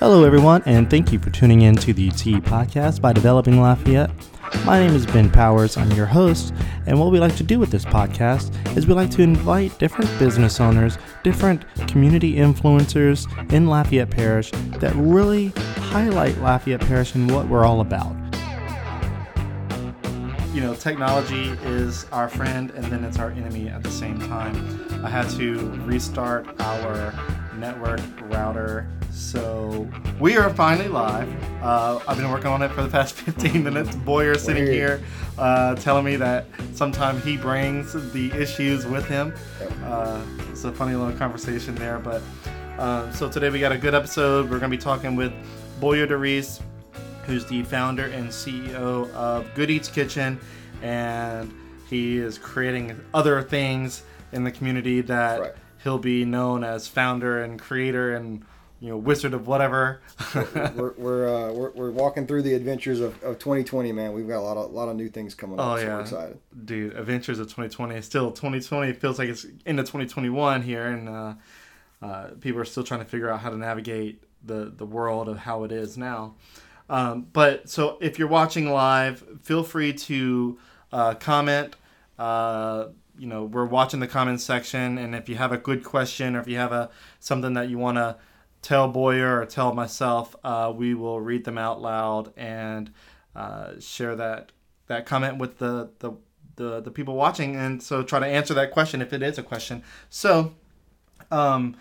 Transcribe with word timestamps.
Hello, 0.00 0.24
everyone, 0.24 0.62
and 0.64 0.88
thank 0.88 1.12
you 1.12 1.18
for 1.18 1.28
tuning 1.28 1.60
in 1.60 1.76
to 1.76 1.92
the 1.92 2.08
T 2.08 2.36
Podcast 2.40 3.02
by 3.02 3.12
Developing 3.12 3.60
Lafayette. 3.60 4.10
My 4.64 4.78
name 4.78 4.94
is 4.94 5.04
Ben 5.04 5.30
Powers. 5.30 5.76
I'm 5.76 5.90
your 5.92 6.06
host, 6.06 6.54
and 6.86 6.98
what 6.98 7.12
we 7.12 7.20
like 7.20 7.36
to 7.36 7.42
do 7.42 7.58
with 7.58 7.70
this 7.70 7.84
podcast 7.84 8.50
is 8.78 8.86
we 8.86 8.94
like 8.94 9.10
to 9.10 9.20
invite 9.20 9.78
different 9.78 10.10
business 10.18 10.58
owners, 10.58 10.96
different 11.22 11.66
community 11.86 12.36
influencers 12.36 13.26
in 13.52 13.66
Lafayette 13.66 14.08
Parish 14.08 14.50
that 14.78 14.94
really 14.94 15.48
highlight 15.76 16.38
Lafayette 16.38 16.80
Parish 16.80 17.14
and 17.14 17.30
what 17.30 17.46
we're 17.48 17.66
all 17.66 17.82
about. 17.82 18.16
You 20.54 20.62
know, 20.62 20.74
technology 20.74 21.50
is 21.64 22.06
our 22.10 22.30
friend 22.30 22.70
and 22.70 22.86
then 22.86 23.04
it's 23.04 23.18
our 23.18 23.32
enemy 23.32 23.68
at 23.68 23.82
the 23.82 23.90
same 23.90 24.18
time. 24.18 24.82
I 25.04 25.10
had 25.10 25.28
to 25.32 25.58
restart 25.84 26.58
our 26.58 27.12
network 27.58 28.00
router 28.32 28.88
so 29.20 29.86
we 30.18 30.36
are 30.38 30.48
finally 30.54 30.88
live. 30.88 31.28
Uh, 31.62 32.00
I've 32.08 32.16
been 32.16 32.30
working 32.30 32.46
on 32.48 32.62
it 32.62 32.70
for 32.70 32.82
the 32.82 32.88
past 32.88 33.14
15 33.16 33.62
minutes. 33.62 33.94
Boyer 33.96 34.34
sitting 34.34 34.64
Weird. 34.64 35.00
here 35.00 35.02
uh, 35.38 35.74
telling 35.76 36.04
me 36.06 36.16
that 36.16 36.46
sometimes 36.74 37.22
he 37.22 37.36
brings 37.36 37.92
the 38.12 38.32
issues 38.32 38.86
with 38.86 39.06
him. 39.06 39.34
Uh, 39.84 40.24
it's 40.50 40.64
a 40.64 40.72
funny 40.72 40.94
little 40.96 41.16
conversation 41.18 41.74
there. 41.74 41.98
But 41.98 42.22
um, 42.78 43.12
so 43.12 43.28
today 43.28 43.50
we 43.50 43.60
got 43.60 43.72
a 43.72 43.78
good 43.78 43.94
episode. 43.94 44.44
We're 44.44 44.58
going 44.58 44.70
to 44.70 44.76
be 44.76 44.82
talking 44.82 45.16
with 45.16 45.32
Boyer 45.80 46.06
Derise, 46.06 46.62
who's 47.26 47.44
the 47.44 47.62
founder 47.64 48.06
and 48.06 48.28
CEO 48.28 49.12
of 49.12 49.46
Good 49.54 49.70
Eats 49.70 49.88
Kitchen, 49.88 50.40
and 50.82 51.52
he 51.88 52.16
is 52.18 52.38
creating 52.38 52.98
other 53.12 53.42
things 53.42 54.02
in 54.32 54.44
the 54.44 54.50
community 54.50 55.02
that 55.02 55.40
Right. 55.40 55.52
he'll 55.84 55.98
be 55.98 56.24
known 56.24 56.64
as 56.64 56.88
founder 56.88 57.42
and 57.42 57.60
creator 57.60 58.14
and 58.14 58.42
you 58.80 58.88
know 58.88 58.96
wizard 58.96 59.34
of 59.34 59.46
whatever. 59.46 60.00
we're 60.74 60.94
we're, 60.96 61.28
uh, 61.28 61.52
we're 61.52 61.70
we're 61.70 61.90
walking 61.90 62.26
through 62.26 62.42
the 62.42 62.54
adventures 62.54 63.00
of, 63.00 63.22
of 63.22 63.38
2020, 63.38 63.92
man. 63.92 64.12
We've 64.12 64.26
got 64.26 64.38
a 64.38 64.40
lot 64.40 64.56
of 64.56 64.72
lot 64.72 64.88
of 64.88 64.96
new 64.96 65.08
things 65.08 65.34
coming 65.34 65.60
up. 65.60 65.66
Oh, 65.66 65.76
so 65.76 65.82
yeah. 65.82 65.94
we're 65.94 66.00
excited. 66.00 66.38
Dude, 66.64 66.96
Adventures 66.96 67.38
of 67.38 67.46
2020. 67.46 68.00
Still 68.00 68.30
2020 68.30 68.94
feels 68.94 69.18
like 69.18 69.28
it's 69.28 69.44
into 69.66 69.82
2021 69.82 70.62
here, 70.62 70.86
and 70.86 71.08
uh, 71.08 71.34
uh, 72.00 72.28
people 72.40 72.60
are 72.60 72.64
still 72.64 72.82
trying 72.82 73.00
to 73.00 73.06
figure 73.06 73.30
out 73.30 73.40
how 73.40 73.50
to 73.50 73.56
navigate 73.56 74.22
the 74.44 74.72
the 74.74 74.86
world 74.86 75.28
of 75.28 75.38
how 75.38 75.64
it 75.64 75.72
is 75.72 75.98
now. 75.98 76.34
Um, 76.88 77.26
but 77.32 77.68
so 77.68 77.98
if 78.00 78.18
you're 78.18 78.28
watching 78.28 78.72
live, 78.72 79.22
feel 79.42 79.62
free 79.62 79.92
to 79.92 80.58
uh, 80.90 81.14
comment. 81.14 81.76
Uh, 82.18 82.86
you 83.18 83.26
know, 83.26 83.44
we're 83.44 83.66
watching 83.66 84.00
the 84.00 84.06
comments 84.06 84.42
section, 84.42 84.96
and 84.96 85.14
if 85.14 85.28
you 85.28 85.36
have 85.36 85.52
a 85.52 85.58
good 85.58 85.84
question 85.84 86.34
or 86.34 86.40
if 86.40 86.48
you 86.48 86.56
have 86.56 86.72
a 86.72 86.88
something 87.18 87.52
that 87.52 87.68
you 87.68 87.76
want 87.76 87.98
to 87.98 88.16
tell 88.62 88.88
Boyer 88.88 89.40
or 89.40 89.46
tell 89.46 89.74
myself, 89.74 90.34
uh, 90.44 90.72
we 90.74 90.94
will 90.94 91.20
read 91.20 91.44
them 91.44 91.58
out 91.58 91.80
loud 91.80 92.32
and 92.36 92.92
uh, 93.34 93.72
share 93.80 94.16
that 94.16 94.52
that 94.86 95.06
comment 95.06 95.38
with 95.38 95.58
the, 95.58 95.90
the 96.00 96.12
the 96.56 96.80
the 96.80 96.90
people 96.90 97.14
watching, 97.14 97.56
and 97.56 97.82
so 97.82 98.02
try 98.02 98.18
to 98.18 98.26
answer 98.26 98.54
that 98.54 98.70
question 98.70 99.00
if 99.00 99.12
it 99.12 99.22
is 99.22 99.38
a 99.38 99.42
question. 99.42 99.82
So, 100.10 100.54
um, 101.30 101.76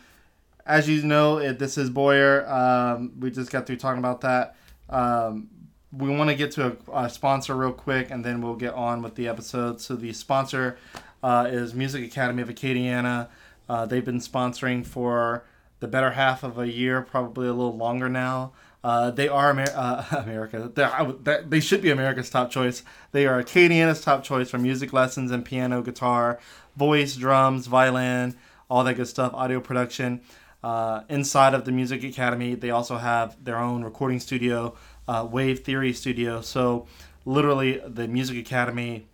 as 0.65 0.87
you 0.87 1.01
know, 1.03 1.37
it, 1.37 1.59
this 1.59 1.77
is 1.77 1.89
Boyer. 1.89 2.47
Um, 2.49 3.13
we 3.19 3.31
just 3.31 3.51
got 3.51 3.65
through 3.65 3.77
talking 3.77 3.99
about 3.99 4.21
that. 4.21 4.55
Um, 4.89 5.49
we 5.91 6.09
want 6.09 6.29
to 6.29 6.35
get 6.35 6.51
to 6.51 6.77
a, 6.93 7.05
a 7.05 7.09
sponsor 7.09 7.55
real 7.55 7.73
quick, 7.73 8.11
and 8.11 8.23
then 8.23 8.41
we'll 8.41 8.55
get 8.55 8.73
on 8.73 9.01
with 9.01 9.15
the 9.15 9.27
episode. 9.27 9.81
So 9.81 9.95
the 9.95 10.13
sponsor 10.13 10.77
uh, 11.23 11.47
is 11.49 11.73
Music 11.73 12.03
Academy 12.05 12.41
of 12.41 12.49
Acadiana. 12.49 13.27
Uh, 13.67 13.85
they've 13.85 14.05
been 14.05 14.19
sponsoring 14.19 14.85
for 14.85 15.45
the 15.79 15.87
better 15.87 16.11
half 16.11 16.43
of 16.43 16.57
a 16.57 16.67
year, 16.67 17.01
probably 17.01 17.47
a 17.47 17.53
little 17.53 17.75
longer 17.75 18.09
now. 18.09 18.51
Uh, 18.83 19.11
they 19.11 19.27
are 19.27 19.51
Amer- 19.51 19.73
uh, 19.75 20.05
America. 20.23 20.71
They're, 20.73 21.43
they 21.43 21.59
should 21.59 21.81
be 21.81 21.89
America's 21.89 22.29
top 22.29 22.49
choice. 22.49 22.83
They 23.11 23.25
are 23.25 23.41
Acadiana's 23.41 24.01
top 24.01 24.23
choice 24.23 24.49
for 24.49 24.57
music 24.57 24.93
lessons 24.93 25.31
and 25.31 25.43
piano, 25.43 25.81
guitar, 25.81 26.39
voice, 26.75 27.15
drums, 27.15 27.67
violin, 27.67 28.35
all 28.69 28.83
that 28.83 28.95
good 28.95 29.07
stuff, 29.07 29.33
audio 29.33 29.59
production. 29.59 30.21
Uh, 30.63 31.03
inside 31.09 31.53
of 31.53 31.63
the 31.65 31.71
Music 31.71 32.03
Academy, 32.03 32.53
they 32.55 32.69
also 32.69 32.97
have 32.97 33.41
their 33.43 33.57
own 33.57 33.83
recording 33.83 34.19
studio, 34.19 34.75
uh, 35.07 35.27
Wave 35.29 35.59
Theory 35.61 35.93
Studio. 35.93 36.41
So, 36.41 36.85
literally, 37.25 37.81
the 37.85 38.09
Music 38.09 38.37
Academy 38.37 39.07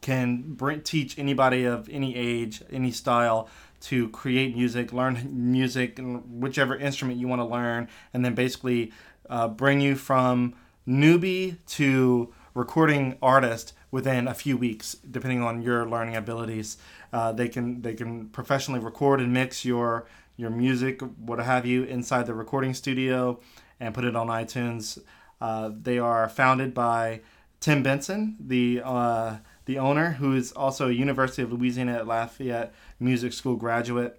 can 0.00 0.54
bring, 0.54 0.82
teach 0.82 1.18
anybody 1.18 1.64
of 1.64 1.88
any 1.88 2.14
age, 2.14 2.62
any 2.70 2.92
style 2.92 3.48
to 3.80 4.08
create 4.10 4.56
music, 4.56 4.92
learn 4.92 5.28
music, 5.30 5.98
and 5.98 6.40
whichever 6.42 6.76
instrument 6.76 7.18
you 7.18 7.28
want 7.28 7.40
to 7.40 7.44
learn, 7.44 7.88
and 8.12 8.24
then 8.24 8.34
basically 8.34 8.92
uh, 9.28 9.48
bring 9.48 9.80
you 9.80 9.94
from 9.94 10.54
newbie 10.86 11.58
to 11.66 12.32
recording 12.54 13.16
artist 13.22 13.72
within 13.90 14.26
a 14.26 14.34
few 14.34 14.56
weeks, 14.56 14.96
depending 15.10 15.42
on 15.42 15.62
your 15.62 15.88
learning 15.88 16.16
abilities. 16.16 16.76
Uh, 17.12 17.32
they 17.32 17.48
can 17.48 17.82
they 17.82 17.94
can 17.94 18.28
professionally 18.28 18.80
record 18.80 19.20
and 19.20 19.32
mix 19.32 19.64
your 19.64 20.06
your 20.36 20.50
music, 20.50 21.00
what 21.18 21.38
have 21.38 21.66
you, 21.66 21.82
inside 21.84 22.26
the 22.26 22.34
recording 22.34 22.72
studio, 22.72 23.40
and 23.80 23.94
put 23.94 24.04
it 24.04 24.14
on 24.14 24.28
iTunes. 24.28 24.98
Uh, 25.40 25.70
they 25.82 25.98
are 25.98 26.28
founded 26.28 26.74
by 26.74 27.20
Tim 27.60 27.82
Benson, 27.82 28.36
the 28.40 28.80
uh, 28.84 29.36
the 29.68 29.78
owner, 29.78 30.12
who 30.12 30.34
is 30.34 30.50
also 30.52 30.88
a 30.88 30.92
University 30.92 31.42
of 31.42 31.52
Louisiana 31.52 31.96
at 31.96 32.06
Lafayette 32.06 32.72
Music 32.98 33.34
School 33.34 33.54
graduate. 33.54 34.18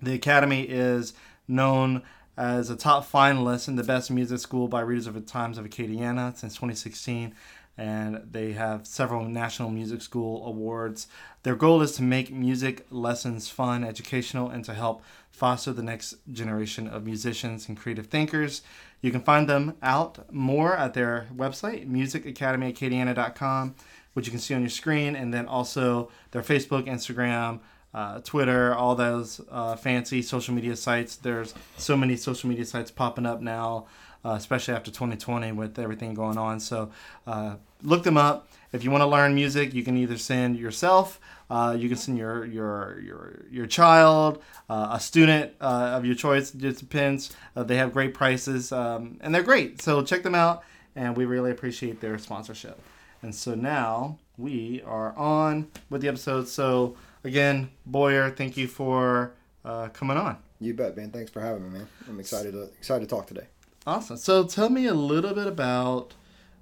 The 0.00 0.14
Academy 0.14 0.62
is 0.62 1.12
known 1.48 2.02
as 2.36 2.70
a 2.70 2.76
top 2.76 3.04
finalist 3.10 3.66
in 3.66 3.74
the 3.74 3.82
Best 3.82 4.12
Music 4.12 4.38
School 4.38 4.68
by 4.68 4.82
Readers 4.82 5.08
of 5.08 5.14
the 5.14 5.20
Times 5.20 5.58
of 5.58 5.64
Acadiana 5.64 6.36
since 6.36 6.54
2016, 6.54 7.34
and 7.76 8.22
they 8.30 8.52
have 8.52 8.86
several 8.86 9.24
National 9.24 9.70
Music 9.70 10.00
School 10.02 10.46
awards. 10.46 11.08
Their 11.42 11.56
goal 11.56 11.82
is 11.82 11.90
to 11.92 12.04
make 12.04 12.32
music 12.32 12.86
lessons 12.88 13.48
fun, 13.48 13.82
educational, 13.82 14.50
and 14.50 14.64
to 14.66 14.74
help 14.74 15.02
foster 15.30 15.72
the 15.72 15.82
next 15.82 16.14
generation 16.30 16.86
of 16.86 17.04
musicians 17.04 17.68
and 17.68 17.76
creative 17.76 18.06
thinkers. 18.06 18.62
You 19.00 19.10
can 19.10 19.20
find 19.20 19.48
them 19.48 19.74
out 19.82 20.32
more 20.32 20.76
at 20.76 20.94
their 20.94 21.26
website, 21.34 21.90
musicacademyacadiana.com, 21.90 23.74
which 24.16 24.24
you 24.26 24.30
can 24.30 24.40
see 24.40 24.54
on 24.54 24.62
your 24.62 24.70
screen, 24.70 25.14
and 25.14 25.32
then 25.34 25.46
also 25.46 26.10
their 26.30 26.40
Facebook, 26.40 26.86
Instagram, 26.86 27.60
uh, 27.92 28.20
Twitter, 28.20 28.74
all 28.74 28.94
those 28.94 29.42
uh, 29.50 29.76
fancy 29.76 30.22
social 30.22 30.54
media 30.54 30.74
sites. 30.74 31.16
There's 31.16 31.52
so 31.76 31.98
many 31.98 32.16
social 32.16 32.48
media 32.48 32.64
sites 32.64 32.90
popping 32.90 33.26
up 33.26 33.42
now, 33.42 33.88
uh, 34.24 34.30
especially 34.30 34.72
after 34.72 34.90
2020 34.90 35.52
with 35.52 35.78
everything 35.78 36.14
going 36.14 36.38
on. 36.38 36.60
So 36.60 36.90
uh, 37.26 37.56
look 37.82 38.04
them 38.04 38.16
up. 38.16 38.48
If 38.72 38.84
you 38.84 38.90
want 38.90 39.02
to 39.02 39.06
learn 39.06 39.34
music, 39.34 39.74
you 39.74 39.82
can 39.82 39.98
either 39.98 40.16
send 40.16 40.56
yourself, 40.56 41.20
uh, 41.50 41.76
you 41.78 41.86
can 41.88 41.98
send 41.98 42.16
your 42.16 42.46
your 42.46 42.98
your 43.00 43.44
your 43.50 43.66
child, 43.66 44.42
uh, 44.70 44.88
a 44.92 45.00
student 45.00 45.52
of 45.60 46.06
your 46.06 46.14
choice. 46.14 46.54
It 46.54 46.62
just 46.62 46.80
depends. 46.80 47.36
They 47.54 47.76
have 47.76 47.92
great 47.92 48.14
prices, 48.14 48.72
um, 48.72 49.18
and 49.20 49.34
they're 49.34 49.42
great. 49.42 49.82
So 49.82 50.02
check 50.02 50.22
them 50.22 50.34
out, 50.34 50.64
and 50.94 51.14
we 51.14 51.26
really 51.26 51.50
appreciate 51.50 52.00
their 52.00 52.16
sponsorship. 52.16 52.80
And 53.26 53.34
so 53.34 53.56
now 53.56 54.20
we 54.38 54.82
are 54.86 55.12
on 55.16 55.66
with 55.90 56.00
the 56.00 56.06
episode. 56.06 56.46
So 56.46 56.96
again, 57.24 57.70
Boyer, 57.84 58.30
thank 58.30 58.56
you 58.56 58.68
for 58.68 59.32
uh, 59.64 59.88
coming 59.88 60.16
on. 60.16 60.36
You 60.60 60.74
bet, 60.74 60.96
man. 60.96 61.10
Thanks 61.10 61.32
for 61.32 61.40
having 61.40 61.64
me, 61.64 61.78
man. 61.78 61.88
I'm 62.08 62.20
excited 62.20 62.52
to 62.52 62.70
excited 62.78 63.00
to 63.00 63.12
talk 63.12 63.26
today. 63.26 63.48
Awesome. 63.84 64.16
So 64.16 64.44
tell 64.44 64.70
me 64.70 64.86
a 64.86 64.94
little 64.94 65.34
bit 65.34 65.48
about 65.48 66.14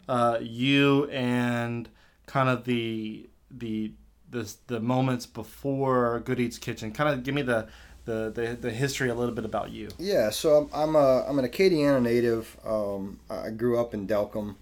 uh, 0.08 0.38
you 0.41 1.04
and 1.10 1.86
kind 2.25 2.48
of 2.48 2.64
the 2.64 3.28
the 3.50 3.92
the 4.31 4.50
the 4.66 4.81
moments 4.81 5.26
before 5.26 6.20
Good 6.20 6.40
Eats 6.40 6.56
Kitchen. 6.56 6.93
Kind 6.93 7.10
of 7.10 7.25
give 7.25 7.34
me 7.34 7.43
the 7.43 7.69
the, 8.06 8.32
the, 8.34 8.56
the 8.58 8.70
history 8.70 9.10
a 9.10 9.14
little 9.14 9.34
bit 9.34 9.44
about 9.44 9.70
you. 9.70 9.88
Yeah, 9.99 10.31
so 10.31 10.70
I'm 10.72 10.88
I'm, 10.88 10.96
a, 10.96 11.26
I'm 11.28 11.38
an 11.38 11.46
Acadiana 11.46 12.00
native. 12.00 12.56
Um, 12.64 13.20
I 13.28 13.50
grew 13.50 13.78
up 13.78 13.93
in 13.93 14.06
Delcambre, 14.06 14.55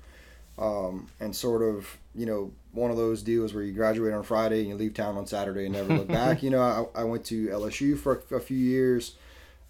um, 0.59 1.09
and 1.21 1.35
sort 1.35 1.63
of 1.63 1.99
you 2.15 2.27
know 2.27 2.53
one 2.73 2.91
of 2.91 2.97
those 2.97 3.23
deals 3.23 3.53
where 3.53 3.63
you 3.63 3.73
graduate 3.73 4.13
on 4.13 4.23
Friday 4.23 4.61
and 4.61 4.69
you 4.69 4.75
leave 4.75 4.95
town 4.95 5.17
on 5.17 5.27
Saturday 5.27 5.67
and 5.67 5.75
never 5.75 5.95
look 5.95 6.09
back. 6.21 6.43
You 6.43 6.51
know, 6.51 6.89
I, 6.95 7.01
I 7.01 7.05
went 7.05 7.25
to 7.27 7.49
LSU 7.49 7.99
for 7.99 8.23
a, 8.31 8.37
a 8.37 8.41
few 8.41 8.57
years, 8.57 9.17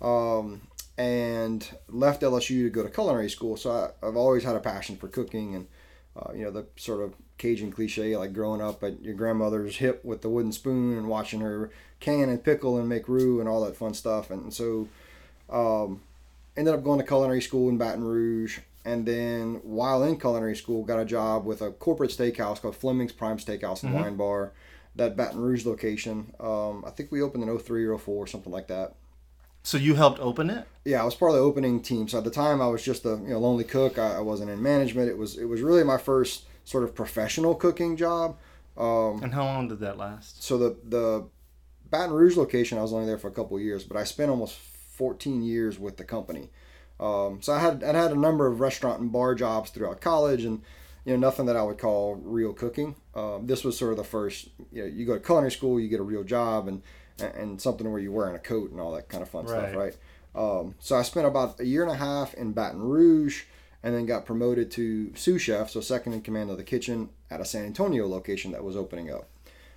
um, 0.01 0.63
and 0.99 1.69
left 1.89 2.23
LSU 2.23 2.65
to 2.65 2.71
go 2.71 2.83
to 2.83 2.91
culinary 2.91 3.31
school. 3.31 3.57
So 3.57 3.71
I, 3.71 4.07
I've 4.07 4.17
always 4.17 4.45
had 4.45 4.57
a 4.57 4.61
passion 4.61 4.97
for 4.97 5.09
cooking 5.09 5.55
and 5.55 5.67
uh, 6.17 6.33
you 6.35 6.45
know 6.45 6.51
the 6.51 6.67
sort 6.77 7.01
of 7.01 7.15
Cajun 7.39 7.73
cliche 7.73 8.17
like 8.17 8.33
growing 8.33 8.61
up 8.61 8.85
at 8.85 9.03
your 9.03 9.15
grandmother's 9.15 9.77
hip 9.77 10.05
with 10.05 10.23
the 10.23 10.29
wooden 10.29 10.53
spoon 10.53 10.97
and 10.97 11.09
watching 11.09 11.41
her 11.41 11.71
can 12.01 12.29
and 12.29 12.45
pickle 12.45 12.79
and 12.79 12.89
make 12.89 13.09
roux 13.09 13.41
and 13.41 13.49
all 13.49 13.65
that 13.65 13.77
fun 13.77 13.95
stuff. 13.95 14.31
And 14.31 14.53
so 14.53 14.89
um, 15.49 16.01
ended 16.57 16.75
up 16.75 16.85
going 16.85 17.01
to 17.01 17.07
culinary 17.07 17.41
school 17.41 17.69
in 17.69 17.79
Baton 17.79 18.05
Rouge. 18.05 18.61
And 18.85 19.07
then 19.07 19.61
while 19.63 20.03
in 20.03 20.19
culinary 20.19 20.57
school, 20.57 20.83
got 20.85 20.99
a 20.99 21.05
job 21.05 21.45
with 21.45 21.63
a 21.63 21.71
corporate 21.71 22.11
steakhouse 22.11 22.61
called 22.61 22.75
Fleming's 22.77 23.13
Prime 23.13 23.39
Steakhouse 23.39 23.83
and 23.85 23.93
Mhm. 23.93 24.01
Wine 24.01 24.17
Bar, 24.17 24.53
that 24.97 25.17
Baton 25.17 25.41
Rouge 25.41 25.65
location. 25.65 26.35
Um, 26.41 26.85
I 26.87 26.91
think 26.91 27.13
we 27.13 27.23
opened 27.23 27.45
in 27.45 27.49
03 27.49 27.85
or 27.85 27.95
04, 27.95 28.27
something 28.27 28.53
like 28.53 28.67
that. 28.69 28.95
So 29.63 29.79
you 29.79 29.95
helped 29.95 30.19
open 30.19 30.51
it? 30.51 30.67
Yeah, 30.85 31.01
I 31.03 31.05
was 31.05 31.15
part 31.15 31.31
of 31.31 31.37
the 31.37 31.43
opening 31.43 31.81
team. 31.81 32.09
So 32.09 32.19
at 32.19 32.25
the 32.25 32.31
time, 32.31 32.61
I 32.61 32.67
was 32.67 32.83
just 32.83 33.05
a 33.07 33.11
you 33.11 33.29
know 33.31 33.39
lonely 33.39 33.63
cook. 33.65 33.97
I, 33.99 34.17
I 34.17 34.21
wasn't 34.21 34.51
in 34.51 34.61
management. 34.61 35.09
It 35.09 35.17
was 35.17 35.39
it 35.39 35.45
was 35.45 35.61
really 35.63 35.85
my 35.85 35.99
first 35.99 36.47
sort 36.65 36.83
of 36.83 36.95
professional 36.97 37.55
cooking 37.55 37.97
job. 37.97 38.37
Um, 38.77 39.23
And 39.23 39.33
how 39.35 39.45
long 39.45 39.69
did 39.69 39.79
that 39.81 39.97
last? 39.99 40.43
so 40.43 40.59
the 40.59 40.77
the 40.83 41.25
Baton 41.89 42.13
Rouge 42.13 42.37
location, 42.37 42.79
I 42.79 42.83
was 42.83 42.93
only 42.93 43.07
there 43.07 43.19
for 43.19 43.29
a 43.29 43.33
couple 43.33 43.57
of 43.57 43.63
years, 43.63 43.85
but 43.85 43.97
I 43.97 44.03
spent 44.05 44.31
almost 44.31 44.55
14 44.57 45.43
years 45.43 45.79
with 45.79 45.97
the 45.97 46.05
company. 46.05 46.51
Um, 47.03 47.43
so 47.43 47.53
I 47.53 47.59
had 47.59 47.83
I 47.83 47.93
had 47.93 48.13
a 48.13 48.19
number 48.19 48.47
of 48.47 48.61
restaurant 48.61 49.01
and 49.01 49.11
bar 49.11 49.35
jobs 49.35 49.71
throughout 49.71 50.01
college, 50.01 50.45
and 50.45 50.63
you 51.05 51.13
know 51.13 51.19
nothing 51.19 51.47
that 51.47 51.57
I 51.57 51.63
would 51.63 51.79
call 51.79 52.15
real 52.15 52.53
cooking. 52.53 52.95
Um, 53.15 53.47
this 53.47 53.65
was 53.65 53.77
sort 53.77 53.91
of 53.93 53.97
the 53.99 54.05
first. 54.05 54.49
You 54.71 54.83
know, 54.83 54.89
you 54.89 55.05
go 55.05 55.15
to 55.15 55.21
culinary 55.21 55.51
school, 55.51 55.81
you 55.81 55.89
get 55.89 56.01
a 56.01 56.05
real 56.05 56.23
job, 56.25 56.69
and 56.69 56.83
and 57.19 57.61
something 57.61 57.91
where 57.91 58.01
you're 58.01 58.13
wearing 58.13 58.37
a 58.37 58.39
coat 58.39 58.71
and 58.71 58.81
all 58.81 58.93
that 58.93 59.09
kind 59.09 59.23
of 59.23 59.29
fun 59.29 59.47
stuff, 59.49 59.75
Right. 59.75 59.77
right? 59.77 59.97
Um, 60.35 60.75
so 60.79 60.97
I 60.97 61.03
spent 61.03 61.27
about 61.27 61.61
a 61.61 61.65
year 61.65 61.83
and 61.83 61.93
a 61.93 61.97
half 61.97 62.35
in 62.35 62.53
Baton 62.53 62.81
Rouge, 62.81 63.45
and 63.83 63.95
then 63.95 64.07
got 64.07 64.25
promoted 64.25 64.71
to 64.73 65.15
sous 65.15 65.43
chef, 65.43 65.71
so 65.71 65.81
second 65.81 66.13
in 66.15 66.23
command 66.23 66.51
of 66.51 66.57
the 66.57 66.65
kitchen 66.65 67.11
at 67.31 67.41
a 67.41 67.45
San 67.45 67.65
Antonio 67.67 68.07
location 68.09 68.53
that 68.53 68.65
was 68.65 68.77
opening 68.77 69.11
up. 69.11 69.29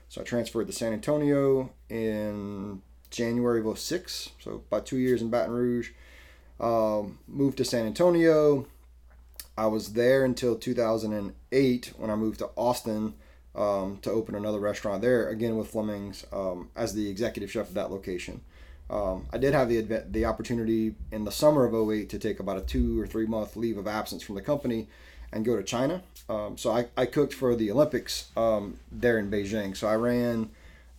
So 0.09 0.21
I 0.21 0.23
transferred 0.23 0.67
to 0.67 0.73
San 0.73 0.93
Antonio 0.93 1.71
in 1.89 2.81
January 3.09 3.59
of 3.67 3.77
06, 3.79 4.29
so 4.39 4.51
about 4.69 4.85
two 4.85 4.97
years 4.97 5.21
in 5.21 5.29
Baton 5.29 5.51
Rouge. 5.53 5.89
Um, 6.59 7.19
moved 7.27 7.57
to 7.57 7.65
San 7.65 7.85
Antonio. 7.85 8.67
I 9.57 9.67
was 9.67 9.93
there 9.93 10.25
until 10.25 10.55
2008 10.55 11.93
when 11.97 12.09
I 12.09 12.15
moved 12.15 12.39
to 12.39 12.49
Austin 12.57 13.13
um, 13.55 13.99
to 14.01 14.11
open 14.11 14.35
another 14.35 14.59
restaurant 14.59 15.01
there, 15.01 15.29
again 15.29 15.57
with 15.57 15.71
Fleming's 15.71 16.25
um, 16.33 16.69
as 16.75 16.93
the 16.93 17.09
executive 17.09 17.51
chef 17.51 17.69
of 17.69 17.73
that 17.75 17.91
location. 17.91 18.41
Um, 18.89 19.25
I 19.33 19.37
did 19.37 19.53
have 19.53 19.69
the 19.69 19.81
the 19.81 20.25
opportunity 20.25 20.95
in 21.11 21.23
the 21.23 21.31
summer 21.31 21.65
of 21.65 21.73
08 21.73 22.09
to 22.09 22.19
take 22.19 22.39
about 22.39 22.57
a 22.57 22.61
two 22.61 23.01
or 23.01 23.07
three 23.07 23.25
month 23.25 23.55
leave 23.55 23.77
of 23.77 23.87
absence 23.87 24.21
from 24.23 24.35
the 24.35 24.41
company 24.41 24.87
and 25.31 25.43
go 25.43 25.55
to 25.55 25.63
China. 25.63 26.03
Um, 26.29 26.57
so 26.57 26.71
I, 26.71 26.87
I 26.95 27.05
cooked 27.05 27.33
for 27.33 27.55
the 27.55 27.71
Olympics 27.71 28.29
um, 28.37 28.79
there 28.91 29.17
in 29.17 29.31
Beijing. 29.31 29.75
So 29.75 29.87
I 29.87 29.95
ran 29.95 30.49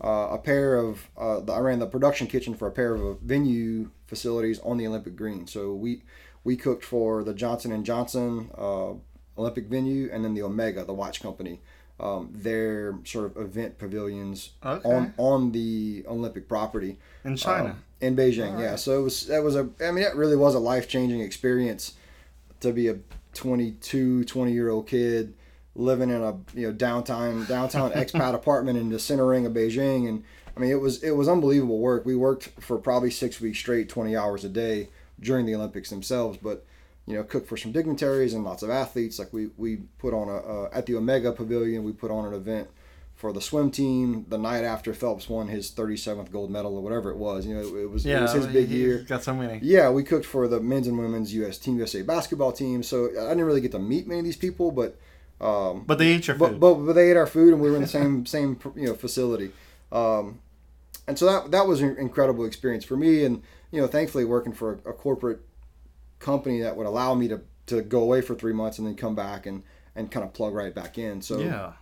uh, 0.03 0.29
a 0.33 0.39
pair 0.39 0.77
of 0.77 1.09
uh, 1.17 1.41
I 1.51 1.59
ran 1.61 1.79
the 1.79 1.87
production 1.87 2.27
kitchen 2.27 2.55
for 2.55 2.67
a 2.67 2.73
pair 2.73 2.95
of 2.95 3.05
uh, 3.05 3.15
venue 3.23 3.91
facilities 4.07 4.59
on 4.61 4.77
the 4.77 4.87
Olympic 4.87 5.17
Green. 5.17 5.47
So 5.47 5.75
we 5.75 6.03
we 6.45 6.57
cooked 6.57 6.85
for 6.85 7.25
the 7.25 7.35
Johnson 7.35 7.73
and 7.73 7.85
Johnson 7.85 8.51
uh, 8.57 8.93
Olympic 9.39 9.67
venue 9.67 10.09
and 10.13 10.25
then 10.25 10.35
the 10.35 10.43
Omega, 10.43 10.85
the 10.85 10.95
watch 10.95 11.21
company. 11.21 11.61
Um, 11.99 12.29
their 12.35 12.99
sort 13.05 13.25
of 13.25 13.39
event 13.39 13.79
pavilions 13.79 14.51
Okay. 14.65 14.87
on 14.87 15.15
on 15.17 15.53
the 15.53 16.05
Olympic 16.07 16.47
property 16.47 16.99
In 17.25 17.37
China. 17.37 17.71
um, 17.71 17.83
in 18.03 18.15
Beijing. 18.15 18.55
All 18.57 18.61
Yeah, 18.61 18.77
so 18.77 19.01
it 19.01 19.03
was 19.03 19.27
that 19.29 19.43
was 19.43 19.57
a 19.57 19.71
I 19.81 19.91
mean 19.93 20.05
it 20.05 20.15
really 20.15 20.37
was 20.37 20.55
a 20.55 20.59
life 20.59 20.89
changing 20.89 21.21
experience 21.21 21.95
to 22.61 22.73
be 22.73 22.89
a 22.89 22.99
22, 23.33 24.25
20 24.25 24.53
year 24.53 24.69
old 24.71 24.87
kid 24.87 25.33
living 25.75 26.11
in 26.11 26.23
a 26.23 26.33
you 26.55 26.67
know 26.67 26.73
downtown 26.73 27.45
downtown 27.47 27.91
expat 28.03 28.35
apartment 28.35 28.79
in 28.79 28.91
the 28.91 28.99
center 28.99 29.27
ring 29.27 29.47
of 29.47 29.53
Beijing, 29.55 30.07
and 30.09 30.23
I 30.57 30.61
mean 30.61 30.71
it 30.71 30.81
was 30.81 31.03
it 31.03 31.13
was 31.13 31.29
unbelievable 31.29 31.79
work. 31.79 32.07
We 32.07 32.17
worked 32.17 32.51
for 32.61 32.79
probably 32.79 33.11
six 33.11 33.41
weeks 33.41 33.59
straight, 33.59 33.89
twenty 33.89 34.17
hours 34.17 34.45
a 34.45 34.49
day 34.49 34.89
during 35.21 35.47
the 35.47 35.55
Olympics 35.55 35.91
themselves, 35.91 36.39
but 36.43 36.65
you 37.07 37.15
know 37.15 37.23
cooked 37.23 37.49
for 37.49 37.57
some 37.57 37.73
dignitaries 37.73 38.35
and 38.35 38.45
lots 38.45 38.63
of 38.63 38.71
athletes. 38.71 39.19
Like 39.19 39.33
we 39.33 39.51
we 39.57 39.77
put 39.99 40.15
on 40.15 40.29
a 40.29 40.37
uh, 40.37 40.69
at 40.73 40.87
the 40.87 40.97
Omega 40.97 41.33
Pavilion, 41.33 41.85
we 41.85 41.93
put 41.93 42.11
on 42.11 42.25
an 42.27 42.35
event 42.35 42.69
for 43.15 43.33
the 43.33 43.41
swim 43.41 43.71
team 43.71 44.27
the 44.29 44.37
night 44.37 44.63
after 44.63 44.93
Phelps 44.93 45.27
won 45.27 45.49
his 45.49 45.71
37th 45.71 46.31
gold 46.31 46.51
medal 46.51 46.77
or 46.77 46.83
whatever 46.83 47.11
it 47.11 47.17
was. 47.17 47.47
You 47.47 47.55
know, 47.55 47.63
it, 47.63 47.91
was 47.91 48.05
it 48.05 48.21
was 48.21 48.33
his 48.35 48.47
big 48.47 48.69
year. 48.69 49.07
Got 49.09 49.23
so 49.25 49.35
many. 49.35 49.59
Yeah, 49.63 49.89
we 49.89 50.03
cooked 50.03 50.27
for 50.27 50.47
the 50.47 50.61
men's 50.61 50.87
and 50.87 50.99
women's 50.99 51.33
U.S. 51.33 51.57
Team 51.57 51.79
USA 51.79 52.03
basketball 52.03 52.53
team, 52.53 52.83
so 52.83 53.07
I 53.07 53.29
didn't 53.31 53.45
really 53.45 53.63
get 53.63 53.73
to 53.73 53.79
meet 53.79 54.07
many 54.07 54.19
of 54.21 54.25
these 54.27 54.37
people, 54.37 54.71
but 54.71 54.99
um, 55.41 55.85
But 55.87 55.97
they 55.99 56.09
ate 56.09 56.27
your 56.29 56.37
but, 56.37 56.51
food. 56.51 56.61
but 56.61 56.75
but 56.75 56.93
they 56.93 57.11
ate 57.11 57.17
our 57.17 57.27
food 57.27 57.55
and 57.55 57.63
we 57.63 57.71
were 57.71 57.77
in 57.77 57.83
the 57.83 57.89
same 57.89 58.27
same 58.37 58.59
you 58.75 58.87
know 58.89 58.95
facility, 58.95 59.51
um, 59.93 60.41
and 61.07 61.19
so 61.19 61.27
that 61.27 61.51
that 61.51 61.67
was 61.67 61.81
an 61.81 61.97
incredible 61.99 62.45
experience 62.45 62.85
for 62.85 62.97
me, 62.97 63.25
and 63.25 63.43
you 63.71 63.81
know 63.81 63.87
thankfully 63.87 64.25
working 64.25 64.53
for 64.53 64.75
a, 64.85 64.91
a 64.91 64.93
corporate 64.93 65.41
company 66.19 66.61
that 66.61 66.77
would 66.77 66.87
allow 66.87 67.15
me 67.15 67.29
to 67.29 67.41
to 67.67 67.83
go 67.83 68.01
away 68.01 68.21
for 68.21 68.35
three 68.35 68.53
months 68.53 68.79
and 68.79 68.87
then 68.87 68.95
come 68.95 69.15
back 69.15 69.47
and 69.47 69.63
and 69.95 70.11
kind 70.11 70.25
of 70.25 70.33
plug 70.33 70.55
right 70.55 70.75
back 70.75 70.99
in. 70.99 71.23
So 71.23 71.39
yeah. 71.39 71.73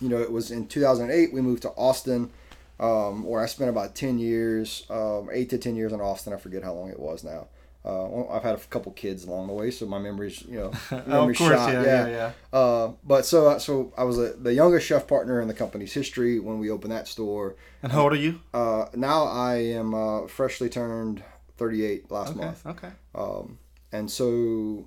you 0.00 0.08
know, 0.08 0.18
it 0.18 0.30
was 0.30 0.50
in 0.50 0.66
2008 0.66 1.32
we 1.32 1.40
moved 1.40 1.62
to 1.62 1.70
Austin, 1.70 2.30
um, 2.78 3.24
where 3.24 3.42
I 3.42 3.46
spent 3.46 3.70
about 3.70 3.94
10 3.94 4.18
years, 4.18 4.84
um, 4.90 5.28
eight 5.32 5.50
to 5.50 5.58
10 5.58 5.76
years 5.76 5.92
in 5.92 6.00
Austin. 6.00 6.32
I 6.32 6.36
forget 6.36 6.64
how 6.64 6.72
long 6.72 6.90
it 6.90 6.98
was 6.98 7.24
now. 7.24 7.48
Uh, 7.82 8.04
well, 8.10 8.28
I've 8.30 8.42
had 8.42 8.56
a 8.56 8.58
couple 8.58 8.92
kids 8.92 9.24
along 9.24 9.46
the 9.46 9.54
way, 9.54 9.70
so 9.70 9.86
my 9.86 9.98
memory's 9.98 10.42
you 10.42 10.56
know 10.58 10.66
of 10.90 11.34
course, 11.36 11.36
shot. 11.38 11.72
yeah, 11.72 11.82
yeah, 11.82 12.06
yeah. 12.08 12.32
Uh, 12.58 12.92
but 13.02 13.24
so 13.24 13.56
so 13.58 13.92
I 13.96 14.04
was 14.04 14.18
a, 14.18 14.34
the 14.34 14.52
youngest 14.52 14.86
chef 14.86 15.06
partner 15.06 15.40
in 15.40 15.48
the 15.48 15.54
company's 15.54 15.94
history 15.94 16.38
when 16.38 16.58
we 16.58 16.70
opened 16.70 16.92
that 16.92 17.08
store. 17.08 17.56
And 17.82 17.90
how 17.90 18.02
old 18.02 18.12
are 18.12 18.16
you? 18.16 18.40
Uh, 18.52 18.84
now 18.94 19.24
I 19.24 19.54
am 19.56 19.94
uh, 19.94 20.26
freshly 20.26 20.68
turned 20.68 21.22
38 21.56 22.10
last 22.10 22.30
Okay. 22.32 22.40
month. 22.44 22.66
Okay. 22.66 22.90
Um, 23.14 23.58
and 23.92 24.10
so 24.10 24.86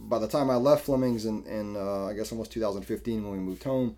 by 0.00 0.18
the 0.18 0.26
time 0.28 0.50
I 0.50 0.56
left 0.56 0.86
Fleming's 0.86 1.26
in, 1.26 1.44
in 1.46 1.76
uh, 1.76 2.06
I 2.06 2.12
guess 2.14 2.32
almost 2.32 2.50
2015 2.50 3.22
when 3.22 3.32
we 3.32 3.38
moved 3.38 3.62
home, 3.62 3.96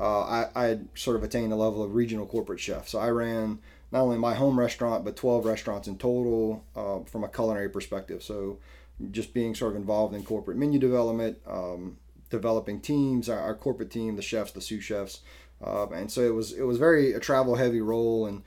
uh, 0.00 0.22
I, 0.22 0.48
I 0.56 0.64
had 0.64 0.88
sort 0.96 1.14
of 1.16 1.22
attained 1.22 1.52
the 1.52 1.56
level 1.56 1.80
of 1.84 1.94
regional 1.94 2.26
corporate 2.26 2.58
chef. 2.58 2.88
So 2.88 2.98
I 2.98 3.10
ran 3.10 3.60
not 3.94 4.02
only 4.02 4.18
my 4.18 4.34
home 4.34 4.58
restaurant, 4.58 5.04
but 5.04 5.14
12 5.14 5.46
restaurants 5.46 5.86
in 5.86 5.96
total 5.96 6.64
uh, 6.74 6.98
from 7.08 7.22
a 7.22 7.28
culinary 7.28 7.68
perspective. 7.70 8.24
So 8.24 8.58
just 9.12 9.32
being 9.32 9.54
sort 9.54 9.70
of 9.70 9.76
involved 9.76 10.16
in 10.16 10.24
corporate 10.24 10.56
menu 10.56 10.80
development, 10.80 11.38
um, 11.46 11.96
developing 12.28 12.80
teams, 12.80 13.28
our, 13.28 13.38
our 13.38 13.54
corporate 13.54 13.92
team, 13.92 14.16
the 14.16 14.22
chefs, 14.22 14.50
the 14.50 14.60
sous 14.60 14.82
chefs. 14.82 15.20
Uh, 15.64 15.88
and 15.90 16.10
so 16.10 16.22
it 16.22 16.34
was 16.34 16.52
it 16.52 16.62
was 16.62 16.76
very 16.76 17.12
a 17.12 17.20
travel 17.20 17.54
heavy 17.54 17.80
role 17.80 18.26
and 18.26 18.42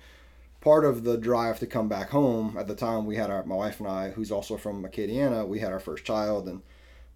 part 0.59 0.83
of 0.83 1.05
the 1.05 1.17
drive 1.17 1.59
to 1.59 1.65
come 1.65 1.87
back 1.87 2.09
home 2.09 2.57
at 2.59 2.67
the 2.67 2.75
time 2.75 3.05
we 3.05 3.15
had 3.15 3.31
our 3.31 3.43
my 3.45 3.55
wife 3.55 3.79
and 3.79 3.87
I 3.87 4.09
who's 4.09 4.31
also 4.31 4.57
from 4.57 4.83
Acadiana 4.83 5.47
we 5.47 5.59
had 5.59 5.71
our 5.71 5.79
first 5.79 6.03
child 6.03 6.49
and 6.49 6.61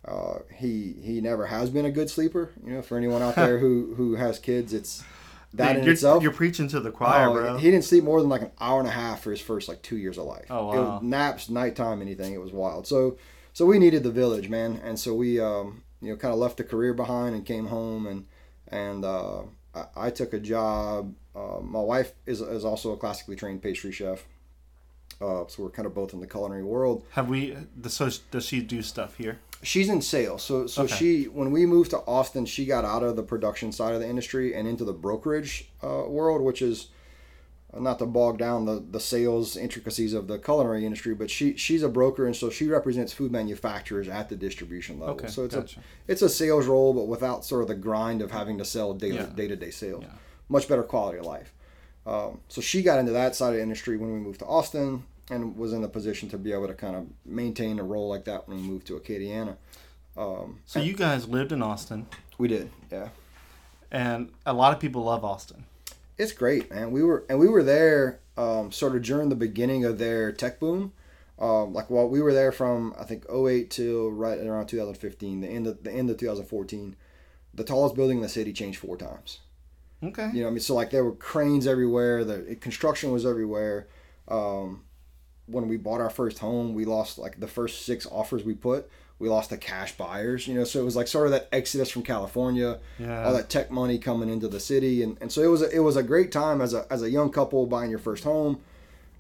uh, 0.05 0.39
he 0.55 0.95
he 1.03 1.19
never 1.19 1.47
has 1.47 1.69
been 1.69 1.85
a 1.85 1.91
good 1.91 2.09
sleeper 2.09 2.51
you 2.65 2.73
know 2.73 2.81
for 2.81 2.97
anyone 2.97 3.21
out 3.21 3.35
there 3.45 3.59
who 3.59 3.93
who 3.95 4.15
has 4.15 4.39
kids 4.39 4.73
it's 4.73 5.03
that 5.53 5.67
Dude, 5.73 5.77
in 5.79 5.83
you're, 5.85 5.93
itself 5.93 6.23
You're 6.23 6.31
preaching 6.31 6.67
to 6.69 6.79
the 6.79 6.91
choir, 6.91 7.29
oh, 7.29 7.33
bro. 7.33 7.57
he 7.57 7.69
didn't 7.71 7.83
sleep 7.83 8.03
more 8.03 8.21
than 8.21 8.29
like 8.29 8.41
an 8.41 8.51
hour 8.59 8.79
and 8.79 8.87
a 8.87 8.91
half 8.91 9.21
for 9.21 9.31
his 9.31 9.41
first 9.41 9.67
like 9.67 9.81
two 9.81 9.97
years 9.97 10.17
of 10.17 10.25
life 10.25 10.45
Oh, 10.49 10.71
It 10.71 10.77
was 10.77 10.87
wow. 10.87 10.99
naps 11.03 11.49
nighttime 11.49 12.01
anything 12.01 12.33
it 12.33 12.41
was 12.41 12.51
wild 12.51 12.87
so 12.87 13.17
so 13.53 13.65
we 13.65 13.77
needed 13.79 14.03
the 14.03 14.11
village 14.11 14.47
man 14.49 14.79
and 14.83 14.97
so 14.99 15.13
we 15.13 15.39
um 15.39 15.83
you 16.01 16.09
know 16.09 16.15
kind 16.15 16.33
of 16.33 16.39
left 16.39 16.57
the 16.57 16.63
career 16.63 16.93
behind 16.93 17.35
and 17.35 17.45
came 17.45 17.67
home 17.67 18.07
and 18.07 18.25
and 18.67 19.03
uh, 19.03 19.41
I, 19.75 19.85
I 19.97 20.09
took 20.11 20.31
a 20.33 20.39
job. 20.39 21.13
Uh, 21.35 21.59
my 21.61 21.81
wife 21.81 22.13
is, 22.25 22.39
is 22.39 22.63
also 22.63 22.93
a 22.93 22.97
classically 22.97 23.35
trained 23.35 23.61
pastry 23.61 23.91
chef, 23.91 24.23
uh, 25.19 25.43
so 25.47 25.63
we're 25.63 25.69
kind 25.69 25.85
of 25.85 25.93
both 25.93 26.13
in 26.13 26.21
the 26.21 26.27
culinary 26.27 26.63
world. 26.63 27.03
Have 27.11 27.27
we? 27.29 27.57
So 27.87 28.09
does 28.31 28.45
she 28.45 28.61
do 28.61 28.81
stuff 28.81 29.17
here? 29.17 29.39
She's 29.63 29.89
in 29.89 30.01
sales, 30.01 30.41
so 30.43 30.65
so 30.67 30.83
Okay. 30.83 30.95
she 30.95 31.23
when 31.25 31.51
we 31.51 31.65
moved 31.65 31.91
to 31.91 31.99
Austin, 32.07 32.45
she 32.45 32.65
got 32.65 32.83
out 32.83 33.03
of 33.03 33.15
the 33.15 33.23
production 33.23 33.71
side 33.71 33.93
of 33.93 34.01
the 34.01 34.07
industry 34.09 34.53
and 34.55 34.67
into 34.67 34.83
the 34.83 34.93
brokerage 34.93 35.69
uh, 35.83 36.03
world, 36.07 36.41
which 36.41 36.61
is 36.61 36.87
uh, 37.73 37.79
not 37.79 37.99
to 37.99 38.05
bog 38.05 38.37
down 38.37 38.65
the, 38.65 38.83
the 38.91 38.99
sales 38.99 39.55
intricacies 39.55 40.13
of 40.13 40.27
the 40.27 40.37
culinary 40.39 40.83
industry, 40.85 41.13
but 41.13 41.29
she 41.29 41.55
she's 41.57 41.83
a 41.83 41.89
broker 41.89 42.25
and 42.25 42.35
so 42.35 42.49
she 42.49 42.67
represents 42.67 43.13
food 43.13 43.31
manufacturers 43.31 44.07
at 44.07 44.29
the 44.29 44.35
distribution 44.35 44.99
level. 44.99 45.15
Okay, 45.15 45.27
so 45.27 45.45
it's 45.45 45.55
gotcha. 45.55 45.79
a 45.79 46.11
it's 46.11 46.21
a 46.23 46.29
sales 46.29 46.65
role, 46.65 46.93
but 46.93 47.07
without 47.07 47.45
sort 47.45 47.61
of 47.61 47.67
the 47.67 47.75
grind 47.75 48.21
of 48.21 48.31
having 48.31 48.57
to 48.57 48.65
sell 48.65 48.93
daily 48.93 49.25
day 49.35 49.47
to 49.47 49.55
day 49.55 49.71
sales. 49.71 50.03
Yeah. 50.03 50.13
Much 50.49 50.67
better 50.67 50.83
quality 50.83 51.19
of 51.19 51.25
life. 51.25 51.53
Um, 52.05 52.39
so 52.49 52.61
she 52.61 52.81
got 52.81 52.97
into 52.99 53.11
that 53.11 53.35
side 53.35 53.49
of 53.49 53.55
the 53.55 53.61
industry 53.61 53.95
when 53.95 54.11
we 54.11 54.19
moved 54.19 54.39
to 54.39 54.45
Austin 54.45 55.03
and 55.31 55.57
was 55.57 55.73
in 55.73 55.81
the 55.81 55.87
position 55.87 56.29
to 56.29 56.37
be 56.37 56.51
able 56.51 56.67
to 56.67 56.73
kind 56.73 56.95
of 56.95 57.07
maintain 57.25 57.79
a 57.79 57.83
role 57.83 58.09
like 58.09 58.25
that 58.25 58.47
when 58.47 58.57
we 58.57 58.63
moved 58.63 58.85
to 58.87 58.99
Acadiana. 58.99 59.55
Um, 60.17 60.59
So 60.65 60.79
you 60.81 60.93
guys 60.93 61.27
lived 61.27 61.51
in 61.51 61.61
Austin, 61.63 62.05
we 62.37 62.47
did, 62.47 62.69
yeah. 62.91 63.09
and 63.89 64.31
a 64.45 64.53
lot 64.53 64.73
of 64.73 64.79
people 64.79 65.03
love 65.03 65.23
Austin. 65.23 65.63
It's 66.17 66.33
great, 66.33 66.69
man. 66.69 66.91
We 66.91 67.01
were 67.03 67.25
and 67.29 67.39
we 67.39 67.47
were 67.47 67.63
there 67.63 68.19
um, 68.37 68.71
sort 68.71 68.95
of 68.95 69.01
during 69.01 69.29
the 69.29 69.35
beginning 69.35 69.85
of 69.85 69.97
their 69.97 70.31
tech 70.31 70.59
boom. 70.59 70.91
Um, 71.39 71.73
like 71.73 71.89
while 71.89 72.07
we 72.07 72.21
were 72.21 72.33
there 72.33 72.51
from 72.51 72.93
I 72.99 73.05
think 73.05 73.25
08 73.33 73.71
till 73.71 74.11
right 74.11 74.37
around 74.39 74.67
2015, 74.67 75.41
the 75.41 75.47
end 75.47 75.65
of 75.65 75.83
the 75.83 75.91
end 75.91 76.09
of 76.09 76.17
2014. 76.17 76.95
The 77.53 77.65
tallest 77.65 77.95
building 77.95 78.17
in 78.17 78.23
the 78.23 78.29
city 78.29 78.53
changed 78.53 78.79
four 78.79 78.95
times. 78.95 79.39
Okay. 80.01 80.29
You 80.33 80.43
know, 80.43 80.47
I 80.47 80.51
mean, 80.51 80.61
so 80.61 80.73
like 80.73 80.89
there 80.91 81.03
were 81.03 81.11
cranes 81.15 81.67
everywhere. 81.67 82.23
The 82.23 82.55
construction 82.55 83.11
was 83.11 83.25
everywhere. 83.25 83.87
Um, 84.29 84.83
when 85.47 85.67
we 85.67 85.77
bought 85.77 86.01
our 86.01 86.09
first 86.09 86.39
home, 86.39 86.73
we 86.73 86.85
lost 86.85 87.17
like 87.17 87.39
the 87.39 87.47
first 87.47 87.85
six 87.85 88.05
offers 88.05 88.43
we 88.43 88.53
put. 88.53 88.89
We 89.19 89.29
lost 89.29 89.49
the 89.51 89.57
cash 89.57 89.91
buyers. 89.97 90.47
You 90.47 90.55
know, 90.55 90.63
so 90.63 90.79
it 90.79 90.83
was 90.83 90.95
like 90.95 91.07
sort 91.07 91.27
of 91.27 91.31
that 91.31 91.47
exodus 91.51 91.89
from 91.91 92.01
California 92.03 92.79
Yeah. 92.97 93.23
all 93.25 93.33
that 93.33 93.49
tech 93.49 93.69
money 93.69 93.99
coming 93.99 94.29
into 94.29 94.47
the 94.47 94.59
city 94.59 95.03
and, 95.03 95.17
and 95.21 95.31
so 95.31 95.41
it 95.41 95.47
was 95.47 95.61
a, 95.61 95.69
it 95.75 95.79
was 95.79 95.95
a 95.95 96.03
great 96.03 96.31
time 96.31 96.59
as 96.61 96.73
a, 96.73 96.85
as 96.89 97.03
a 97.03 97.09
young 97.09 97.29
couple 97.31 97.65
buying 97.67 97.89
your 97.91 97.99
first 97.99 98.23
home 98.23 98.59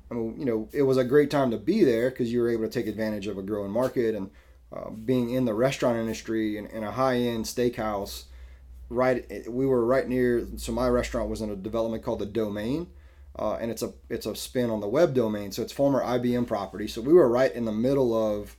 I 0.09 0.13
mean, 0.15 0.35
you 0.39 0.43
know, 0.45 0.67
it 0.73 0.81
was 0.81 0.97
a 0.97 1.05
great 1.05 1.29
time 1.31 1.51
to 1.51 1.57
be 1.57 1.85
there 1.85 2.09
because 2.09 2.33
you 2.33 2.41
were 2.41 2.49
able 2.49 2.63
to 2.63 2.69
take 2.69 2.87
advantage 2.87 3.27
of 3.27 3.37
a 3.37 3.41
growing 3.41 3.71
market 3.71 4.13
and 4.13 4.29
uh, 4.75 4.89
being 4.89 5.29
in 5.29 5.45
the 5.45 5.53
restaurant 5.53 5.97
industry 5.97 6.57
and 6.57 6.67
in 6.69 6.83
a 6.83 6.91
high 6.91 7.15
end 7.17 7.45
steakhouse. 7.45 8.25
Right, 8.89 9.25
we 9.49 9.65
were 9.65 9.85
right 9.85 10.05
near. 10.05 10.45
So 10.57 10.73
my 10.73 10.89
restaurant 10.89 11.29
was 11.29 11.39
in 11.41 11.49
a 11.49 11.55
development 11.55 12.03
called 12.03 12.19
the 12.19 12.25
Domain, 12.25 12.87
uh, 13.41 13.55
and 13.55 13.71
it's 13.71 13.81
a 13.81 13.91
it's 14.07 14.27
a 14.27 14.35
spin 14.35 14.69
on 14.69 14.81
the 14.81 14.87
web 14.87 15.15
domain. 15.15 15.51
So 15.51 15.63
it's 15.63 15.73
former 15.73 16.03
IBM 16.03 16.45
property. 16.45 16.87
So 16.87 17.01
we 17.01 17.11
were 17.11 17.27
right 17.27 17.51
in 17.51 17.65
the 17.65 17.71
middle 17.71 18.15
of, 18.15 18.55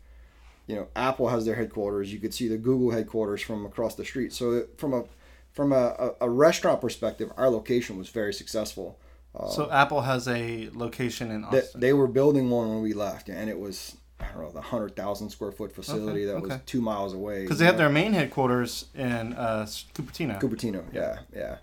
you 0.66 0.74
know, 0.74 0.88
Apple 0.96 1.28
has 1.28 1.46
their 1.46 1.54
headquarters. 1.54 2.12
You 2.12 2.18
could 2.18 2.34
see 2.34 2.48
the 2.48 2.56
Google 2.56 2.90
headquarters 2.90 3.40
from 3.40 3.64
across 3.64 3.94
the 3.94 4.04
street. 4.04 4.32
So 4.32 4.66
from 4.78 4.92
a 4.92 5.04
from 5.52 5.72
a, 5.72 5.76
a, 5.76 6.10
a 6.22 6.28
restaurant 6.28 6.80
perspective, 6.80 7.30
our 7.36 7.48
location 7.48 7.96
was 7.96 8.08
very 8.08 8.34
successful. 8.34 8.98
Uh, 9.38 9.48
so 9.48 9.70
Apple 9.70 10.00
has 10.00 10.26
a 10.26 10.68
location 10.72 11.30
in 11.30 11.44
Austin. 11.44 11.62
They, 11.74 11.88
they, 11.88 11.92
were 11.92 12.08
building 12.08 12.50
one 12.50 12.68
when 12.68 12.82
we 12.82 12.92
left, 12.92 13.28
and 13.28 13.48
it 13.48 13.58
was 13.58 13.96
I 14.18 14.26
don't 14.32 14.42
know 14.42 14.50
the 14.50 14.60
hundred 14.60 14.96
thousand 14.96 15.30
square 15.30 15.52
foot 15.52 15.72
facility 15.72 16.22
okay, 16.22 16.24
that 16.24 16.36
okay. 16.38 16.46
was 16.48 16.58
two 16.66 16.80
miles 16.80 17.14
away. 17.14 17.42
Because 17.42 17.60
they 17.60 17.66
have 17.66 17.78
their 17.78 17.88
main 17.88 18.14
headquarters 18.14 18.86
in 18.96 19.32
uh, 19.34 19.64
Cupertino. 19.94 20.40
Cupertino, 20.40 20.82
yeah, 20.92 21.20
yeah. 21.32 21.58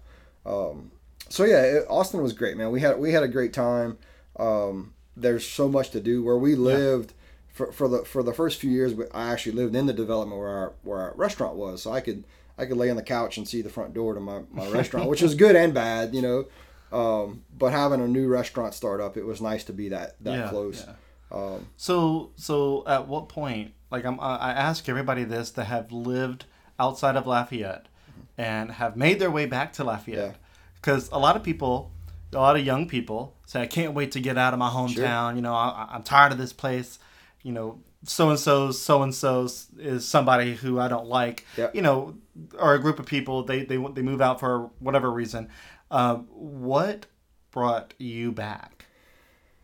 Um, 0.46 0.92
so 1.30 1.46
yeah, 1.46 1.62
it, 1.62 1.86
Austin 1.90 2.22
was 2.22 2.34
great, 2.34 2.58
man. 2.58 2.72
We 2.72 2.82
had 2.82 3.00
we 3.00 3.12
had 3.12 3.24
a 3.24 3.28
great 3.28 3.54
time. 3.54 3.98
Um, 4.38 4.94
there's 5.16 5.48
so 5.48 5.68
much 5.68 5.92
to 5.92 6.00
do 6.00 6.24
where 6.24 6.38
we 6.38 6.56
lived. 6.56 7.12
Yeah. 7.12 7.16
For, 7.50 7.72
for 7.74 7.88
the 7.90 8.06
for 8.06 8.24
the 8.24 8.32
first 8.32 8.62
few 8.62 8.72
years, 8.72 8.94
I 9.14 9.32
actually 9.32 9.52
lived 9.54 9.76
in 9.76 9.86
the 9.86 9.92
development 9.92 10.40
where 10.40 10.50
our 10.50 10.74
where 10.84 11.00
our 11.00 11.14
restaurant 11.16 11.56
was, 11.56 11.82
so 11.82 11.92
I 11.92 12.00
could 12.00 12.24
I 12.58 12.66
could 12.66 12.78
lay 12.78 12.90
on 12.90 12.96
the 12.96 13.04
couch 13.04 13.38
and 13.38 13.48
see 13.48 13.62
the 13.62 13.70
front 13.70 13.94
door 13.94 14.14
to 14.14 14.20
my, 14.20 14.42
my 14.52 14.68
restaurant, 14.72 15.10
which 15.10 15.22
was 15.22 15.36
good 15.36 15.56
and 15.56 15.74
bad, 15.74 16.14
you 16.14 16.22
know. 16.22 16.46
Um, 16.92 17.44
but 17.58 17.72
having 17.72 18.02
a 18.02 18.08
new 18.08 18.28
restaurant 18.28 18.74
start 18.74 19.00
up, 19.00 19.18
it 19.18 19.26
was 19.26 19.42
nice 19.42 19.64
to 19.66 19.74
be 19.74 19.90
that 19.90 20.16
that 20.24 20.38
yeah, 20.38 20.50
close. 20.50 20.86
Yeah. 20.86 20.94
Um, 21.32 21.68
so 21.78 22.32
so 22.36 22.84
at 22.88 23.08
what 23.08 23.30
point? 23.30 23.74
Like 23.92 24.06
I'm, 24.06 24.20
I 24.20 24.52
ask 24.52 24.88
everybody 24.88 25.24
this 25.24 25.52
that 25.52 25.66
have 25.66 25.92
lived 25.92 26.46
outside 26.78 27.16
of 27.16 27.26
Lafayette 27.26 27.88
and 28.38 28.72
have 28.74 28.96
made 28.96 29.20
their 29.20 29.32
way 29.32 29.46
back 29.46 29.74
to 29.74 29.84
Lafayette, 29.84 30.36
because 30.82 31.10
a 31.12 31.20
lot 31.20 31.36
of 31.36 31.44
people, 31.44 31.92
a 32.34 32.38
lot 32.38 32.56
of 32.56 32.66
young 32.66 32.88
people 32.88 33.36
say, 33.46 33.62
I 33.62 33.68
can't 33.68 33.94
wait 33.94 34.12
to 34.14 34.20
get 34.20 34.38
out 34.38 34.54
of 34.54 34.60
my 34.60 34.70
hometown. 34.70 35.30
Sure. 35.30 35.36
You 35.36 35.42
know, 35.42 35.54
I, 35.54 35.90
I'm 35.92 36.04
tired 36.04 36.32
of 36.32 36.38
this 36.38 36.54
place. 36.54 37.00
You 37.44 37.54
know, 37.54 37.80
so 38.04 38.30
and 38.30 38.40
so's 38.40 38.82
so 38.82 39.02
and 39.02 39.14
so's 39.14 39.68
is 39.78 40.08
somebody 40.08 40.56
who 40.56 40.80
I 40.80 40.88
don't 40.88 41.08
like. 41.08 41.46
Yep. 41.58 41.76
You 41.76 41.82
know, 41.82 42.16
or 42.58 42.74
a 42.74 42.80
group 42.80 43.00
of 43.00 43.06
people 43.06 43.44
they 43.44 43.64
they 43.64 43.78
they 43.78 44.02
move 44.02 44.22
out 44.22 44.40
for 44.40 44.70
whatever 44.80 45.12
reason. 45.12 45.50
Uh, 45.92 46.16
what 46.16 47.08
brought 47.52 47.94
you 47.98 48.32
back? 48.32 48.86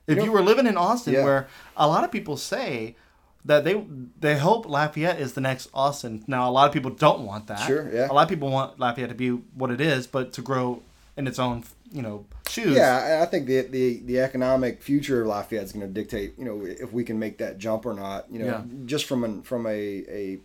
If 0.07 0.17
you, 0.17 0.25
you 0.25 0.31
were 0.31 0.41
living 0.41 0.67
in 0.67 0.77
Austin, 0.77 1.13
yeah. 1.13 1.23
where 1.23 1.47
a 1.75 1.87
lot 1.87 2.03
of 2.03 2.11
people 2.11 2.37
say 2.37 2.95
that 3.43 3.63
they 3.63 3.85
they 4.19 4.37
hope 4.37 4.67
Lafayette 4.67 5.19
is 5.19 5.33
the 5.33 5.41
next 5.41 5.69
Austin. 5.73 6.23
Now, 6.27 6.49
a 6.49 6.51
lot 6.51 6.67
of 6.67 6.73
people 6.73 6.91
don't 6.91 7.25
want 7.25 7.47
that. 7.47 7.65
Sure, 7.65 7.89
yeah. 7.93 8.09
A 8.09 8.13
lot 8.13 8.23
of 8.23 8.29
people 8.29 8.49
want 8.49 8.79
Lafayette 8.79 9.09
to 9.09 9.15
be 9.15 9.29
what 9.29 9.71
it 9.71 9.81
is, 9.81 10.07
but 10.07 10.33
to 10.33 10.41
grow 10.41 10.81
in 11.17 11.27
its 11.27 11.39
own, 11.39 11.63
you 11.91 12.01
know, 12.01 12.25
shoes. 12.47 12.75
Yeah, 12.75 13.19
I 13.21 13.25
think 13.25 13.47
the 13.47 13.61
the, 13.61 13.99
the 14.01 14.19
economic 14.19 14.81
future 14.81 15.21
of 15.21 15.27
Lafayette 15.27 15.63
is 15.63 15.71
going 15.71 15.85
to 15.85 15.91
dictate, 15.91 16.37
you 16.37 16.45
know, 16.45 16.65
if 16.65 16.91
we 16.91 17.03
can 17.03 17.19
make 17.19 17.37
that 17.37 17.57
jump 17.57 17.85
or 17.85 17.93
not. 17.93 18.25
You 18.31 18.39
know, 18.39 18.45
yeah. 18.45 18.63
just 18.85 19.05
from 19.05 19.23
an 19.23 19.41
from 19.43 19.65
a 19.65 19.71
a 19.71 20.39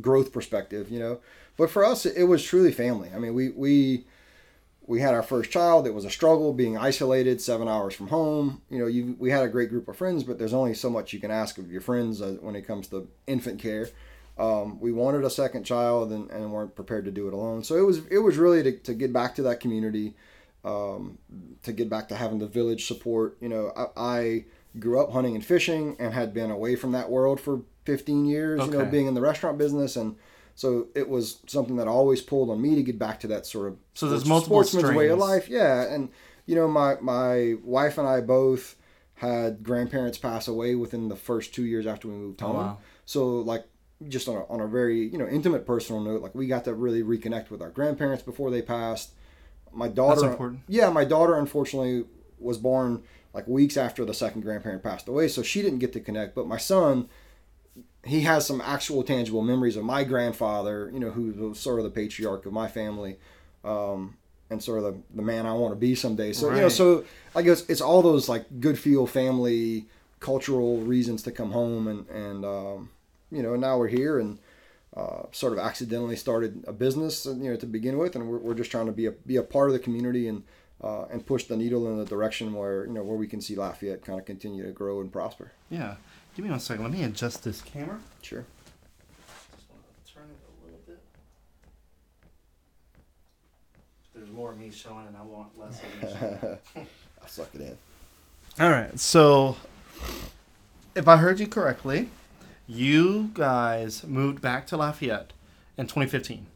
growth 0.00 0.32
perspective, 0.32 0.90
you 0.90 0.98
know. 0.98 1.20
But 1.56 1.70
for 1.70 1.84
us, 1.84 2.06
it 2.06 2.24
was 2.24 2.42
truly 2.42 2.72
family. 2.72 3.10
I 3.14 3.18
mean, 3.18 3.34
we 3.34 3.50
we 3.50 4.04
we 4.86 5.00
had 5.00 5.14
our 5.14 5.22
first 5.22 5.50
child. 5.50 5.86
It 5.86 5.94
was 5.94 6.04
a 6.04 6.10
struggle 6.10 6.52
being 6.52 6.76
isolated, 6.76 7.40
seven 7.40 7.68
hours 7.68 7.94
from 7.94 8.08
home. 8.08 8.62
You 8.70 8.78
know, 8.78 8.86
you 8.86 9.16
we 9.18 9.30
had 9.30 9.44
a 9.44 9.48
great 9.48 9.68
group 9.68 9.88
of 9.88 9.96
friends, 9.96 10.24
but 10.24 10.38
there's 10.38 10.54
only 10.54 10.74
so 10.74 10.90
much 10.90 11.12
you 11.12 11.20
can 11.20 11.30
ask 11.30 11.58
of 11.58 11.70
your 11.70 11.80
friends 11.80 12.20
uh, 12.20 12.36
when 12.40 12.56
it 12.56 12.66
comes 12.66 12.88
to 12.88 13.08
infant 13.26 13.60
care. 13.60 13.88
Um, 14.38 14.80
we 14.80 14.92
wanted 14.92 15.24
a 15.24 15.30
second 15.30 15.64
child 15.64 16.10
and, 16.10 16.30
and 16.30 16.52
weren't 16.52 16.74
prepared 16.74 17.04
to 17.04 17.10
do 17.10 17.28
it 17.28 17.34
alone. 17.34 17.62
So 17.64 17.76
it 17.76 17.86
was 17.86 18.06
it 18.06 18.18
was 18.18 18.36
really 18.36 18.62
to, 18.62 18.72
to 18.72 18.94
get 18.94 19.12
back 19.12 19.34
to 19.36 19.42
that 19.42 19.60
community, 19.60 20.14
um, 20.64 21.18
to 21.62 21.72
get 21.72 21.90
back 21.90 22.08
to 22.08 22.16
having 22.16 22.38
the 22.38 22.46
village 22.46 22.86
support. 22.86 23.36
You 23.40 23.48
know, 23.48 23.72
I, 23.76 23.86
I, 23.96 24.44
grew 24.78 24.98
up 24.98 25.12
hunting 25.12 25.34
and 25.34 25.44
fishing 25.44 25.96
and 26.00 26.14
had 26.14 26.32
been 26.32 26.50
away 26.50 26.76
from 26.76 26.92
that 26.92 27.10
world 27.10 27.38
for 27.38 27.60
15 27.84 28.24
years. 28.24 28.58
Okay. 28.58 28.72
You 28.72 28.78
know, 28.78 28.84
being 28.86 29.06
in 29.06 29.12
the 29.12 29.20
restaurant 29.20 29.58
business 29.58 29.96
and 29.96 30.16
so 30.54 30.88
it 30.94 31.08
was 31.08 31.38
something 31.46 31.76
that 31.76 31.88
always 31.88 32.20
pulled 32.20 32.50
on 32.50 32.60
me 32.60 32.74
to 32.74 32.82
get 32.82 32.98
back 32.98 33.20
to 33.20 33.26
that 33.28 33.46
sort 33.46 33.68
of 33.68 33.78
so 33.94 34.08
there's 34.08 34.26
multiple 34.26 34.56
sportsman's 34.56 34.84
strings. 34.84 34.98
way 34.98 35.08
of 35.08 35.18
life. 35.18 35.48
Yeah, 35.48 35.82
and 35.82 36.10
you 36.46 36.54
know 36.54 36.68
my 36.68 36.96
my 37.00 37.54
wife 37.62 37.98
and 37.98 38.06
I 38.06 38.20
both 38.20 38.76
had 39.14 39.62
grandparents 39.62 40.18
pass 40.18 40.48
away 40.48 40.74
within 40.74 41.08
the 41.08 41.16
first 41.16 41.54
two 41.54 41.64
years 41.64 41.86
after 41.86 42.08
we 42.08 42.14
moved 42.14 42.42
oh, 42.42 42.46
home. 42.46 42.56
Oh, 42.56 42.60
wow. 42.60 42.78
So 43.06 43.26
like 43.38 43.64
just 44.08 44.28
on 44.28 44.36
a, 44.36 44.46
on 44.46 44.60
a 44.60 44.66
very 44.66 45.06
you 45.06 45.18
know 45.18 45.26
intimate 45.26 45.66
personal 45.66 46.00
note, 46.00 46.22
like 46.22 46.34
we 46.34 46.46
got 46.46 46.64
to 46.64 46.74
really 46.74 47.02
reconnect 47.02 47.50
with 47.50 47.62
our 47.62 47.70
grandparents 47.70 48.22
before 48.22 48.50
they 48.50 48.62
passed. 48.62 49.12
My 49.72 49.88
daughter, 49.88 50.56
yeah, 50.68 50.90
my 50.90 51.04
daughter 51.04 51.36
unfortunately 51.36 52.04
was 52.38 52.58
born 52.58 53.02
like 53.32 53.46
weeks 53.48 53.76
after 53.76 54.04
the 54.04 54.12
second 54.12 54.42
grandparent 54.42 54.82
passed 54.82 55.08
away, 55.08 55.28
so 55.28 55.42
she 55.42 55.62
didn't 55.62 55.78
get 55.78 55.92
to 55.94 56.00
connect. 56.00 56.34
But 56.34 56.46
my 56.46 56.58
son 56.58 57.08
he 58.04 58.22
has 58.22 58.46
some 58.46 58.60
actual 58.60 59.02
tangible 59.02 59.42
memories 59.42 59.76
of 59.76 59.84
my 59.84 60.04
grandfather, 60.04 60.90
you 60.92 60.98
know, 60.98 61.10
who 61.10 61.32
was 61.48 61.58
sort 61.58 61.78
of 61.78 61.84
the 61.84 61.90
patriarch 61.90 62.44
of 62.46 62.52
my 62.52 62.68
family, 62.68 63.16
um, 63.64 64.16
and 64.50 64.62
sort 64.62 64.82
of 64.82 64.84
the, 64.84 65.00
the 65.14 65.22
man 65.22 65.46
I 65.46 65.52
want 65.54 65.72
to 65.72 65.76
be 65.76 65.94
someday. 65.94 66.32
So 66.32 66.48
right. 66.48 66.56
you 66.56 66.62
know, 66.62 66.68
so 66.68 67.04
I 67.34 67.42
guess 67.42 67.68
it's 67.68 67.80
all 67.80 68.02
those 68.02 68.28
like 68.28 68.60
good 68.60 68.78
feel 68.78 69.06
family 69.06 69.86
cultural 70.20 70.78
reasons 70.78 71.22
to 71.24 71.32
come 71.32 71.52
home, 71.52 71.86
and 71.86 72.08
and 72.08 72.44
um, 72.44 72.90
you 73.32 73.42
know 73.42 73.56
now 73.56 73.78
we're 73.78 73.88
here 73.88 74.18
and. 74.18 74.38
Uh, 74.94 75.22
sort 75.32 75.54
of 75.54 75.58
accidentally 75.58 76.14
started 76.14 76.62
a 76.66 76.72
business, 76.72 77.24
you 77.24 77.50
know, 77.50 77.56
to 77.56 77.64
begin 77.64 77.96
with, 77.96 78.14
and 78.14 78.28
we're, 78.28 78.36
we're 78.36 78.52
just 78.52 78.70
trying 78.70 78.84
to 78.84 78.92
be 78.92 79.06
a 79.06 79.10
be 79.10 79.36
a 79.36 79.42
part 79.42 79.70
of 79.70 79.72
the 79.72 79.78
community 79.78 80.28
and 80.28 80.42
uh, 80.84 81.06
and 81.10 81.24
push 81.24 81.44
the 81.44 81.56
needle 81.56 81.88
in 81.88 81.96
the 81.96 82.04
direction 82.04 82.52
where 82.52 82.84
you 82.84 82.92
know 82.92 83.02
where 83.02 83.16
we 83.16 83.26
can 83.26 83.40
see 83.40 83.56
Lafayette 83.56 84.04
kind 84.04 84.20
of 84.20 84.26
continue 84.26 84.62
to 84.66 84.70
grow 84.70 85.00
and 85.00 85.10
prosper. 85.10 85.50
Yeah, 85.70 85.94
Give 86.34 86.46
me 86.46 86.50
one 86.50 86.60
second. 86.60 86.84
Let 86.84 86.92
me 86.92 87.02
adjust 87.02 87.44
this 87.44 87.60
camera. 87.60 87.98
Sure. 88.22 88.44
Just 89.54 89.68
want 89.68 89.82
to 90.06 90.14
turn 90.14 90.22
it 90.24 90.38
a 90.48 90.64
little 90.64 90.80
bit. 90.86 90.98
There's 94.14 94.30
more 94.30 94.52
of 94.52 94.58
me 94.58 94.70
showing, 94.70 95.06
and 95.08 95.16
I 95.16 95.22
want 95.22 95.58
less 95.58 95.82
of 95.82 96.02
me 96.02 96.18
showing. 96.18 96.58
I'll 97.20 97.28
suck 97.28 97.54
it 97.54 97.60
in. 97.60 97.76
All 98.58 98.70
right. 98.70 98.98
So, 98.98 99.56
if 100.94 101.06
I 101.06 101.18
heard 101.18 101.38
you 101.38 101.46
correctly, 101.46 102.08
you 102.66 103.30
guys 103.34 104.04
moved 104.04 104.40
back 104.40 104.66
to 104.68 104.76
Lafayette 104.76 105.32
in 105.76 105.86
2015. 105.86 106.46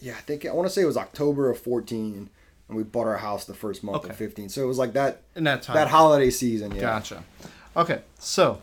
Yeah, 0.00 0.12
I 0.12 0.20
think 0.20 0.44
I 0.44 0.52
want 0.52 0.66
to 0.66 0.72
say 0.72 0.82
it 0.82 0.86
was 0.86 0.96
October 0.96 1.50
of 1.50 1.58
14, 1.58 2.28
and 2.68 2.76
we 2.76 2.82
bought 2.82 3.06
our 3.06 3.18
house 3.18 3.44
the 3.44 3.54
first 3.54 3.82
month 3.82 4.04
okay. 4.04 4.10
of 4.10 4.16
15. 4.16 4.48
So 4.50 4.62
it 4.62 4.66
was 4.66 4.78
like 4.78 4.92
that 4.92 5.22
in 5.34 5.44
that 5.44 5.62
time. 5.62 5.76
that 5.76 5.88
holiday 5.88 6.30
season. 6.30 6.72
Yeah. 6.72 6.80
Gotcha. 6.82 7.24
Okay, 7.76 8.02
so 8.18 8.60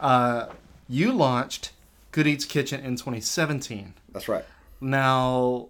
uh, 0.00 0.48
you 0.88 1.12
launched 1.12 1.72
Good 2.10 2.26
Eats 2.26 2.44
Kitchen 2.44 2.80
in 2.80 2.96
2017. 2.96 3.94
That's 4.10 4.28
right. 4.28 4.44
Now, 4.80 5.68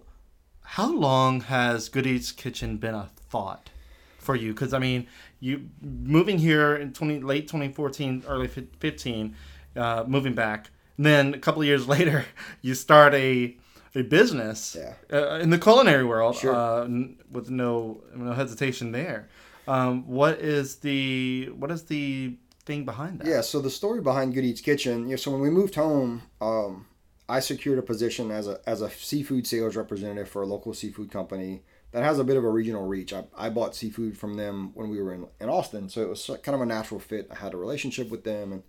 how 0.63 0.91
long 0.91 1.41
has 1.41 1.89
Good 1.89 2.05
Eats 2.05 2.31
Kitchen 2.31 2.77
been 2.77 2.93
a 2.93 3.09
thought 3.29 3.69
for 4.17 4.35
you? 4.35 4.53
Because 4.53 4.73
I 4.73 4.79
mean, 4.79 5.07
you 5.39 5.69
moving 5.81 6.37
here 6.37 6.75
in 6.75 6.93
20 6.93 7.21
late 7.21 7.47
2014, 7.47 8.23
early 8.27 8.47
15, 8.47 9.35
uh, 9.75 10.03
moving 10.07 10.33
back. 10.33 10.69
And 10.97 11.05
then 11.05 11.33
a 11.33 11.39
couple 11.39 11.61
of 11.61 11.67
years 11.67 11.87
later, 11.95 12.25
you 12.61 12.75
start 12.75 13.13
a 13.13 13.57
a 13.95 14.01
business 14.01 14.75
yeah. 14.79 14.95
uh, 15.15 15.37
in 15.37 15.51
the 15.51 15.59
culinary 15.59 16.03
world 16.03 16.35
sure. 16.35 16.55
uh, 16.55 16.87
with 17.31 17.49
no 17.49 18.03
no 18.15 18.33
hesitation 18.33 18.91
there. 18.91 19.29
Um, 19.67 20.07
what 20.07 20.39
is 20.39 20.77
the 20.77 21.49
what 21.57 21.71
is 21.71 21.83
the 21.83 22.37
thing 22.65 22.85
behind 22.85 23.19
that? 23.19 23.27
Yeah, 23.27 23.41
so 23.41 23.61
the 23.61 23.69
story 23.69 24.01
behind 24.01 24.33
Good 24.33 24.45
Eats 24.45 24.61
Kitchen, 24.61 25.03
you 25.03 25.11
know, 25.11 25.15
so 25.15 25.31
when 25.31 25.41
we 25.41 25.49
moved 25.49 25.75
home, 25.75 26.23
um, 26.41 26.87
I 27.29 27.39
secured 27.39 27.79
a 27.79 27.83
position 27.83 28.31
as 28.31 28.47
a 28.47 28.59
as 28.65 28.81
a 28.81 28.89
seafood 28.89 29.47
sales 29.47 29.75
representative 29.75 30.29
for 30.29 30.41
a 30.41 30.45
local 30.45 30.73
seafood 30.73 31.11
company 31.11 31.61
that 31.91 32.03
has 32.03 32.19
a 32.19 32.23
bit 32.23 32.37
of 32.37 32.43
a 32.43 32.49
regional 32.49 32.85
reach. 32.85 33.13
I, 33.13 33.23
I 33.37 33.49
bought 33.49 33.75
seafood 33.75 34.17
from 34.17 34.35
them 34.35 34.71
when 34.73 34.89
we 34.89 35.01
were 35.01 35.13
in, 35.13 35.27
in 35.39 35.47
Austin, 35.47 35.89
so 35.89 36.01
it 36.01 36.09
was 36.09 36.29
kind 36.41 36.55
of 36.55 36.61
a 36.61 36.65
natural 36.65 36.99
fit. 36.99 37.27
I 37.31 37.35
had 37.35 37.53
a 37.53 37.57
relationship 37.57 38.09
with 38.09 38.23
them, 38.23 38.51
and 38.51 38.63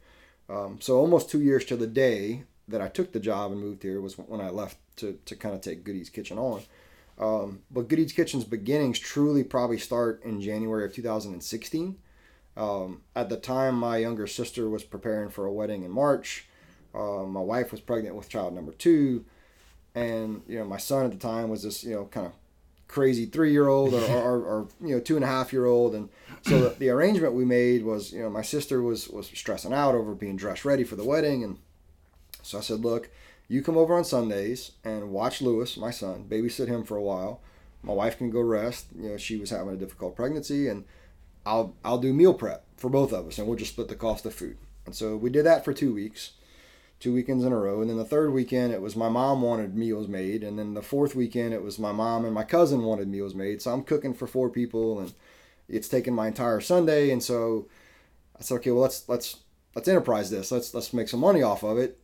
um, 0.49 0.79
so 0.81 0.99
almost 0.99 1.31
two 1.31 1.41
years 1.41 1.65
to 1.67 1.77
the 1.77 1.87
day 1.87 2.45
that 2.69 2.81
I 2.81 2.89
took 2.89 3.13
the 3.13 3.21
job 3.21 3.53
and 3.53 3.61
moved 3.61 3.83
here 3.83 4.01
was 4.01 4.19
when 4.19 4.41
I 4.41 4.51
left 4.51 4.79
to, 4.97 5.19
to 5.25 5.37
kind 5.37 5.55
of 5.55 5.61
take 5.61 5.85
Good 5.85 5.97
Eats 5.97 6.11
Kitchen 6.11 6.39
on. 6.39 6.63
Um, 7.19 7.61
but 7.71 7.89
Good 7.89 7.99
Eats 7.99 8.13
Kitchen's 8.13 8.45
beginnings 8.45 8.99
truly 8.99 9.45
probably 9.45 9.79
start 9.79 10.23
in 10.25 10.41
January 10.41 10.85
of 10.85 10.95
2016. 10.95 11.97
Um, 12.57 13.03
at 13.17 13.29
the 13.29 13.37
time, 13.37 13.75
my 13.77 13.99
younger 13.99 14.27
sister 14.27 14.69
was 14.69 14.85
preparing 14.85 15.31
for 15.31 15.47
a 15.47 15.53
wedding 15.53 15.83
in 15.83 15.91
March. 15.91 16.47
Uh, 16.95 17.25
my 17.25 17.41
wife 17.41 17.73
was 17.73 17.81
pregnant 17.81 18.15
with 18.15 18.29
child 18.29 18.55
number 18.55 18.73
two, 18.73 19.25
and 19.95 20.43
you 20.47 20.59
know 20.59 20.65
my 20.65 20.77
son 20.77 21.05
at 21.05 21.11
the 21.11 21.17
time 21.17 21.49
was 21.49 21.65
this 21.65 21.83
you 21.83 21.95
know 21.95 22.05
kind 22.05 22.29
of 22.29 22.33
crazy 22.89 23.27
three 23.27 23.51
year 23.51 23.69
old 23.69 23.95
or, 23.95 24.05
or, 24.11 24.43
or, 24.43 24.69
you 24.81 24.95
know 24.95 25.01
two 25.01 25.17
and 25.17 25.25
a 25.25 25.29
half 25.29 25.53
year 25.53 25.67
old 25.67 25.95
and 25.95 26.09
so 26.43 26.61
the, 26.61 26.69
the 26.79 26.89
arrangement 26.91 27.33
we 27.33 27.45
made 27.45 27.83
was 27.85 28.13
you 28.13 28.23
know 28.23 28.31
my 28.31 28.43
sister 28.43 28.83
was 28.83 29.09
was 29.09 29.27
stressing 29.29 29.73
out 29.73 29.95
over 29.95 30.15
being 30.15 30.37
dressed 30.37 30.65
ready 30.65 30.85
for 30.85 30.97
the 30.97 31.05
wedding. 31.05 31.43
And 31.43 31.59
so 32.43 32.59
I 32.59 32.61
said 32.61 32.81
look 32.81 33.11
you 33.49 33.63
come 33.63 33.77
over 33.77 33.95
on 33.95 34.05
Sundays 34.05 34.73
and 34.85 35.11
watch 35.11 35.41
Lewis 35.43 35.77
my 35.77 35.91
son 35.91 36.27
babysit 36.29 36.69
him 36.69 36.85
for 36.85 36.97
a 36.97 37.03
while. 37.03 37.41
My 37.83 37.93
wife 37.93 38.19
can 38.19 38.31
go 38.31 38.41
rest. 38.41 38.87
You 38.97 39.11
know 39.11 39.17
she 39.17 39.37
was 39.37 39.51
having 39.51 39.75
a 39.75 39.79
difficult 39.79 40.17
pregnancy 40.17 40.69
and 40.69 40.85
I'll 41.47 41.75
I'll 41.85 41.99
do 41.99 42.13
meal 42.13 42.35
prep 42.35 42.65
for 42.77 42.91
both 42.91 43.13
of 43.13 43.27
us 43.27 43.39
and 43.39 43.47
we'll 43.47 43.59
just 43.59 43.73
split 43.73 43.89
the 43.89 43.97
cost 43.97 44.27
of 44.27 44.35
food. 44.35 44.59
And 44.87 44.95
so 44.95 45.17
we 45.17 45.31
did 45.31 45.47
that 45.47 45.65
for 45.65 45.73
two 45.73 45.95
weeks 45.95 46.33
two 47.05 47.13
weekends 47.15 47.45
in 47.45 47.53
a 47.53 47.57
row. 47.59 47.81
And 47.83 47.91
then 47.91 47.99
the 47.99 48.05
third 48.05 48.33
weekend, 48.33 48.73
it 48.73 48.81
was 48.81 48.97
my 48.97 49.09
mom 49.11 49.43
wanted 49.43 49.77
meals 49.77 50.09
made. 50.09 50.43
And 50.43 50.59
then 50.59 50.73
the 50.75 50.83
fourth 50.83 51.15
weekend, 51.15 51.53
it 51.53 51.63
was 51.63 51.79
my 51.79 51.93
mom 51.93 52.25
and 52.25 52.33
my 52.35 52.45
cousin 52.45 52.83
wanted 52.83 53.09
meals 53.09 53.35
made. 53.35 53.61
So 53.61 53.73
I'm 53.73 53.83
cooking 53.85 54.15
for 54.15 54.27
four 54.27 54.49
people, 54.49 54.99
and 55.01 55.13
it's 55.69 55.89
taken 55.89 56.15
my 56.15 56.27
entire 56.29 56.61
Sunday. 56.61 57.11
And 57.11 57.23
so 57.23 57.69
I 58.39 58.43
said, 58.43 58.55
okay, 58.57 58.71
well 58.71 58.81
let's 58.83 59.09
let's 59.09 59.41
let's 59.75 59.87
enterprise 59.87 60.31
this. 60.31 60.51
Let's 60.51 60.73
let's 60.73 60.93
make 60.95 61.09
some 61.09 61.21
money 61.21 61.43
off 61.43 61.63
of 61.63 61.77
it. 61.79 61.99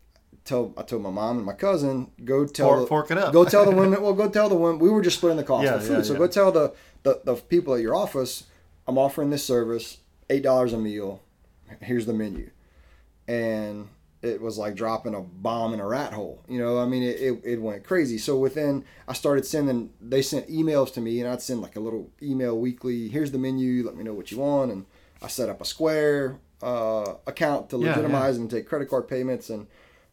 Tell 0.45 0.73
I 0.77 0.83
told 0.83 1.03
my 1.03 1.11
mom 1.11 1.39
and 1.39 1.47
my 1.47 1.53
cousin 1.55 2.11
go 2.25 2.47
tell 2.47 2.69
Fork, 2.69 2.81
the, 2.81 2.87
fork 2.87 3.11
it 3.11 3.19
up. 3.19 3.33
go 3.33 3.45
tell 3.45 3.65
the 3.65 3.71
women. 3.81 4.01
Well, 4.03 4.13
go 4.15 4.29
tell 4.29 4.49
the 4.51 4.55
women. 4.55 4.79
We 4.81 4.91
were 4.91 5.03
just 5.03 5.17
splitting 5.19 5.37
the 5.39 5.45
cost 5.45 5.65
Yeah, 5.65 5.75
of 5.77 5.85
food. 5.87 5.97
yeah, 5.99 6.03
so 6.03 6.13
yeah. 6.13 6.19
go 6.19 6.27
tell 6.27 6.53
the, 6.53 6.75
the 7.03 7.21
the 7.25 7.35
people 7.37 7.75
at 7.75 7.81
your 7.81 7.95
office. 7.97 8.45
I'm 8.87 8.99
offering 8.99 9.31
this 9.31 9.45
service, 9.45 9.99
eight 10.29 10.43
dollars 10.43 10.73
a 10.73 10.79
meal. 10.79 11.23
Here's 11.81 12.05
the 12.07 12.13
menu, 12.13 12.51
and 13.29 13.89
it 14.23 14.41
was 14.41 14.59
like 14.59 14.75
dropping 14.75 15.15
a 15.15 15.21
bomb 15.21 15.73
in 15.73 15.81
a 15.81 15.87
rat 15.87 16.13
hole. 16.13 16.45
You 16.47 16.59
know, 16.59 16.79
I 16.79 16.87
mean, 16.87 17.03
it, 17.03 17.21
it, 17.21 17.41
it 17.45 17.63
went 17.63 17.85
crazy. 17.85 18.19
So 18.19 18.37
within, 18.37 18.85
I 19.09 19.15
started 19.15 19.47
sending, 19.47 19.91
they 20.01 20.21
sent 20.21 20.49
emails 20.49 20.93
to 20.95 21.01
me, 21.01 21.21
and 21.21 21.29
I'd 21.29 21.41
send 21.41 21.63
like 21.63 21.77
a 21.77 21.81
little 21.81 22.11
email 22.23 22.59
weekly. 22.59 23.09
Here's 23.09 23.33
the 23.33 23.39
menu. 23.39 23.83
Let 23.85 23.97
me 23.97 24.05
know 24.05 24.13
what 24.13 24.31
you 24.31 24.39
want. 24.39 24.73
And 24.73 24.85
I 25.23 25.29
set 25.29 25.49
up 25.49 25.61
a 25.61 25.65
Square 25.65 26.39
uh, 26.63 27.15
account 27.27 27.71
to 27.71 27.79
Yeah, 27.79 27.89
legitimize 27.89 28.37
and 28.37 28.51
take 28.51 28.69
credit 28.69 28.91
card 28.91 29.09
payments. 29.09 29.49
And 29.49 29.67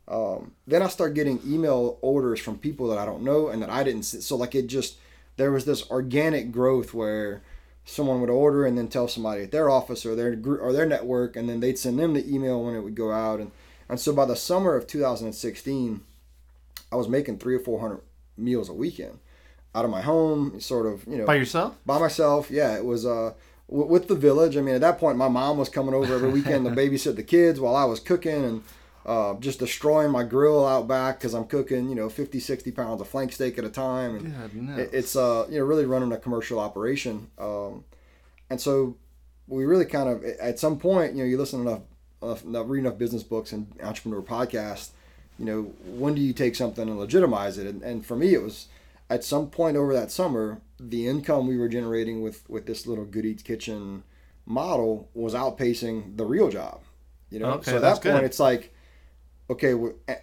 um, 0.07 0.53
then 0.65 0.81
I 0.81 0.87
start 0.87 1.13
getting 1.13 1.41
email 1.45 1.99
orders 2.01 2.39
from 2.39 2.57
people 2.57 2.87
that 2.87 2.97
I 2.97 3.05
don't 3.05 3.23
know 3.23 3.49
and 3.49 3.61
that 3.61 3.69
I 3.69 3.83
didn't. 3.83 4.03
See. 4.03 4.21
So 4.21 4.37
like 4.37 4.55
it 4.55 4.67
just, 4.67 4.97
there 5.35 5.51
was 5.51 5.65
this 5.65 5.89
organic 5.91 6.51
growth 6.51 6.93
where 6.93 7.43
someone 7.83 8.21
would 8.21 8.29
order 8.29 8.65
and 8.65 8.77
then 8.77 8.87
tell 8.87 9.07
somebody 9.07 9.43
at 9.43 9.51
their 9.51 9.69
office 9.69 10.05
or 10.05 10.15
their 10.15 10.35
group 10.35 10.61
or 10.61 10.71
their 10.71 10.85
network, 10.85 11.35
and 11.35 11.49
then 11.49 11.59
they'd 11.59 11.77
send 11.77 11.99
them 11.99 12.13
the 12.13 12.33
email 12.33 12.63
when 12.63 12.75
it 12.75 12.81
would 12.81 12.95
go 12.95 13.11
out. 13.11 13.39
And 13.39 13.51
and 13.89 13.99
so 13.99 14.13
by 14.13 14.25
the 14.25 14.35
summer 14.35 14.75
of 14.75 14.87
2016, 14.87 16.01
I 16.91 16.95
was 16.95 17.07
making 17.07 17.37
three 17.39 17.55
or 17.55 17.59
four 17.59 17.79
hundred 17.79 18.01
meals 18.37 18.69
a 18.69 18.73
weekend 18.73 19.19
out 19.75 19.85
of 19.85 19.91
my 19.91 20.01
home, 20.01 20.59
sort 20.59 20.85
of, 20.85 21.05
you 21.07 21.17
know, 21.17 21.25
By 21.25 21.35
yourself? 21.35 21.75
by 21.85 21.99
myself. 21.99 22.49
Yeah, 22.49 22.75
it 22.75 22.85
was 22.85 23.05
uh, 23.05 23.33
w- 23.69 23.87
with 23.89 24.07
the 24.07 24.15
village. 24.15 24.57
I 24.57 24.61
mean, 24.61 24.75
at 24.75 24.81
that 24.81 24.97
point, 24.97 25.17
my 25.17 25.27
mom 25.27 25.57
was 25.57 25.69
coming 25.69 25.93
over 25.93 26.15
every 26.15 26.31
weekend 26.31 26.65
to 26.65 26.71
babysit 26.71 27.15
the 27.15 27.23
kids 27.23 27.59
while 27.59 27.75
I 27.75 27.83
was 27.85 27.99
cooking 27.99 28.43
and 28.43 28.63
uh, 29.05 29.35
just 29.39 29.59
destroying 29.59 30.11
my 30.11 30.23
grill 30.23 30.65
out 30.65 30.87
back 30.87 31.19
because 31.19 31.33
I'm 31.33 31.45
cooking, 31.45 31.89
you 31.89 31.95
know, 31.95 32.09
50, 32.09 32.39
60 32.39 32.71
pounds 32.71 33.01
of 33.01 33.07
flank 33.07 33.31
steak 33.33 33.57
at 33.57 33.63
a 33.65 33.69
time. 33.69 34.15
And 34.17 34.33
it- 34.79 34.89
it's 34.93 35.15
uh, 35.15 35.45
you 35.49 35.59
know 35.59 35.65
really 35.65 35.85
running 35.85 36.11
a 36.11 36.17
commercial 36.17 36.59
operation. 36.59 37.27
Um, 37.37 37.83
and 38.49 38.59
so 38.59 38.95
we 39.47 39.65
really 39.65 39.85
kind 39.85 40.09
of 40.09 40.23
at 40.23 40.57
some 40.59 40.77
point, 40.79 41.13
you 41.13 41.19
know, 41.23 41.25
you 41.29 41.37
listen 41.37 41.63
to 41.63 41.69
enough, 41.69 41.81
Uh, 42.21 42.27
enough, 42.27 42.43
enough 42.45 42.65
read 42.67 42.79
enough 42.79 42.97
business 42.97 43.23
books 43.23 43.51
and 43.51 43.67
entrepreneur 43.81 44.21
podcasts. 44.21 44.89
You 45.39 45.45
know, 45.45 45.61
when 45.85 46.15
do 46.15 46.21
you 46.21 46.33
take 46.33 46.55
something 46.55 46.87
and 46.87 46.97
legitimize 46.97 47.57
it? 47.57 47.67
And, 47.67 47.83
and 47.83 48.05
for 48.05 48.15
me, 48.15 48.33
it 48.33 48.41
was 48.41 48.67
at 49.09 49.23
some 49.23 49.49
point 49.49 49.77
over 49.77 49.93
that 49.93 50.11
summer, 50.11 50.61
the 50.79 51.07
income 51.07 51.47
we 51.47 51.57
were 51.57 51.69
generating 51.69 52.21
with 52.21 52.47
with 52.49 52.65
this 52.65 52.87
little 52.87 53.05
Good 53.05 53.25
Eats 53.25 53.43
Kitchen 53.43 54.03
model 54.45 55.09
was 55.13 55.33
outpacing 55.33 56.17
the 56.17 56.25
real 56.25 56.49
job. 56.49 56.81
You 57.29 57.39
know, 57.39 57.51
Okay, 57.53 57.71
so 57.71 57.75
at 57.77 57.81
that 57.81 58.01
point, 58.01 58.15
good. 58.21 58.23
it's 58.23 58.39
like, 58.39 58.73
okay, 59.49 59.73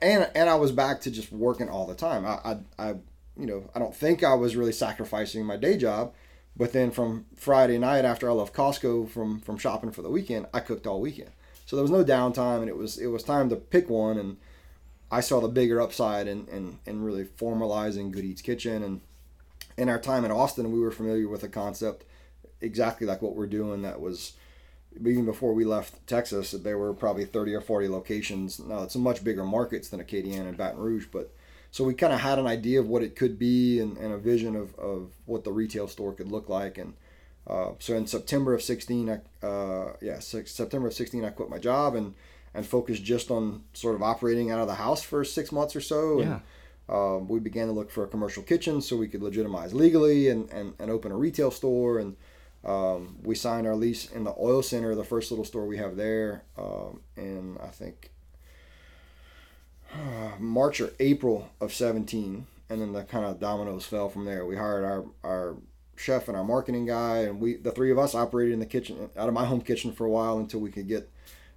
and 0.02 0.30
and 0.34 0.48
I 0.50 0.54
was 0.56 0.72
back 0.72 1.00
to 1.02 1.10
just 1.10 1.30
working 1.30 1.68
all 1.68 1.86
the 1.86 1.94
time. 1.94 2.24
I, 2.26 2.38
I 2.44 2.58
I 2.78 2.88
you 3.38 3.46
know 3.46 3.70
I 3.74 3.78
don't 3.78 3.94
think 3.94 4.24
I 4.24 4.34
was 4.34 4.56
really 4.56 4.72
sacrificing 4.72 5.44
my 5.44 5.56
day 5.56 5.76
job, 5.76 6.12
but 6.56 6.72
then 6.72 6.90
from 6.90 7.26
Friday 7.36 7.78
night 7.78 8.04
after 8.04 8.28
I 8.28 8.32
left 8.32 8.54
Costco 8.54 9.08
from 9.10 9.40
from 9.40 9.58
shopping 9.58 9.92
for 9.92 10.02
the 10.02 10.10
weekend, 10.10 10.46
I 10.52 10.60
cooked 10.60 10.86
all 10.86 11.00
weekend. 11.00 11.30
So 11.66 11.76
there 11.76 11.82
was 11.82 11.90
no 11.90 12.04
downtime, 12.04 12.60
and 12.60 12.68
it 12.68 12.76
was 12.76 12.98
it 12.98 13.06
was 13.06 13.22
time 13.22 13.48
to 13.50 13.56
pick 13.56 13.88
one. 13.88 14.18
And 14.18 14.36
I 15.10 15.20
saw 15.20 15.40
the 15.40 15.48
bigger 15.48 15.80
upside 15.80 16.26
in 16.28 16.46
in, 16.48 16.78
in 16.86 17.02
really 17.02 17.24
formalizing 17.24 18.10
Good 18.10 18.24
Eats 18.24 18.42
Kitchen. 18.42 18.82
And 18.82 19.00
in 19.76 19.88
our 19.88 20.00
time 20.00 20.24
in 20.24 20.30
Austin, 20.30 20.72
we 20.72 20.80
were 20.80 20.90
familiar 20.90 21.28
with 21.28 21.42
a 21.42 21.48
concept 21.48 22.04
exactly 22.60 23.06
like 23.06 23.22
what 23.22 23.34
we're 23.34 23.46
doing. 23.46 23.82
That 23.82 24.00
was 24.00 24.34
even 25.00 25.24
before 25.24 25.54
we 25.54 25.64
left 25.64 26.06
Texas, 26.06 26.52
there 26.52 26.78
were 26.78 26.94
probably 26.94 27.24
30 27.24 27.54
or 27.54 27.60
40 27.60 27.88
locations. 27.88 28.60
Now, 28.60 28.84
it's 28.84 28.94
a 28.94 29.00
much 29.00 29.24
bigger 29.24 29.44
markets 29.44 29.88
than 29.88 30.00
Acadiana 30.00 30.48
and 30.48 30.56
Baton 30.56 30.78
Rouge, 30.78 31.06
but 31.10 31.32
so 31.72 31.82
we 31.82 31.94
kind 31.94 32.12
of 32.12 32.20
had 32.20 32.38
an 32.38 32.46
idea 32.46 32.78
of 32.78 32.86
what 32.86 33.02
it 33.02 33.16
could 33.16 33.36
be 33.36 33.80
and, 33.80 33.96
and 33.98 34.12
a 34.12 34.18
vision 34.18 34.54
of, 34.54 34.78
of 34.78 35.10
what 35.26 35.42
the 35.42 35.50
retail 35.50 35.88
store 35.88 36.12
could 36.12 36.30
look 36.30 36.48
like. 36.48 36.78
And 36.78 36.94
uh, 37.46 37.70
so 37.78 37.94
in 37.94 38.06
September 38.06 38.54
of 38.54 38.62
16, 38.62 39.10
I, 39.10 39.46
uh, 39.46 39.92
yeah, 40.00 40.18
six, 40.18 40.52
September 40.52 40.88
of 40.88 40.94
16, 40.94 41.24
I 41.24 41.30
quit 41.30 41.50
my 41.50 41.58
job 41.58 41.94
and, 41.94 42.14
and 42.54 42.66
focused 42.66 43.04
just 43.04 43.30
on 43.30 43.64
sort 43.72 43.94
of 43.94 44.02
operating 44.02 44.50
out 44.50 44.60
of 44.60 44.66
the 44.68 44.74
house 44.76 45.02
for 45.02 45.24
six 45.24 45.52
months 45.52 45.76
or 45.76 45.80
so. 45.80 46.20
And, 46.20 46.28
Yeah. 46.30 46.40
um, 46.88 47.28
we 47.28 47.40
began 47.40 47.66
to 47.66 47.72
look 47.72 47.90
for 47.90 48.04
a 48.04 48.06
commercial 48.08 48.42
kitchen 48.42 48.80
so 48.80 48.96
we 48.96 49.08
could 49.08 49.22
legitimize 49.22 49.74
legally 49.74 50.28
and, 50.28 50.50
and, 50.50 50.74
and 50.78 50.90
open 50.90 51.12
a 51.12 51.16
retail 51.16 51.50
store. 51.50 51.98
And 51.98 52.16
um, 52.64 53.16
we 53.22 53.34
signed 53.34 53.66
our 53.66 53.76
lease 53.76 54.10
in 54.10 54.24
the 54.24 54.34
oil 54.38 54.62
center, 54.62 54.94
the 54.94 55.04
first 55.04 55.30
little 55.30 55.44
store 55.44 55.66
we 55.66 55.76
have 55.76 55.96
there, 55.96 56.44
um, 56.56 57.00
in 57.16 57.58
I 57.62 57.68
think 57.68 58.10
March 60.38 60.80
or 60.80 60.90
April 61.00 61.50
of 61.60 61.72
17. 61.72 62.46
And 62.70 62.80
then 62.80 62.92
the 62.92 63.02
kind 63.04 63.24
of 63.26 63.38
dominoes 63.38 63.84
fell 63.84 64.08
from 64.08 64.24
there. 64.24 64.46
We 64.46 64.56
hired 64.56 64.84
our, 64.84 65.04
our 65.22 65.56
chef 65.96 66.28
and 66.28 66.36
our 66.36 66.44
marketing 66.44 66.86
guy, 66.86 67.18
and 67.20 67.40
we 67.40 67.56
the 67.56 67.70
three 67.72 67.90
of 67.90 67.98
us 67.98 68.14
operated 68.14 68.52
in 68.54 68.60
the 68.60 68.66
kitchen 68.66 69.10
out 69.16 69.28
of 69.28 69.34
my 69.34 69.44
home 69.44 69.60
kitchen 69.60 69.92
for 69.92 70.04
a 70.06 70.10
while 70.10 70.38
until 70.38 70.60
we 70.60 70.70
could 70.70 70.88
get 70.88 71.10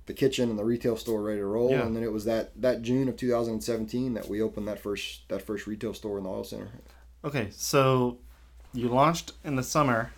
the 0.06 0.14
kitchen 0.14 0.50
and 0.50 0.58
the 0.58 0.64
retail 0.64 0.96
store 0.96 1.22
ready 1.22 1.40
to 1.40 1.46
roll. 1.46 1.70
Yeah. 1.72 1.86
And 1.86 1.96
then 1.96 2.04
it 2.04 2.12
was 2.12 2.26
that 2.26 2.60
that 2.62 2.82
June 2.82 3.10
of 3.10 3.18
2017 3.18 4.14
that 4.14 4.28
we 4.30 4.42
opened 4.42 4.68
that 4.68 4.80
first 4.80 5.28
that 5.30 5.42
first 5.42 5.68
retail 5.68 5.94
store 5.94 6.18
in 6.18 6.24
the 6.24 6.30
oil 6.30 6.44
center. 6.44 6.70
Okay, 7.26 7.50
so 7.52 8.18
you 8.74 8.88
launched 8.90 9.34
in 9.44 9.56
the 9.56 9.64
summer, 9.64 10.12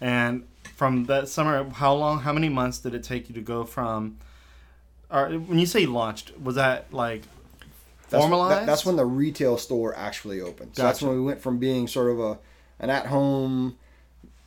and 0.00 0.46
from 0.76 1.04
that 1.06 1.28
summer, 1.28 1.68
how 1.70 1.94
long, 1.94 2.20
how 2.20 2.32
many 2.32 2.48
months 2.48 2.78
did 2.78 2.94
it 2.94 3.02
take 3.04 3.28
you 3.28 3.34
to 3.34 3.40
go 3.40 3.64
from? 3.64 4.18
Or 5.10 5.28
when 5.30 5.58
you 5.58 5.66
say 5.66 5.86
launched, 5.86 6.36
was 6.38 6.56
that 6.56 6.92
like 6.92 7.22
That's, 8.10 8.22
formalized? 8.22 8.60
that- 8.62 8.66
that's 8.66 8.84
when 8.84 8.96
the 8.96 9.06
retail 9.06 9.56
store 9.58 9.96
actually 9.96 10.40
opened. 10.40 10.74
So 10.74 10.82
that's 10.82 11.00
when 11.00 11.12
we 11.14 11.20
went 11.20 11.40
from 11.40 11.58
being 11.58 11.86
sort 11.86 12.10
of 12.10 12.18
a 12.18 12.38
an 12.80 12.90
at 12.90 13.06
home 13.06 13.76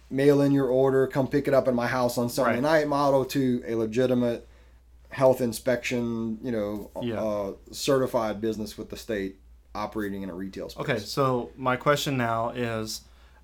mail 0.09 0.41
in 0.41 0.51
your 0.51 0.67
order, 0.67 1.05
come 1.07 1.27
pick 1.27 1.47
it 1.47 1.53
up 1.53 1.67
at 1.67 1.73
my 1.73 1.87
house 1.87 2.17
on 2.17 2.29
Sunday 2.29 2.53
Right. 2.53 2.61
night 2.61 2.87
model 2.87 3.25
to 3.25 3.61
a 3.67 3.75
legitimate 3.75 4.47
health 5.09 5.41
inspection, 5.41 6.37
you 6.41 6.51
know, 6.51 6.91
Yeah. 7.01 7.21
uh, 7.21 7.53
certified 7.71 8.39
business 8.41 8.77
with 8.77 8.89
the 8.89 8.97
state 8.97 9.37
operating 9.75 10.21
in 10.23 10.29
a 10.29 10.33
retail 10.33 10.69
space. 10.69 10.81
Okay, 10.81 10.99
so 10.99 11.49
my 11.55 11.75
question 11.75 12.17
now 12.17 12.49
is 12.49 13.01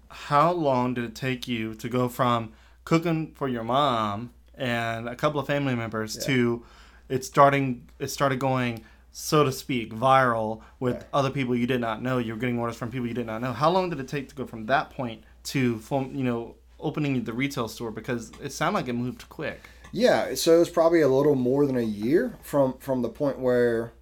how 0.10 0.52
long 0.52 0.94
did 0.94 1.04
it 1.04 1.16
take 1.16 1.48
you 1.48 1.74
to 1.76 1.90
go 1.90 2.08
from 2.08 2.52
cooking 2.86 3.32
for 3.36 3.48
your 3.48 3.64
mom 3.64 4.32
and 4.56 5.08
a 5.10 5.16
couple 5.16 5.40
of 5.40 5.48
family 5.48 5.76
members 5.76 6.16
Yeah. 6.16 6.22
to 6.28 6.66
it 7.10 7.26
starting 7.26 7.88
it 8.00 8.08
started 8.10 8.40
going 8.40 8.84
so 9.14 9.44
to 9.44 9.52
speak 9.52 9.94
viral 9.94 10.62
with 10.80 11.06
other 11.14 11.30
people 11.30 11.56
you 11.56 11.68
did 11.68 11.80
not 11.80 12.02
know. 12.02 12.18
You 12.18 12.34
were 12.34 12.40
getting 12.40 12.60
orders 12.60 12.76
from 12.76 12.92
people 12.92 13.08
you 13.08 13.14
did 13.14 13.28
not 13.28 13.42
know. 13.42 13.54
How 13.54 13.70
long 13.70 13.90
did 13.90 14.00
it 14.00 14.08
take 14.08 14.28
to 14.30 14.36
go 14.36 14.46
from 14.46 14.66
that 14.66 14.90
point 14.90 15.24
to 15.46 15.78
form 15.80 16.14
you 16.16 16.24
know 16.24 16.56
opening 16.80 17.24
the 17.24 17.32
retail 17.32 17.68
store? 17.68 17.92
Because 17.92 18.32
it 18.42 18.52
sounded 18.52 18.80
like 18.80 18.88
it 18.90 18.94
moved 18.94 19.30
quick. 19.30 19.62
Yeah, 19.92 20.34
so 20.34 20.56
it 20.56 20.60
was 20.60 20.72
probably 20.72 21.02
a 21.02 21.08
little 21.08 21.36
more 21.36 21.68
than 21.68 21.78
a 21.78 21.82
year 21.82 22.36
from 22.42 22.80
from 22.80 23.04
the 23.04 23.10
point 23.10 23.38
where, 23.38 23.94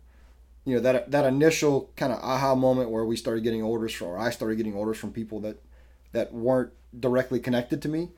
you 0.63 0.76
know, 0.76 0.82
that 0.82 1.12
that 1.12 1.26
initial 1.26 1.91
kind 1.97 2.13
of 2.13 2.19
aha 2.19 2.56
moment 2.56 2.89
where 2.89 3.04
we 3.04 3.17
started 3.17 3.43
getting 3.43 3.62
orders 3.62 3.93
from, 3.93 4.08
or 4.08 4.17
I 4.17 4.30
started 4.30 4.56
getting 4.56 4.74
orders 4.74 4.97
from 4.97 5.12
people 5.12 5.41
that 5.41 5.58
that 6.13 6.34
weren't 6.34 6.71
directly 6.97 7.41
connected 7.41 7.82
to 7.82 7.89
me, 7.89 8.12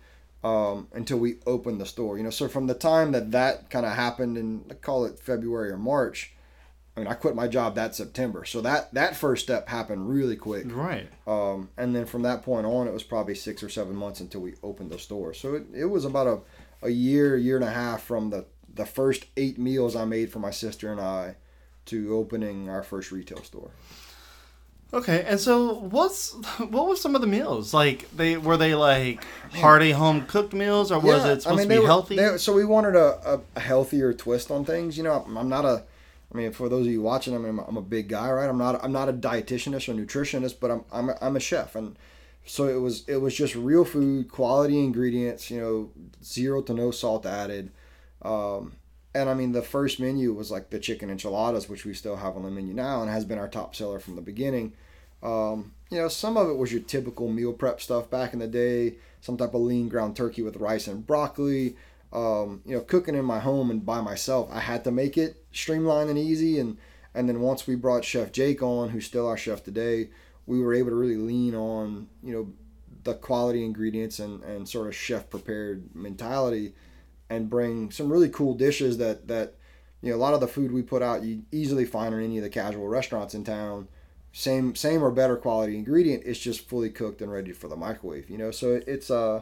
um, 0.43 0.89
until 0.93 1.17
we 1.17 1.38
opened 1.47 1.82
the 1.82 1.88
store. 1.88 2.19
You 2.19 2.23
know, 2.23 2.29
so 2.29 2.47
from 2.47 2.67
the 2.67 2.75
time 2.75 3.12
that 3.13 3.32
that 3.32 3.71
kind 3.71 3.88
of 3.88 3.93
happened 3.93 4.38
in, 4.38 4.65
I 4.69 4.75
call 4.75 5.06
it 5.06 5.17
February 5.19 5.71
or 5.71 5.77
March, 5.77 6.34
I 6.95 6.99
mean, 6.99 7.08
I 7.08 7.15
quit 7.15 7.36
my 7.36 7.47
job 7.47 7.75
that 7.75 7.95
September, 7.95 8.45
so 8.45 8.62
that 8.62 8.93
that 8.93 9.15
first 9.15 9.43
step 9.43 9.67
happened 9.67 10.10
really 10.10 10.36
quick. 10.36 10.65
right 10.67 11.08
Um, 11.27 11.69
and 11.77 11.95
then 11.95 12.06
from 12.06 12.21
that 12.21 12.43
point 12.43 12.65
on, 12.67 12.88
it 12.88 12.93
was 12.93 13.03
probably 13.03 13.36
six 13.36 13.63
or 13.63 13.69
seven 13.69 13.95
months 13.95 14.19
until 14.19 14.41
we 14.41 14.53
opened 14.62 14.91
the 14.91 14.99
store. 14.99 15.34
So 15.34 15.56
it, 15.56 15.65
it 15.73 15.86
was 15.86 16.06
about 16.06 16.27
a, 16.27 16.86
a 16.86 16.89
year, 16.89 17.36
year 17.36 17.56
and 17.56 17.65
a 17.65 17.71
half 17.71 18.03
from 18.03 18.29
the, 18.29 18.45
the 18.73 18.86
first 18.86 19.25
eight 19.38 19.58
meals 19.58 19.95
I 19.95 20.06
made 20.06 20.32
for 20.32 20.39
my 20.39 20.51
sister 20.51 20.91
and 20.91 21.01
I 21.01 21.36
to 21.86 22.15
opening 22.15 22.69
our 22.69 22.84
first 22.84 23.12
retail 23.12 23.41
store. 23.43 23.71
Okay, 24.93 25.25
and 25.27 25.39
so 25.39 25.73
what's 25.73 26.32
what 26.60 26.88
were 26.88 26.95
some 26.95 27.15
of 27.15 27.21
the 27.21 27.27
meals 27.27 27.73
like? 27.73 28.10
They 28.15 28.38
were 28.38 28.58
they 28.58 28.75
like 28.75 29.23
hearty 29.51 29.91
home 29.91 30.27
cooked 30.27 30.53
meals, 30.53 30.91
or 30.91 30.99
was 30.99 31.25
it 31.25 31.41
supposed 31.41 31.63
to 31.63 31.67
be 31.67 31.79
were- 31.79 31.88
healthy? 31.88 32.15
they- 32.15 32.38
so 32.38 32.53
we 32.53 32.63
wanted 32.65 32.95
a, 32.95 33.41
a, 33.56 33.60
healthier 33.60 34.13
twist 34.13 34.51
on 34.51 34.63
things. 34.63 34.95
You 34.95 35.03
know, 35.03 35.25
I'm 35.36 35.49
not 35.49 35.65
a. 35.65 35.84
I 36.34 36.38
mean, 36.38 36.52
for 36.52 36.67
those 36.69 36.88
of 36.88 36.91
you 36.91 37.02
watching, 37.02 37.36
I 37.36 37.38
mean, 37.38 37.50
I'm, 37.50 37.60
a- 37.60 37.65
I'm 37.67 37.78
a 37.78 37.82
big 37.82 38.08
guy, 38.10 38.32
right? 38.32 38.50
I'm 38.50 38.58
not. 38.58 38.84
I'm 38.84 38.91
not 38.91 39.10
a 39.10 39.13
dietitianist 39.13 39.88
or 39.89 39.93
nutritionist, 39.93 40.60
but 40.60 40.72
I'm 40.72 40.84
I'm 40.91 41.10
a, 41.10 41.17
I'm 41.22 41.36
a 41.36 41.39
chef, 41.39 41.76
and 41.76 41.98
so 42.46 42.67
it 42.67 42.80
was 42.82 43.08
it 43.08 43.17
was 43.17 43.36
just 43.36 43.56
real 43.56 43.86
food, 43.86 44.30
quality 44.32 44.80
ingredients. 44.80 45.52
You 45.52 45.62
know, 45.62 45.91
zero 46.24 46.62
to 46.63 46.74
no 46.74 46.91
salt 46.91 47.26
added. 47.26 47.72
Um, 48.22 48.74
and 49.15 49.30
I 49.30 49.34
mean, 49.36 49.52
the 49.52 49.62
first 49.62 50.00
menu 50.00 50.34
was 50.34 50.50
like 50.50 50.69
the 50.72 50.80
chicken 50.80 51.10
enchiladas, 51.10 51.69
which 51.69 51.86
we 51.86 51.93
still 51.93 52.15
have 52.15 52.36
on 52.36 52.43
the 52.43 52.50
menu 52.52 52.74
now, 52.74 53.02
and 53.02 53.12
has 53.12 53.26
been 53.26 53.38
our 53.38 53.48
top 53.48 53.76
seller 53.76 54.00
from 54.00 54.15
the 54.15 54.22
beginning. 54.22 54.74
Um, 55.22 55.74
you 55.89 55.98
know, 56.00 56.08
some 56.08 56.36
of 56.38 56.50
it 56.50 56.58
was 56.58 56.72
your 56.72 56.82
typical 56.82 57.30
meal 57.30 57.54
prep 57.54 57.80
stuff 57.80 58.10
back 58.10 58.34
in 58.34 58.39
the 58.39 58.48
day, 58.48 58.96
some 59.22 59.38
type 59.38 59.54
of 59.54 59.62
lean 59.62 59.88
ground 59.88 60.15
turkey 60.15 60.41
with 60.41 60.58
rice 60.58 60.88
and 60.88 61.06
broccoli. 61.06 61.76
Um, 62.12 62.62
you 62.65 62.76
know, 62.76 62.82
cooking 62.82 63.15
in 63.15 63.26
my 63.26 63.39
home 63.39 63.72
and 63.72 63.86
by 63.86 64.02
myself, 64.02 64.50
I 64.52 64.60
had 64.60 64.84
to 64.84 64.91
make 64.91 65.17
it 65.17 65.42
streamlined 65.54 66.10
and 66.10 66.20
easy. 66.20 66.60
And 66.60 66.78
and 67.13 67.30
then 67.30 67.42
once 67.42 67.68
we 67.68 67.76
brought 67.76 68.04
Chef 68.04 68.32
Jake 68.32 68.62
on, 68.62 68.89
who's 68.89 69.06
still 69.06 69.28
our 69.28 69.38
chef 69.38 69.63
today, 69.63 70.10
we 70.46 70.60
were 70.60 70.74
able 70.74 70.89
to 70.89 70.96
really 70.96 71.18
lean 71.18 71.56
on 71.56 72.08
you 72.22 72.34
know 72.34 72.52
the 73.04 73.13
quality 73.13 73.63
ingredients 73.63 74.20
and 74.20 74.44
and 74.44 74.68
sort 74.68 74.88
of 74.88 74.96
chef 74.96 75.30
prepared 75.30 75.96
mentality, 75.96 76.74
and 77.30 77.50
bring 77.50 77.92
some 77.92 78.12
really 78.12 78.30
cool 78.30 78.54
dishes 78.54 78.98
that 78.98 79.28
that 79.28 79.56
you 80.02 80.10
know 80.12 80.16
a 80.16 80.20
lot 80.20 80.34
of 80.34 80.42
the 80.42 80.48
food 80.48 80.72
we 80.72 80.82
put 80.82 81.02
out 81.02 81.24
you 81.24 81.44
easily 81.52 81.86
find 81.86 82.13
in 82.13 82.22
any 82.22 82.38
of 82.38 82.44
the 82.44 82.50
casual 82.50 82.88
restaurants 82.88 83.34
in 83.34 83.44
town 83.44 83.88
same 84.32 84.76
same 84.76 85.04
or 85.04 85.12
better 85.12 85.38
quality 85.38 85.76
ingredient 85.76 86.24
it's 86.26 86.39
just 86.39 86.68
fully 86.68 86.89
cooked 86.89 87.22
and 87.22 87.32
ready 87.32 87.52
for 87.52 87.68
the 87.68 87.76
microwave 87.76 88.30
you 88.30 88.38
know 88.38 88.52
so 88.52 88.74
it, 88.76 88.84
it's 88.88 89.10
uh 89.10 89.42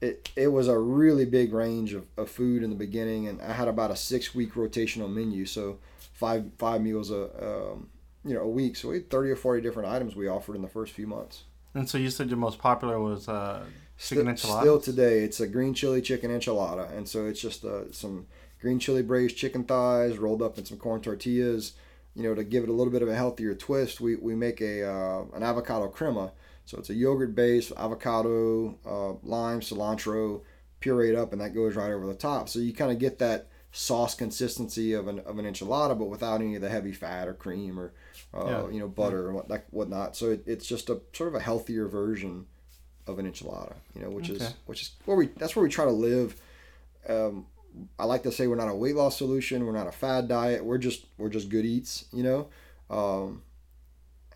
it, 0.00 0.30
it 0.36 0.48
was 0.48 0.68
a 0.68 0.78
really 0.78 1.24
big 1.24 1.52
range 1.52 1.92
of, 1.92 2.04
of 2.16 2.30
food 2.30 2.62
in 2.62 2.70
the 2.70 2.76
beginning 2.76 3.26
and 3.28 3.40
i 3.42 3.52
had 3.52 3.68
about 3.68 3.90
a 3.90 3.96
six 3.96 4.34
week 4.34 4.54
rotational 4.54 5.12
menu 5.12 5.44
so 5.44 5.78
five 6.12 6.44
five 6.58 6.80
meals 6.80 7.10
a 7.10 7.24
um, 7.44 7.88
you 8.24 8.34
know 8.34 8.42
a 8.42 8.48
week 8.48 8.76
so 8.76 8.88
we 8.88 8.96
had 8.96 9.10
30 9.10 9.30
or 9.30 9.36
40 9.36 9.62
different 9.62 9.88
items 9.88 10.14
we 10.14 10.28
offered 10.28 10.56
in 10.56 10.62
the 10.62 10.68
first 10.68 10.92
few 10.92 11.06
months 11.06 11.44
and 11.74 11.88
so 11.88 11.98
you 11.98 12.10
said 12.10 12.28
your 12.28 12.38
most 12.38 12.58
popular 12.58 12.98
was 12.98 13.28
uh, 13.28 13.64
chicken 13.98 14.24
Sti- 14.24 14.30
enchiladas. 14.30 14.62
Still 14.62 14.80
today, 14.80 15.20
it's 15.20 15.40
a 15.40 15.46
green 15.46 15.74
chili 15.74 16.00
chicken 16.00 16.30
enchilada, 16.30 16.90
and 16.96 17.08
so 17.08 17.26
it's 17.26 17.40
just 17.40 17.64
uh, 17.64 17.90
some 17.92 18.26
green 18.60 18.78
chili 18.78 19.02
braised 19.02 19.36
chicken 19.36 19.64
thighs 19.64 20.18
rolled 20.18 20.42
up 20.42 20.58
in 20.58 20.64
some 20.64 20.78
corn 20.78 21.00
tortillas. 21.00 21.72
You 22.14 22.24
know, 22.24 22.34
to 22.34 22.42
give 22.42 22.64
it 22.64 22.68
a 22.68 22.72
little 22.72 22.92
bit 22.92 23.02
of 23.02 23.08
a 23.08 23.14
healthier 23.14 23.54
twist, 23.54 24.00
we, 24.00 24.16
we 24.16 24.34
make 24.34 24.60
a 24.60 24.88
uh, 24.88 25.24
an 25.34 25.42
avocado 25.42 25.88
crema. 25.88 26.32
So 26.68 26.76
it's 26.76 26.90
a 26.90 26.94
yogurt 26.94 27.34
base, 27.34 27.72
avocado, 27.74 28.76
uh, 28.84 29.12
lime, 29.26 29.60
cilantro, 29.60 30.42
pureed 30.82 31.16
up, 31.16 31.32
and 31.32 31.40
that 31.40 31.54
goes 31.54 31.74
right 31.74 31.90
over 31.90 32.06
the 32.06 32.12
top. 32.12 32.50
So 32.50 32.58
you 32.58 32.74
kind 32.74 32.92
of 32.92 32.98
get 32.98 33.18
that 33.20 33.46
sauce 33.72 34.14
consistency 34.14 34.92
of 34.92 35.08
an, 35.08 35.20
of 35.20 35.38
an 35.38 35.46
enchilada, 35.46 35.98
but 35.98 36.10
without 36.10 36.42
any 36.42 36.56
of 36.56 36.60
the 36.60 36.68
heavy 36.68 36.92
fat 36.92 37.26
or 37.26 37.32
cream 37.32 37.80
or 37.80 37.94
uh, 38.34 38.44
Yeah. 38.66 38.70
you 38.70 38.80
know 38.80 38.88
butter 38.88 39.28
or 39.28 39.32
what 39.32 39.48
like 39.48 39.64
whatnot. 39.70 40.14
So 40.14 40.32
it, 40.32 40.42
it's 40.46 40.66
just 40.66 40.90
a 40.90 41.00
sort 41.14 41.28
of 41.28 41.34
a 41.36 41.40
healthier 41.40 41.88
version 41.88 42.44
of 43.06 43.18
an 43.18 43.24
enchilada, 43.30 43.76
you 43.94 44.02
know, 44.02 44.10
which 44.10 44.28
is 44.28 44.42
Okay. 44.42 44.54
which 44.66 44.82
is 44.82 44.90
where 45.06 45.16
we 45.16 45.28
that's 45.38 45.56
where 45.56 45.62
we 45.62 45.70
try 45.70 45.86
to 45.86 45.90
live. 45.90 46.36
Um, 47.08 47.46
I 47.98 48.04
like 48.04 48.24
to 48.24 48.32
say 48.32 48.46
we're 48.46 48.56
not 48.56 48.68
a 48.68 48.74
weight 48.74 48.94
loss 48.94 49.16
solution. 49.16 49.64
We're 49.64 49.72
not 49.72 49.86
a 49.86 49.92
fad 49.92 50.28
diet. 50.28 50.62
We're 50.62 50.76
just 50.76 51.06
we're 51.16 51.30
just 51.30 51.48
good 51.48 51.64
eats, 51.64 52.04
you 52.12 52.22
know, 52.22 52.48
um, 52.90 53.42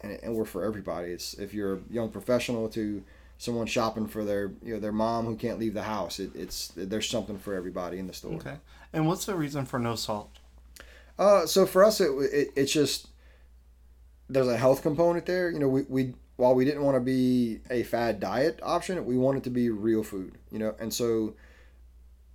and, 0.02 0.18
and 0.22 0.34
we're 0.34 0.44
for 0.44 0.64
everybody. 0.64 1.10
It's 1.10 1.34
if 1.34 1.54
you're 1.54 1.74
a 1.74 1.80
young 1.90 2.10
professional 2.10 2.68
to 2.70 3.02
someone 3.38 3.66
shopping 3.66 4.06
for 4.06 4.24
their 4.24 4.52
you 4.62 4.74
know 4.74 4.80
their 4.80 4.92
mom 4.92 5.26
who 5.26 5.36
can't 5.36 5.58
leave 5.58 5.74
the 5.74 5.82
house. 5.82 6.20
It, 6.20 6.30
it's 6.34 6.68
there's 6.76 7.08
something 7.08 7.38
for 7.38 7.54
everybody 7.54 7.98
in 7.98 8.06
the 8.06 8.12
store. 8.12 8.34
Okay, 8.34 8.56
and 8.92 9.06
what's 9.06 9.26
the 9.26 9.34
reason 9.34 9.66
for 9.66 9.78
no 9.78 9.94
salt? 9.94 10.30
Uh, 11.18 11.46
so 11.46 11.66
for 11.66 11.84
us, 11.84 12.00
it, 12.00 12.10
it 12.32 12.52
it's 12.56 12.72
just 12.72 13.08
there's 14.28 14.48
a 14.48 14.56
health 14.56 14.82
component 14.82 15.26
there. 15.26 15.50
You 15.50 15.58
know, 15.58 15.68
we, 15.68 15.82
we 15.88 16.14
while 16.36 16.54
we 16.54 16.64
didn't 16.64 16.82
want 16.82 16.96
to 16.96 17.00
be 17.00 17.60
a 17.70 17.82
fad 17.82 18.20
diet 18.20 18.60
option, 18.62 19.04
we 19.04 19.16
wanted 19.16 19.38
it 19.38 19.44
to 19.44 19.50
be 19.50 19.70
real 19.70 20.02
food. 20.02 20.38
You 20.50 20.58
know, 20.58 20.74
and 20.78 20.92
so 20.92 21.34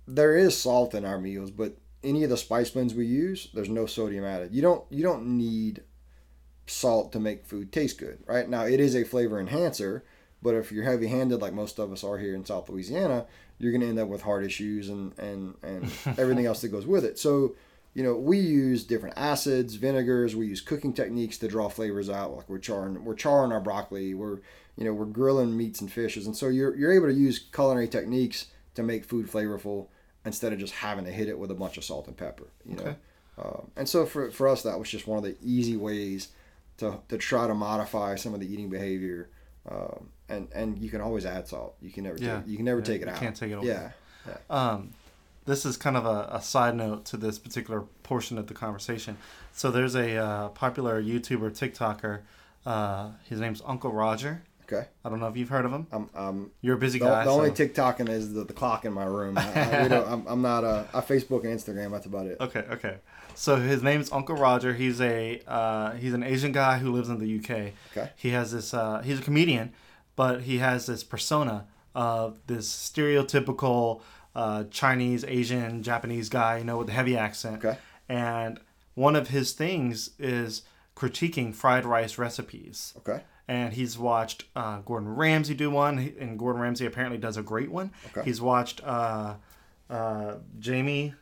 there 0.06 0.36
is 0.36 0.56
salt 0.56 0.94
in 0.94 1.04
our 1.04 1.18
meals, 1.18 1.50
but 1.50 1.76
any 2.02 2.22
of 2.24 2.30
the 2.30 2.36
spice 2.36 2.70
blends 2.70 2.94
we 2.94 3.06
use, 3.06 3.48
there's 3.52 3.68
no 3.68 3.86
sodium 3.86 4.24
added. 4.24 4.54
You 4.54 4.62
don't 4.62 4.84
you 4.90 5.02
don't 5.02 5.26
need 5.36 5.82
salt 6.68 7.12
to 7.12 7.20
make 7.20 7.46
food 7.46 7.72
taste 7.72 7.98
good, 7.98 8.18
right? 8.26 8.48
Now 8.48 8.64
it 8.64 8.80
is 8.80 8.94
a 8.94 9.04
flavor 9.04 9.40
enhancer, 9.40 10.04
but 10.42 10.54
if 10.54 10.70
you're 10.70 10.84
heavy 10.84 11.08
handed 11.08 11.40
like 11.40 11.52
most 11.52 11.78
of 11.78 11.92
us 11.92 12.04
are 12.04 12.18
here 12.18 12.34
in 12.34 12.44
South 12.44 12.68
Louisiana, 12.68 13.26
you're 13.58 13.72
gonna 13.72 13.86
end 13.86 13.98
up 13.98 14.08
with 14.08 14.22
heart 14.22 14.44
issues 14.44 14.88
and 14.88 15.18
and 15.18 15.54
and 15.62 15.90
everything 16.18 16.46
else 16.46 16.60
that 16.60 16.68
goes 16.68 16.86
with 16.86 17.04
it. 17.04 17.18
So 17.18 17.54
you 17.94 18.04
know, 18.04 18.14
we 18.14 18.38
use 18.38 18.84
different 18.84 19.18
acids, 19.18 19.74
vinegars. 19.74 20.36
We 20.36 20.46
use 20.46 20.60
cooking 20.60 20.92
techniques 20.92 21.38
to 21.38 21.48
draw 21.48 21.68
flavors 21.68 22.08
out. 22.08 22.36
Like 22.36 22.48
we're 22.48 22.58
charring, 22.58 23.04
we're 23.04 23.16
charring 23.16 23.50
our 23.50 23.60
broccoli. 23.60 24.14
We're, 24.14 24.38
you 24.76 24.84
know, 24.84 24.92
we're 24.92 25.06
grilling 25.06 25.56
meats 25.56 25.80
and 25.80 25.90
fishes, 25.90 26.26
and 26.26 26.36
so 26.36 26.48
you're 26.48 26.76
you're 26.76 26.92
able 26.92 27.08
to 27.08 27.12
use 27.12 27.38
culinary 27.38 27.88
techniques 27.88 28.46
to 28.76 28.84
make 28.84 29.04
food 29.04 29.26
flavorful 29.26 29.88
instead 30.24 30.52
of 30.52 30.60
just 30.60 30.74
having 30.74 31.04
to 31.06 31.10
hit 31.10 31.28
it 31.28 31.36
with 31.36 31.50
a 31.50 31.54
bunch 31.54 31.76
of 31.76 31.82
salt 31.84 32.06
and 32.06 32.16
pepper. 32.16 32.46
You 32.64 32.76
know, 32.76 32.94
um, 33.42 33.70
and 33.76 33.88
so 33.88 34.06
for 34.06 34.30
for 34.30 34.46
us, 34.46 34.62
that 34.62 34.78
was 34.78 34.88
just 34.88 35.08
one 35.08 35.18
of 35.18 35.24
the 35.24 35.36
easy 35.42 35.76
ways 35.76 36.28
to 36.78 36.98
to 37.08 37.18
try 37.18 37.46
to 37.46 37.54
modify 37.54 38.14
some 38.16 38.34
of 38.34 38.40
the 38.40 38.52
eating 38.52 38.68
behavior. 38.70 39.28
Um, 39.70 40.08
and 40.28 40.48
and 40.54 40.78
you 40.78 40.88
can 40.90 41.00
always 41.00 41.26
add 41.26 41.46
salt. 41.48 41.76
You 41.80 41.90
can 41.90 42.04
never 42.04 42.18
Yeah. 42.18 42.38
take, 42.38 42.48
you 42.48 42.56
can 42.56 42.64
never 42.64 42.80
Yeah, 42.80 42.84
take 42.86 43.02
it 43.02 43.06
you 43.06 43.12
out. 43.12 43.18
can't 43.20 43.36
take 43.36 43.50
it 43.50 43.54
away. 43.54 43.66
Yeah. 43.66 43.90
Um, 44.50 44.90
this 45.46 45.64
is 45.64 45.76
kind 45.78 45.96
of 45.96 46.04
a, 46.04 46.28
a 46.32 46.42
side 46.42 46.74
note 46.76 47.04
to 47.06 47.16
this 47.16 47.38
particular 47.38 47.82
portion 48.02 48.36
of 48.38 48.46
the 48.46 48.54
conversation. 48.54 49.16
So 49.52 49.70
there's 49.70 49.94
a 49.94 50.16
uh, 50.16 50.48
popular 50.50 51.02
YouTuber, 51.02 51.50
TikToker. 51.52 52.20
Uh, 52.66 53.12
his 53.28 53.40
name's 53.40 53.62
Uncle 53.66 53.90
Roger. 53.92 54.42
Okay. 54.70 54.86
I 55.02 55.08
don't 55.08 55.18
know 55.20 55.28
if 55.28 55.36
you've 55.38 55.48
heard 55.48 55.64
of 55.64 55.72
him. 55.72 55.86
I'm 55.90 56.10
I'm 56.14 56.50
You're 56.60 56.76
a 56.76 56.78
busy 56.78 56.98
The, 56.98 57.06
guy. 57.06 57.24
the 57.24 57.30
only 57.30 57.54
so- 57.54 57.64
TikToking 57.66 58.10
is 58.10 58.34
the, 58.34 58.44
the 58.44 58.52
clock 58.52 58.84
in 58.84 58.92
my 58.92 59.04
room. 59.06 59.38
I, 59.38 59.52
I, 59.54 59.82
we 59.84 59.88
don't, 59.88 60.06
I'm, 60.06 60.26
I'm 60.26 60.42
not 60.42 60.64
a, 60.64 60.86
I 60.92 61.00
Facebook 61.00 61.44
and 61.44 61.58
Instagram. 61.58 61.92
That's 61.92 62.04
about 62.06 62.26
it. 62.26 62.36
Okay, 62.40 62.64
okay. 62.70 62.96
So 63.38 63.54
his 63.54 63.84
name's 63.84 64.10
Uncle 64.10 64.34
Roger. 64.34 64.74
He's 64.74 65.00
a 65.00 65.40
uh, 65.46 65.92
he's 65.92 66.12
an 66.12 66.24
Asian 66.24 66.50
guy 66.50 66.78
who 66.78 66.90
lives 66.90 67.08
in 67.08 67.18
the 67.18 67.38
UK. 67.38 67.72
Okay. 67.96 68.10
He 68.16 68.30
has 68.30 68.50
this. 68.50 68.74
Uh, 68.74 69.00
he's 69.02 69.20
a 69.20 69.22
comedian, 69.22 69.72
but 70.16 70.42
he 70.42 70.58
has 70.58 70.86
this 70.86 71.04
persona 71.04 71.66
of 71.94 72.40
this 72.48 72.68
stereotypical 72.68 74.02
uh, 74.34 74.64
Chinese, 74.72 75.24
Asian, 75.24 75.84
Japanese 75.84 76.28
guy, 76.28 76.58
you 76.58 76.64
know, 76.64 76.78
with 76.78 76.88
a 76.88 76.92
heavy 76.92 77.16
accent. 77.16 77.64
Okay. 77.64 77.78
And 78.08 78.58
one 78.94 79.14
of 79.14 79.28
his 79.28 79.52
things 79.52 80.10
is 80.18 80.62
critiquing 80.96 81.54
fried 81.54 81.84
rice 81.84 82.18
recipes. 82.18 82.92
Okay. 82.98 83.22
And 83.46 83.72
he's 83.72 83.96
watched 83.96 84.46
uh, 84.56 84.80
Gordon 84.80 85.14
Ramsay 85.14 85.54
do 85.54 85.70
one, 85.70 86.12
and 86.18 86.40
Gordon 86.40 86.60
Ramsay 86.60 86.86
apparently 86.86 87.18
does 87.18 87.36
a 87.36 87.42
great 87.42 87.70
one. 87.70 87.92
Okay. 88.10 88.24
He's 88.24 88.40
watched 88.40 88.82
uh, 88.84 89.34
uh, 89.88 90.34
Jamie 90.58 91.14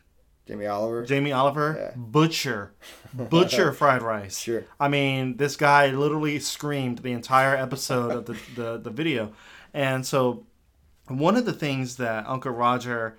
Jamie 0.47 0.67
Oliver. 0.67 1.05
Jamie 1.05 1.33
Oliver 1.33 1.77
Yeah. 1.79 1.93
butcher 1.97 2.73
butcher 3.13 3.73
fried 3.81 4.03
rice. 4.03 4.39
Sure. 4.39 4.65
I 4.79 4.89
mean, 4.89 5.37
this 5.39 5.57
guy 5.57 5.89
literally 5.89 6.39
screamed 6.39 6.99
the 6.99 7.13
entire 7.13 7.57
episode 7.57 8.13
of 8.13 8.27
the, 8.27 8.37
the 8.55 8.79
the 8.79 8.91
video, 8.91 9.33
and 9.75 10.07
so 10.07 10.47
one 11.09 11.37
of 11.37 11.45
the 11.47 11.53
things 11.53 11.97
that 11.97 12.27
Uncle 12.27 12.53
Roger 12.53 13.17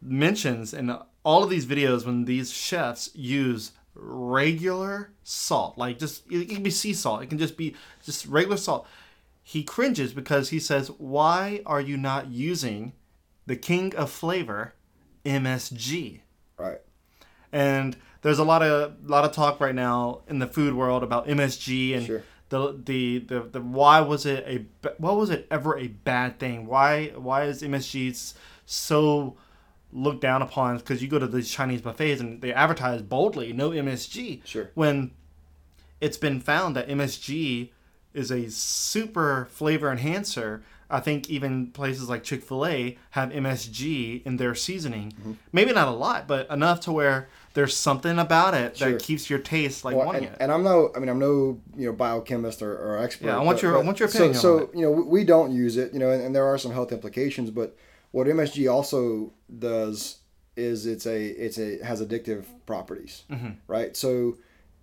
mentions 0.00 0.74
in 0.74 0.96
all 1.24 1.42
of 1.42 1.50
these 1.50 1.66
videos 1.66 2.04
when 2.04 2.24
these 2.26 2.52
chefs 2.52 3.10
use 3.14 3.72
regular 3.94 5.12
salt, 5.22 5.78
like 5.78 5.98
just 5.98 6.24
it 6.30 6.48
can 6.48 6.62
be 6.62 6.70
sea 6.70 6.92
salt, 6.92 7.22
it 7.22 7.28
can 7.28 7.38
just 7.38 7.56
be 7.56 7.74
just 8.04 8.26
regular 8.26 8.56
salt. 8.56 8.86
He 9.42 9.62
cringes 9.62 10.12
because 10.12 10.50
he 10.50 10.58
says, 10.58 10.88
"Why 10.98 11.60
are 11.66 11.80
you 11.80 11.96
not 11.96 12.28
using 12.28 12.92
the 13.46 13.56
king 13.56 13.94
of 13.94 14.10
flavor, 14.10 14.74
MSG?" 15.24 16.20
Right. 16.58 16.78
and 17.52 17.96
there's 18.22 18.38
a 18.38 18.44
lot 18.44 18.62
of 18.62 19.08
lot 19.08 19.24
of 19.24 19.32
talk 19.32 19.60
right 19.60 19.74
now 19.74 20.20
in 20.28 20.38
the 20.38 20.46
food 20.46 20.74
world 20.74 21.02
about 21.02 21.26
MSG 21.28 21.94
and 21.96 22.06
Sure. 22.06 22.22
the, 22.48 22.72
the 22.84 23.18
the 23.18 23.40
the 23.52 23.60
why 23.60 24.00
was 24.00 24.24
it 24.26 24.44
a 24.46 24.64
what 24.98 25.16
was 25.16 25.30
it 25.30 25.46
ever 25.50 25.76
a 25.78 25.88
bad 25.88 26.38
thing? 26.38 26.66
Why 26.66 27.08
why 27.16 27.44
is 27.44 27.62
MSG 27.62 28.34
so 28.66 29.36
looked 29.92 30.20
down 30.22 30.42
upon? 30.42 30.78
Because 30.78 31.02
you 31.02 31.08
go 31.08 31.18
to 31.18 31.26
these 31.26 31.50
Chinese 31.50 31.82
buffets 31.82 32.20
and 32.20 32.40
they 32.40 32.52
advertise 32.52 33.02
boldly 33.02 33.52
no 33.52 33.70
MSG. 33.70 34.44
Sure. 34.46 34.70
When 34.74 35.10
it's 36.00 36.16
been 36.16 36.40
found 36.40 36.76
that 36.76 36.88
MSG 36.88 37.70
is 38.14 38.30
a 38.30 38.50
super 38.50 39.48
flavor 39.50 39.90
enhancer. 39.90 40.62
I 40.90 41.00
think 41.00 41.30
even 41.30 41.68
places 41.72 42.08
like 42.08 42.22
Chick 42.24 42.42
fil 42.42 42.66
A 42.66 42.98
have 43.10 43.30
MSG 43.30 44.24
in 44.26 44.36
their 44.36 44.54
seasoning. 44.54 45.38
Maybe 45.52 45.72
not 45.72 45.88
a 45.88 45.92
lot, 45.92 46.28
but 46.28 46.48
enough 46.50 46.80
to 46.80 46.92
where 46.92 47.28
there's 47.54 47.76
something 47.76 48.18
about 48.18 48.52
it 48.54 48.76
Sure. 48.76 48.92
that 48.92 49.02
keeps 49.02 49.30
your 49.30 49.38
taste 49.38 49.84
like 49.84 49.96
Well, 49.96 50.06
wanting 50.06 50.24
and, 50.24 50.32
it. 50.34 50.38
and 50.40 50.52
I'm 50.52 50.62
no, 50.64 50.90
I 50.94 50.98
mean, 50.98 51.08
I'm 51.08 51.18
no, 51.18 51.60
you 51.76 51.86
know, 51.86 51.92
biochemist 51.92 52.62
or, 52.62 52.72
or 52.76 52.98
expert. 52.98 53.26
Yeah, 53.28 53.36
I 53.38 53.42
want 53.42 53.56
but- 53.58 53.62
your- 53.62 53.78
I 53.78 53.82
want 53.82 53.98
your 54.00 54.08
opinion 54.08 54.34
So, 54.34 54.58
it. 54.58 54.70
you 54.74 54.82
know, 54.82 54.90
we, 54.90 55.02
we 55.02 55.24
don't 55.24 55.52
use 55.52 55.76
it, 55.76 55.92
you 55.92 55.98
know, 56.00 56.10
and, 56.10 56.22
and 56.22 56.34
there 56.34 56.44
are 56.46 56.58
some 56.58 56.72
health 56.72 56.92
implications. 56.92 57.50
But 57.50 57.76
what 58.10 58.26
MSG 58.26 58.70
also 58.72 59.32
does 59.58 60.18
is 60.56 60.86
it's 60.86 61.06
a 61.06 61.26
it's 61.26 61.58
a 61.58 61.82
has 61.84 62.00
addictive 62.02 62.44
properties, 62.66 63.22
Mm-hmm. 63.30 63.50
right? 63.66 63.96
So, 63.96 64.36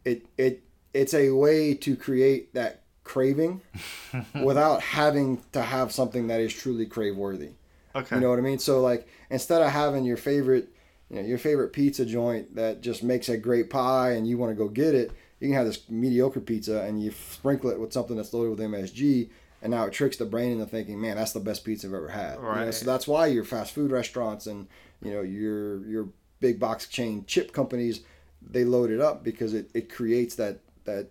it 0.05 0.25
it 0.37 0.63
it's 0.93 1.13
a 1.13 1.29
way 1.31 1.73
to 1.75 1.95
create 1.95 2.53
that 2.53 2.80
craving 3.11 3.61
without 4.43 4.81
having 4.81 5.41
to 5.51 5.61
have 5.61 5.91
something 5.91 6.27
that 6.27 6.39
is 6.39 6.53
truly 6.53 6.85
crave 6.85 7.15
worthy. 7.15 7.51
okay. 7.95 8.15
You 8.15 8.21
know 8.21 8.29
what 8.29 8.39
I 8.39 8.41
mean? 8.41 8.59
So 8.59 8.81
like 8.81 9.07
instead 9.29 9.61
of 9.61 9.69
having 9.71 10.03
your 10.05 10.17
favorite, 10.17 10.69
you 11.09 11.17
know, 11.17 11.21
your 11.27 11.37
favorite 11.37 11.73
pizza 11.73 12.05
joint 12.05 12.55
that 12.55 12.81
just 12.81 13.03
makes 13.03 13.27
a 13.29 13.37
great 13.37 13.69
pie 13.69 14.11
and 14.11 14.27
you 14.27 14.37
want 14.37 14.51
to 14.51 14.55
go 14.55 14.69
get 14.69 14.95
it, 14.95 15.11
you 15.39 15.47
can 15.47 15.55
have 15.55 15.65
this 15.65 15.89
mediocre 15.89 16.39
pizza 16.39 16.81
and 16.83 17.03
you 17.03 17.11
sprinkle 17.11 17.69
it 17.71 17.79
with 17.79 17.91
something 17.91 18.15
that's 18.15 18.33
loaded 18.33 18.51
with 18.51 18.59
MSG, 18.59 19.29
and 19.63 19.71
now 19.71 19.85
it 19.85 19.91
tricks 19.93 20.17
the 20.17 20.25
brain 20.25 20.51
into 20.53 20.65
thinking, 20.65 21.01
man, 21.01 21.17
that's 21.17 21.33
the 21.33 21.39
best 21.39 21.65
pizza 21.65 21.87
I've 21.87 21.93
ever 21.95 22.09
had. 22.09 22.35
You 22.35 22.41
know, 22.43 22.47
Right. 22.47 22.73
so 22.73 22.85
that's 22.85 23.07
why 23.07 23.25
your 23.27 23.43
fast 23.43 23.73
food 23.73 23.91
restaurants 23.91 24.45
and 24.47 24.67
you 25.03 25.11
know 25.11 25.21
your 25.21 25.85
your 25.87 26.07
big 26.39 26.59
box 26.59 26.87
chain 26.87 27.23
chip 27.27 27.51
companies 27.53 28.01
they 28.41 28.63
load 28.63 28.89
it 28.89 28.99
up 29.01 29.23
because 29.23 29.53
it, 29.53 29.69
it 29.73 29.87
creates 29.91 30.35
that 30.35 30.59
that 30.85 31.09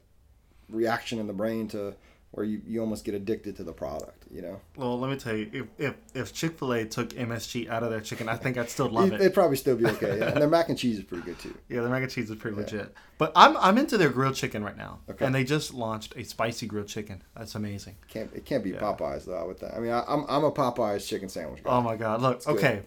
reaction 0.71 1.19
in 1.19 1.27
the 1.27 1.33
brain 1.33 1.69
to 1.69 1.95
where 2.33 2.47
you, 2.47 2.61
you 2.65 2.81
almost 2.81 3.05
get 3.05 3.13
addicted 3.13 3.57
to 3.57 3.65
the 3.65 3.73
product. 3.73 4.25
You 4.31 4.43
know. 4.43 4.61
Well, 4.77 4.99
let 5.01 5.11
me 5.11 5.17
tell 5.17 5.35
you, 5.37 5.51
if 5.53 5.67
if, 5.79 5.95
if 6.15 6.33
Chick 6.33 6.57
Fil 6.59 6.73
A 6.75 6.85
took 6.85 7.09
MSG 7.11 7.69
out 7.69 7.83
of 7.83 7.91
their 7.91 8.01
chicken, 8.01 8.29
I 8.29 8.37
think 8.37 8.57
I'd 8.57 8.71
still 8.71 8.89
love 8.89 9.13
it. 9.13 9.19
They'd 9.19 9.35
probably 9.35 9.57
still 9.57 9.77
be 9.77 9.87
okay. 9.87 10.19
Yeah. 10.19 10.29
And 10.31 10.37
their 10.41 10.49
mac 10.57 10.69
and 10.69 10.79
cheese 10.79 10.99
is 10.99 11.05
pretty 11.05 11.25
good 11.25 11.39
too. 11.41 11.57
Yeah, 11.69 11.81
their 11.81 11.91
mac 11.91 12.03
and 12.03 12.11
cheese 12.13 12.31
is 12.31 12.37
pretty 12.37 12.57
legit. 12.57 12.95
But 13.19 13.33
I'm 13.35 13.57
I'm 13.57 13.77
into 13.79 13.99
their 13.99 14.11
grilled 14.11 14.37
chicken 14.37 14.63
right 14.63 14.77
now, 14.77 15.01
Okay. 15.11 15.25
and 15.27 15.35
they 15.35 15.43
just 15.43 15.75
launched 15.75 16.15
a 16.17 16.23
spicy 16.23 16.67
grilled 16.67 16.87
chicken. 16.89 17.23
That's 17.37 17.57
amazing. 17.57 17.97
Can't 18.09 18.31
it 18.33 18.45
can't 18.45 18.63
be 18.63 18.71
Yeah. 18.71 18.79
Popeyes 18.79 19.25
though 19.25 19.49
with 19.49 19.59
that. 19.61 19.75
I 19.75 19.81
mean, 19.81 19.91
I, 19.91 20.05
I'm 20.07 20.25
I'm 20.29 20.45
a 20.45 20.53
Popeyes 20.53 21.07
chicken 21.09 21.29
sandwich 21.29 21.65
guy. 21.65 21.71
Oh 21.71 21.83
my 21.83 21.97
god! 21.97 22.23
Look, 22.23 22.45
good. 22.45 22.57
okay, 22.57 22.83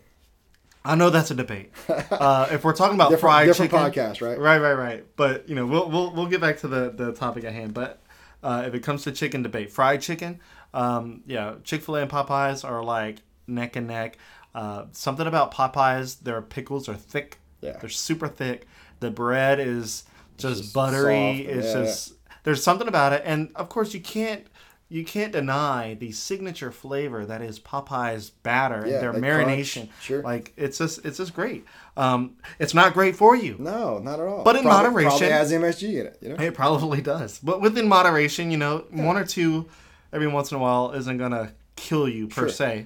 I 0.86 0.96
know 0.96 1.10
that's 1.10 1.32
a 1.32 1.36
debate. 1.36 1.72
Uh, 1.88 2.48
if 2.52 2.64
we're 2.64 2.74
talking 2.76 2.96
about 2.96 3.10
different 3.10 3.22
fried 3.22 3.48
different 3.48 3.72
chicken, 3.72 3.92
podcast, 3.92 4.22
right? 4.22 4.38
right, 4.38 4.60
right, 4.60 4.74
right. 4.74 5.06
But 5.16 5.50
you 5.50 5.56
know, 5.56 5.66
we'll 5.66 5.90
we'll 5.90 6.12
we'll 6.14 6.28
get 6.28 6.42
back 6.42 6.58
to 6.60 6.68
the 6.68 6.90
the 6.90 7.14
topic 7.14 7.44
at 7.44 7.54
hand. 7.54 7.74
But 7.74 8.02
uh, 8.42 8.64
if 8.68 8.74
it 8.74 8.82
comes 8.82 9.04
to 9.04 9.12
chicken 9.12 9.42
debate, 9.44 9.72
fried 9.72 10.02
chicken, 10.02 10.40
um, 10.74 11.22
yeah, 11.26 11.56
Chick 11.64 11.82
Fil 11.82 11.96
A 11.98 12.02
and 12.02 12.12
Popeyes 12.12 12.68
are 12.68 12.84
like 12.84 13.18
neck 13.48 13.76
and 13.76 13.88
neck. 13.88 14.18
Uh, 14.54 14.86
something 14.92 15.26
about 15.26 15.54
Popeyes, 15.54 16.22
their 16.22 16.42
pickles 16.42 16.88
are 16.88 16.96
thick. 16.96 17.40
Yeah. 17.62 17.78
they're 17.80 17.90
super 17.90 18.28
thick. 18.28 18.68
The 19.00 19.10
bread 19.10 19.60
is 19.60 20.04
just, 20.38 20.62
just 20.62 20.74
buttery. 20.74 21.46
soft, 21.46 21.58
it's 21.58 21.68
yeah, 21.68 21.74
just 21.74 22.14
there's 22.44 22.64
something 22.64 22.88
about 22.88 23.14
it, 23.14 23.24
and 23.26 23.52
of 23.56 23.70
course 23.70 23.94
you 23.94 24.02
can't. 24.02 24.46
You 24.94 25.04
can't 25.04 25.32
deny 25.34 25.96
the 25.96 26.12
signature 26.12 26.72
flavor 26.72 27.26
that 27.26 27.42
is 27.42 27.60
Popeye's 27.60 28.30
batter 28.30 28.86
Yeah, 28.88 28.94
and 28.94 29.02
their 29.02 29.14
marination. 29.14 29.90
sure. 30.00 30.22
Like 30.22 30.54
it's 30.56 30.78
just 30.78 31.04
it's 31.04 31.18
just 31.18 31.34
great. 31.34 31.66
Um, 31.98 32.36
it's 32.60 32.76
not 32.76 32.94
great 32.94 33.16
for 33.16 33.36
you. 33.36 33.56
No, 33.58 33.98
not 33.98 34.20
at 34.20 34.28
all. 34.28 34.44
But 34.44 34.56
in 34.56 34.62
Probably- 34.62 34.84
moderation- 34.90 35.10
probably 35.10 35.30
has 35.32 35.52
MSG 35.52 36.00
in 36.00 36.06
it. 36.06 36.18
You 36.22 36.30
know. 36.30 36.36
It 36.44 36.54
probably 36.54 37.02
does, 37.02 37.40
but 37.40 37.60
within 37.60 37.88
moderation, 37.88 38.52
you 38.52 38.58
know, 38.58 38.86
one 38.92 39.18
or 39.18 39.26
two 39.26 39.66
every 40.14 40.28
once 40.28 40.52
in 40.52 40.58
a 40.58 40.60
while 40.60 40.92
isn't 40.92 41.18
gonna 41.18 41.54
kill 41.76 42.08
you 42.08 42.28
per 42.28 42.42
Sure. 42.42 42.50
se. 42.50 42.86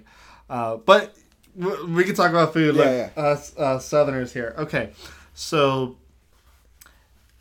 Uh, 0.50 0.78
but 0.78 1.14
we 1.58 2.06
can 2.06 2.16
talk 2.16 2.30
about 2.30 2.54
food, 2.54 2.76
like 2.78 2.86
Yeah, 2.88 3.10
us 3.22 3.54
uh, 3.58 3.80
Southerners 3.80 4.32
here. 4.32 4.56
Okay, 4.58 4.92
so 5.34 5.98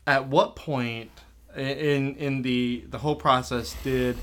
at 0.09 0.27
what 0.27 0.57
point 0.57 1.13
in 1.57 2.17
in 2.17 2.43
the 2.43 2.83
the 2.91 2.99
whole 2.99 3.15
process 3.15 3.77
did 3.85 4.19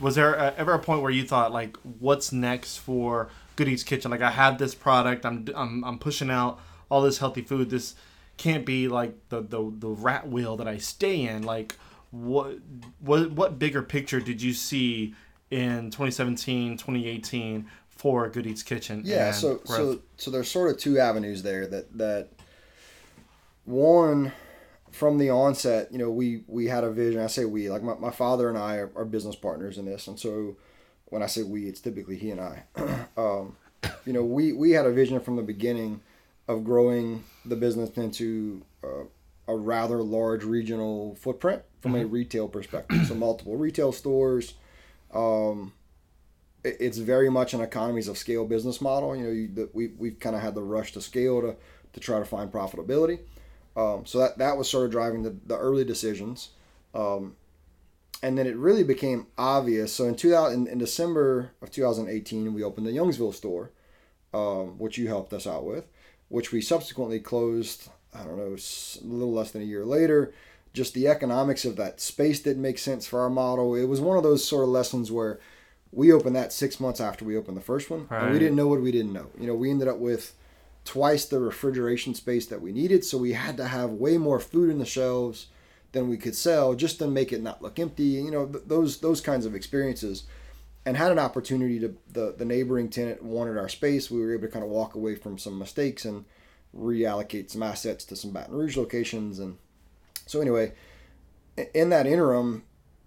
was 0.00 0.14
there 0.14 0.34
a, 0.34 0.54
ever 0.56 0.72
a 0.74 0.78
point 0.78 1.02
where 1.02 1.10
you 1.10 1.24
thought 1.24 1.52
like, 1.52 1.76
what's 1.98 2.32
next 2.32 2.78
for 2.78 3.28
Good 3.56 3.68
Eats 3.68 3.82
Kitchen? 3.82 4.10
Like, 4.10 4.22
I 4.22 4.30
have 4.30 4.58
this 4.58 4.74
product, 4.74 5.24
I'm 5.24 5.46
I'm 5.54 5.84
I'm 5.84 5.98
pushing 5.98 6.30
out 6.30 6.60
all 6.90 7.02
this 7.02 7.18
healthy 7.18 7.42
food. 7.42 7.70
This 7.70 7.94
can't 8.36 8.64
be 8.64 8.88
like 8.88 9.14
the 9.28 9.40
the, 9.40 9.72
the 9.76 9.88
rat 9.88 10.28
wheel 10.28 10.56
that 10.56 10.68
I 10.68 10.78
stay 10.78 11.22
in. 11.22 11.42
Like, 11.42 11.76
what 12.10 12.58
what 13.00 13.32
what 13.32 13.58
bigger 13.58 13.82
picture 13.82 14.20
did 14.20 14.40
you 14.40 14.52
see 14.52 15.14
in 15.50 15.90
2017, 15.90 16.76
2018 16.76 17.66
for 17.88 18.28
Good 18.28 18.46
Eats 18.46 18.62
Kitchen? 18.62 19.02
Yeah, 19.04 19.32
so 19.32 19.56
growth? 19.56 19.66
so 19.66 20.00
so 20.16 20.30
there's 20.30 20.50
sort 20.50 20.70
of 20.70 20.78
two 20.78 20.98
avenues 20.98 21.42
there 21.42 21.66
that 21.66 21.96
that 21.98 22.28
one 23.64 24.32
from 24.92 25.18
the 25.18 25.30
onset, 25.30 25.90
you 25.92 25.98
know, 25.98 26.10
we 26.10 26.42
we 26.46 26.66
had 26.66 26.84
a 26.84 26.90
vision. 26.90 27.20
I 27.20 27.26
say 27.28 27.44
we, 27.44 27.68
like 27.70 27.82
my, 27.82 27.94
my 27.94 28.10
father 28.10 28.48
and 28.48 28.58
I 28.58 28.76
are, 28.76 28.90
are 28.96 29.04
business 29.04 29.36
partners 29.36 29.78
in 29.78 29.84
this, 29.84 30.06
and 30.06 30.18
so 30.18 30.56
when 31.06 31.22
I 31.22 31.26
say 31.26 31.42
we, 31.42 31.66
it's 31.66 31.80
typically 31.80 32.16
he 32.16 32.30
and 32.30 32.40
I. 32.40 32.64
um, 33.16 33.56
you 34.04 34.12
know, 34.12 34.22
we 34.24 34.52
we 34.52 34.72
had 34.72 34.86
a 34.86 34.92
vision 34.92 35.20
from 35.20 35.36
the 35.36 35.42
beginning 35.42 36.00
of 36.48 36.64
growing 36.64 37.24
the 37.44 37.56
business 37.56 37.90
into 37.96 38.62
uh, 38.82 39.04
a 39.46 39.56
rather 39.56 40.02
large 40.02 40.44
regional 40.44 41.14
footprint 41.16 41.62
from 41.80 41.94
a 41.94 42.04
retail 42.04 42.48
perspective. 42.48 43.06
so 43.06 43.14
multiple 43.14 43.56
retail 43.56 43.92
stores. 43.92 44.54
Um, 45.14 45.72
it- 46.64 46.76
it's 46.80 46.98
very 46.98 47.30
much 47.30 47.54
an 47.54 47.60
economies 47.60 48.08
of 48.08 48.18
scale 48.18 48.44
business 48.44 48.80
model. 48.80 49.14
You 49.16 49.24
know, 49.24 49.30
you, 49.30 49.48
that 49.54 49.74
we 49.74 49.88
we've 49.98 50.18
kind 50.20 50.34
of 50.36 50.42
had 50.42 50.54
the 50.54 50.62
rush 50.62 50.92
to 50.92 51.00
scale 51.00 51.40
to 51.42 51.56
to 51.92 52.00
try 52.00 52.18
to 52.18 52.24
find 52.24 52.50
profitability. 52.52 53.20
Um, 53.78 54.06
so 54.06 54.18
that 54.18 54.38
that 54.38 54.56
was 54.56 54.68
sort 54.68 54.86
of 54.86 54.90
driving 54.90 55.22
the, 55.22 55.36
the 55.46 55.56
early 55.56 55.84
decisions, 55.84 56.48
um, 56.94 57.36
and 58.24 58.36
then 58.36 58.48
it 58.48 58.56
really 58.56 58.82
became 58.82 59.28
obvious. 59.38 59.92
So 59.92 60.06
in 60.06 60.16
2000, 60.16 60.66
in, 60.66 60.72
in 60.72 60.78
December 60.78 61.52
of 61.62 61.70
2018, 61.70 62.52
we 62.54 62.64
opened 62.64 62.88
the 62.88 62.90
Youngsville 62.90 63.32
store, 63.32 63.70
um, 64.34 64.78
which 64.78 64.98
you 64.98 65.06
helped 65.06 65.32
us 65.32 65.46
out 65.46 65.64
with, 65.64 65.86
which 66.28 66.50
we 66.50 66.60
subsequently 66.60 67.20
closed. 67.20 67.88
I 68.12 68.24
don't 68.24 68.36
know, 68.36 68.56
a 68.56 69.06
little 69.06 69.32
less 69.32 69.52
than 69.52 69.62
a 69.62 69.66
year 69.66 69.84
later. 69.84 70.34
Just 70.72 70.94
the 70.94 71.06
economics 71.06 71.64
of 71.64 71.76
that 71.76 72.00
space 72.00 72.40
didn't 72.40 72.62
make 72.62 72.78
sense 72.78 73.06
for 73.06 73.20
our 73.20 73.30
model. 73.30 73.76
It 73.76 73.84
was 73.84 74.00
one 74.00 74.16
of 74.16 74.24
those 74.24 74.44
sort 74.44 74.64
of 74.64 74.70
lessons 74.70 75.12
where 75.12 75.38
we 75.92 76.10
opened 76.12 76.34
that 76.34 76.52
six 76.52 76.80
months 76.80 77.00
after 77.00 77.24
we 77.24 77.36
opened 77.36 77.56
the 77.56 77.62
first 77.62 77.90
one, 77.90 78.08
and 78.10 78.32
we 78.32 78.38
didn't 78.40 78.56
know 78.56 78.66
what 78.66 78.80
we 78.80 78.90
didn't 78.90 79.12
know. 79.12 79.26
You 79.38 79.46
know, 79.46 79.54
we 79.54 79.70
ended 79.70 79.86
up 79.86 79.98
with 79.98 80.34
twice 80.84 81.24
the 81.24 81.40
refrigeration 81.40 82.14
space 82.14 82.46
that 82.46 82.62
we 82.62 82.72
needed, 82.72 83.04
so 83.04 83.18
we 83.18 83.32
had 83.32 83.56
to 83.56 83.66
have 83.66 83.90
way 83.90 84.16
more 84.16 84.40
food 84.40 84.70
in 84.70 84.78
the 84.78 84.86
shelves 84.86 85.48
than 85.92 86.08
we 86.08 86.16
could 86.16 86.34
sell 86.34 86.74
just 86.74 86.98
to 86.98 87.06
make 87.06 87.32
it 87.32 87.42
not 87.42 87.62
look 87.62 87.78
empty. 87.78 88.04
You 88.04 88.30
know, 88.30 88.46
th- 88.46 88.64
those 88.66 88.98
those 88.98 89.20
kinds 89.20 89.46
of 89.46 89.54
experiences, 89.54 90.24
and 90.84 90.96
had 90.96 91.12
an 91.12 91.18
opportunity 91.18 91.78
to 91.80 91.94
the 92.12 92.34
the 92.36 92.44
neighboring 92.44 92.88
tenant 92.88 93.22
wanted 93.22 93.58
our 93.58 93.68
space. 93.68 94.10
We 94.10 94.20
were 94.20 94.32
able 94.32 94.46
to 94.46 94.52
kind 94.52 94.64
of 94.64 94.70
walk 94.70 94.94
away 94.94 95.14
from 95.14 95.38
some 95.38 95.58
mistakes 95.58 96.04
and 96.04 96.24
reallocate 96.76 97.50
some 97.50 97.62
assets 97.62 98.04
to 98.06 98.16
some 98.16 98.32
Baton 98.32 98.54
Rouge 98.54 98.76
locations, 98.76 99.38
and 99.38 99.58
so 100.26 100.40
anyway, 100.40 100.72
in 101.74 101.90
that 101.90 102.06
interim 102.06 102.64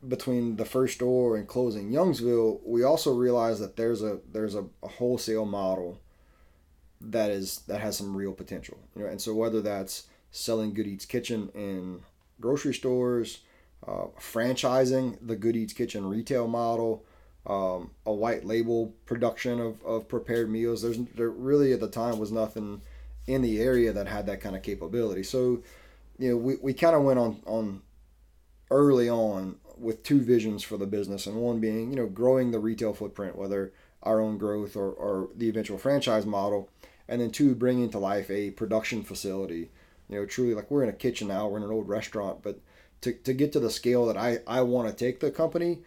between 0.07 0.55
the 0.55 0.65
first 0.65 0.99
door 0.99 1.37
and 1.37 1.47
closing 1.47 1.91
Youngsville, 1.91 2.59
we 2.65 2.83
also 2.83 3.13
realized 3.13 3.61
that 3.61 3.77
there's 3.77 4.01
a 4.01 4.19
there's 4.31 4.55
a, 4.55 4.65
a 4.83 4.87
wholesale 4.87 5.45
model 5.45 5.99
that 7.09 7.29
is 7.31 7.59
that 7.67 7.81
has 7.81 7.97
some 7.97 8.15
real 8.15 8.33
potential. 8.33 8.79
You 8.95 9.03
know, 9.03 9.09
and 9.09 9.21
so 9.21 9.33
whether 9.33 9.61
that's 9.61 10.07
selling 10.31 10.73
Good 10.73 10.87
Eats 10.87 11.05
Kitchen 11.05 11.49
in 11.53 12.01
grocery 12.39 12.73
stores, 12.73 13.39
uh, 13.85 14.05
franchising 14.19 15.17
the 15.21 15.35
Good 15.35 15.55
Eats 15.55 15.73
Kitchen 15.73 16.05
retail 16.05 16.47
model, 16.47 17.05
um, 17.45 17.91
a 18.05 18.13
white 18.13 18.45
label 18.45 18.93
production 19.05 19.59
of, 19.59 19.83
of 19.83 20.07
prepared 20.07 20.49
meals. 20.49 20.81
There's 20.81 20.99
there 21.15 21.29
really 21.29 21.73
at 21.73 21.79
the 21.79 21.89
time 21.89 22.19
was 22.19 22.31
nothing 22.31 22.81
in 23.27 23.41
the 23.41 23.59
area 23.61 23.91
that 23.93 24.07
had 24.07 24.25
that 24.27 24.41
kind 24.41 24.55
of 24.55 24.63
capability. 24.63 25.23
So, 25.23 25.63
you 26.17 26.29
know, 26.29 26.37
we, 26.37 26.55
we 26.61 26.73
kind 26.73 26.95
of 26.95 27.03
went 27.03 27.19
on 27.19 27.41
on 27.45 27.81
early 28.69 29.09
on 29.09 29.57
with 29.77 30.03
two 30.03 30.21
visions 30.21 30.63
for 30.63 30.77
the 30.77 30.85
business, 30.85 31.25
and 31.25 31.35
one 31.35 31.59
being 31.59 31.89
you 31.89 31.95
know 31.95 32.07
growing 32.07 32.51
the 32.51 32.59
retail 32.59 32.93
footprint, 32.93 33.35
whether 33.35 33.73
our 34.03 34.19
own 34.19 34.37
growth 34.37 34.75
or, 34.75 34.91
or 34.91 35.29
the 35.35 35.49
eventual 35.49 35.77
franchise 35.77 36.25
model, 36.25 36.69
and 37.11 37.21
then 37.21 37.29
two 37.29 37.53
bringing 37.53 37.89
to 37.91 37.99
life 37.99 38.31
a 38.31 38.49
production 38.51 39.03
facility. 39.03 39.69
You 40.09 40.15
know, 40.19 40.25
truly 40.25 40.55
like 40.55 40.71
we're 40.71 40.83
in 40.83 40.89
a 40.89 40.93
kitchen 40.93 41.27
now, 41.27 41.47
we're 41.47 41.57
in 41.57 41.63
an 41.63 41.69
old 41.71 41.87
restaurant, 41.87 42.41
but 42.41 42.59
to, 43.01 43.13
to 43.13 43.33
get 43.33 43.51
to 43.53 43.59
the 43.59 43.69
scale 43.69 44.05
that 44.07 44.17
I, 44.17 44.39
I 44.47 44.61
want 44.61 44.87
to 44.89 44.93
take 44.95 45.19
the 45.19 45.29
company, 45.31 45.79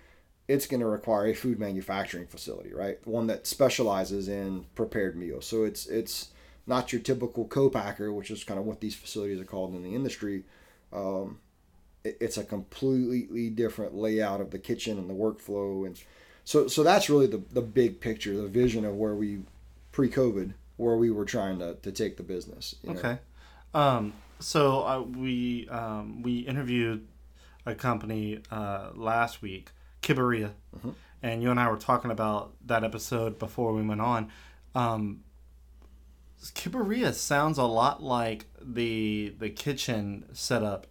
it's 0.48 0.66
going 0.66 0.80
to 0.80 0.86
require 0.86 1.26
a 1.28 1.34
food 1.34 1.58
manufacturing 1.58 2.26
facility, 2.26 2.72
right? 2.74 2.98
One 3.06 3.26
that 3.28 3.46
specializes 3.46 4.28
in 4.28 4.66
prepared 4.74 5.16
meals. 5.16 5.46
So 5.46 5.64
it's 5.64 5.86
it's 5.86 6.28
not 6.66 6.92
your 6.92 7.02
typical 7.02 7.46
co-packer, 7.46 8.12
which 8.12 8.30
is 8.30 8.44
kind 8.44 8.58
of 8.60 8.66
what 8.66 8.80
these 8.80 8.94
facilities 8.94 9.40
are 9.40 9.44
called 9.44 9.74
in 9.74 9.82
the 9.82 9.94
industry. 9.94 10.44
Um, 10.92 11.38
it- 12.04 12.18
it's 12.20 12.36
a 12.38 12.44
completely 12.44 13.48
different 13.50 13.94
layout 13.94 14.40
of 14.42 14.50
the 14.50 14.58
kitchen 14.58 14.98
and 14.98 15.08
the 15.08 15.14
workflow, 15.14 15.86
and 15.86 15.98
so 16.44 16.68
so 16.68 16.82
that's 16.82 17.08
really 17.08 17.26
the 17.26 17.42
the 17.52 17.62
big 17.62 18.00
picture, 18.00 18.36
the 18.36 18.48
vision 18.48 18.84
of 18.84 18.94
where 18.96 19.14
we 19.14 19.40
pre-COVID, 19.92 20.52
where 20.76 20.96
we 20.96 21.10
were 21.10 21.24
trying 21.24 21.58
to, 21.60 21.74
to 21.74 21.92
take 21.92 22.16
the 22.16 22.22
business. 22.22 22.74
you 22.82 22.92
know? 22.94 22.98
Okay. 22.98 23.18
Um, 23.74 24.12
so 24.40 24.82
uh, 24.86 25.00
we 25.02 25.68
um, 25.68 26.22
we 26.22 26.38
interviewed 26.40 27.06
a 27.66 27.74
company 27.74 28.40
uh, 28.50 28.90
last 28.94 29.40
week, 29.42 29.70
Kiberia, 30.02 30.50
Mm-hmm. 30.76 30.90
and 31.22 31.42
you 31.42 31.50
and 31.50 31.58
I 31.60 31.70
were 31.70 31.76
talking 31.76 32.10
about 32.10 32.52
that 32.66 32.84
episode 32.84 33.38
before 33.38 33.72
we 33.72 33.82
went 33.82 34.00
on. 34.00 34.30
Um, 34.74 35.20
Kiberia 36.54 37.14
sounds 37.14 37.56
a 37.58 37.64
lot 37.64 38.02
like 38.02 38.46
the 38.60 39.34
the 39.38 39.48
kitchen 39.50 40.26
setup 40.34 40.86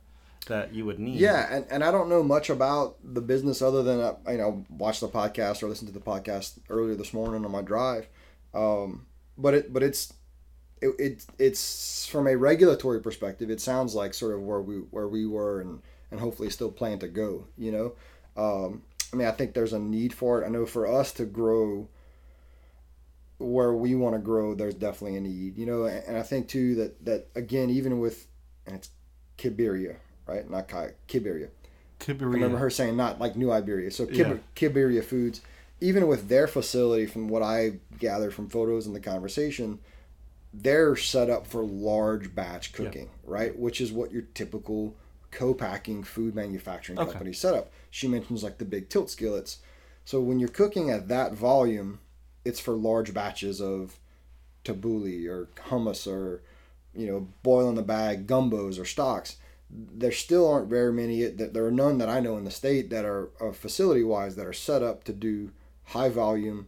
that 0.48 0.74
you 0.74 0.84
would 0.86 1.00
need. 1.00 1.20
Yeah, 1.20 1.48
and, 1.54 1.66
and 1.70 1.84
I 1.84 1.92
don't 1.92 2.10
know 2.10 2.24
much 2.24 2.50
about 2.50 2.98
the 3.04 3.22
business 3.22 3.62
other 3.62 3.84
than 3.84 4.00
uh, 4.00 4.16
you 4.30 4.38
know 4.38 4.66
watch 4.70 5.00
the 5.00 5.08
podcast 5.08 5.62
or 5.62 5.68
listen 5.68 5.86
to 5.88 5.94
the 5.94 6.00
podcast 6.00 6.58
earlier 6.70 6.96
this 6.96 7.14
morning 7.14 7.46
on 7.46 7.52
my 7.52 7.62
drive. 7.62 8.08
Um, 8.54 9.06
but 9.38 9.54
it 9.54 9.74
but 9.74 9.84
it's 9.84 10.14
it, 10.82 10.96
it 11.00 11.26
it's 11.40 12.06
from 12.06 12.28
a 12.28 12.36
regulatory 12.36 13.02
perspective. 13.02 13.50
It 13.50 13.62
sounds 13.62 13.96
like 13.96 14.14
sort 14.14 14.34
of 14.36 14.42
where 14.42 14.62
we 14.62 14.76
where 14.76 15.08
we 15.08 15.26
were 15.26 15.62
and 15.62 15.82
and 16.12 16.20
hopefully 16.20 16.50
still 16.50 16.72
plan 16.72 17.00
to 17.00 17.08
go. 17.08 17.48
You 17.58 17.72
know, 17.72 17.94
um, 18.38 18.84
I 19.12 19.16
mean 19.16 19.28
I 19.28 19.32
think 19.32 19.54
there's 19.54 19.74
a 19.74 19.80
need 19.80 20.14
for 20.14 20.42
it. 20.42 20.46
I 20.46 20.50
know 20.50 20.66
for 20.66 20.86
us 20.88 21.12
to 21.14 21.26
grow 21.26 21.88
where 23.40 23.74
we 23.74 23.96
want 23.96 24.16
to 24.16 24.20
grow, 24.20 24.54
there's 24.54 24.76
definitely 24.76 25.18
a 25.18 25.22
need. 25.22 25.58
You 25.58 25.66
know, 25.66 25.84
and, 25.86 26.04
and 26.08 26.18
I 26.18 26.24
think 26.24 26.48
too 26.48 26.76
that 26.76 27.06
that 27.06 27.28
again 27.36 27.70
even 27.70 28.00
with 28.00 28.28
and 28.66 28.76
it's 28.76 28.90
Kiberia, 29.38 29.98
right? 30.28 30.50
Not 30.50 30.68
Kai, 30.68 30.92
Kiberia. 31.08 31.50
I 32.08 32.12
remember 32.36 32.58
her 32.58 32.70
saying 32.70 32.98
not 32.98 33.20
like 33.20 33.36
New 33.36 33.52
Iberia. 33.52 33.90
So 33.92 34.06
Kib- 34.06 34.18
Yeah. 34.18 34.38
Kiberia 34.70 35.04
Foods, 35.04 35.42
even 35.82 36.08
with 36.08 36.30
their 36.30 36.48
facility, 36.48 37.06
from 37.06 37.28
what 37.28 37.44
I 37.44 37.80
gathered 38.00 38.34
from 38.34 38.50
photos 38.50 38.86
and 38.86 38.96
the 38.96 39.00
conversation, 39.00 39.80
they're 40.54 40.96
set 40.96 41.30
up 41.30 41.48
for 41.48 41.64
large 41.64 42.34
batch 42.36 42.74
cooking, 42.74 43.10
right? 43.24 43.58
Which 43.58 43.82
is 43.82 43.92
what 43.92 44.12
your 44.12 44.22
typical 44.34 44.96
co-packing 45.32 46.04
food 46.04 46.36
manufacturing 46.36 47.00
Okay. 47.00 47.12
company 47.12 47.34
setup. 47.34 47.72
She 47.90 48.08
mentions 48.08 48.44
like 48.44 48.60
the 48.60 48.66
big 48.66 48.90
tilt 48.90 49.10
skillets. 49.10 49.60
So 50.06 50.22
when 50.22 50.40
you're 50.40 50.50
cooking 50.50 50.90
at 50.90 51.08
that 51.08 51.34
volume, 51.34 52.00
it's 52.46 52.60
for 52.60 52.74
large 52.74 53.14
batches 53.14 53.60
of 53.62 54.00
tabbouleh 54.64 55.28
or 55.28 55.50
hummus 55.70 56.08
or 56.08 56.42
you 56.96 57.08
know 57.08 57.28
boil 57.42 57.68
in 57.68 57.76
the 57.76 57.82
bag 57.82 58.28
gumbos 58.28 58.80
or 58.80 58.86
stocks 58.86 59.38
there 59.70 60.12
still 60.12 60.50
aren't 60.50 60.70
very 60.70 60.94
many 60.94 61.24
that 61.24 61.54
there 61.54 61.66
are 61.66 61.72
none 61.72 61.98
that 61.98 62.10
I 62.10 62.20
know 62.20 62.38
in 62.38 62.44
the 62.44 62.52
state 62.52 62.90
that 62.92 63.06
are, 63.06 63.30
are 63.40 63.54
facility 63.54 64.04
wise 64.04 64.36
that 64.36 64.46
are 64.46 64.54
set 64.54 64.84
up 64.84 65.04
to 65.06 65.14
do 65.14 65.52
high 65.86 66.10
volume 66.10 66.68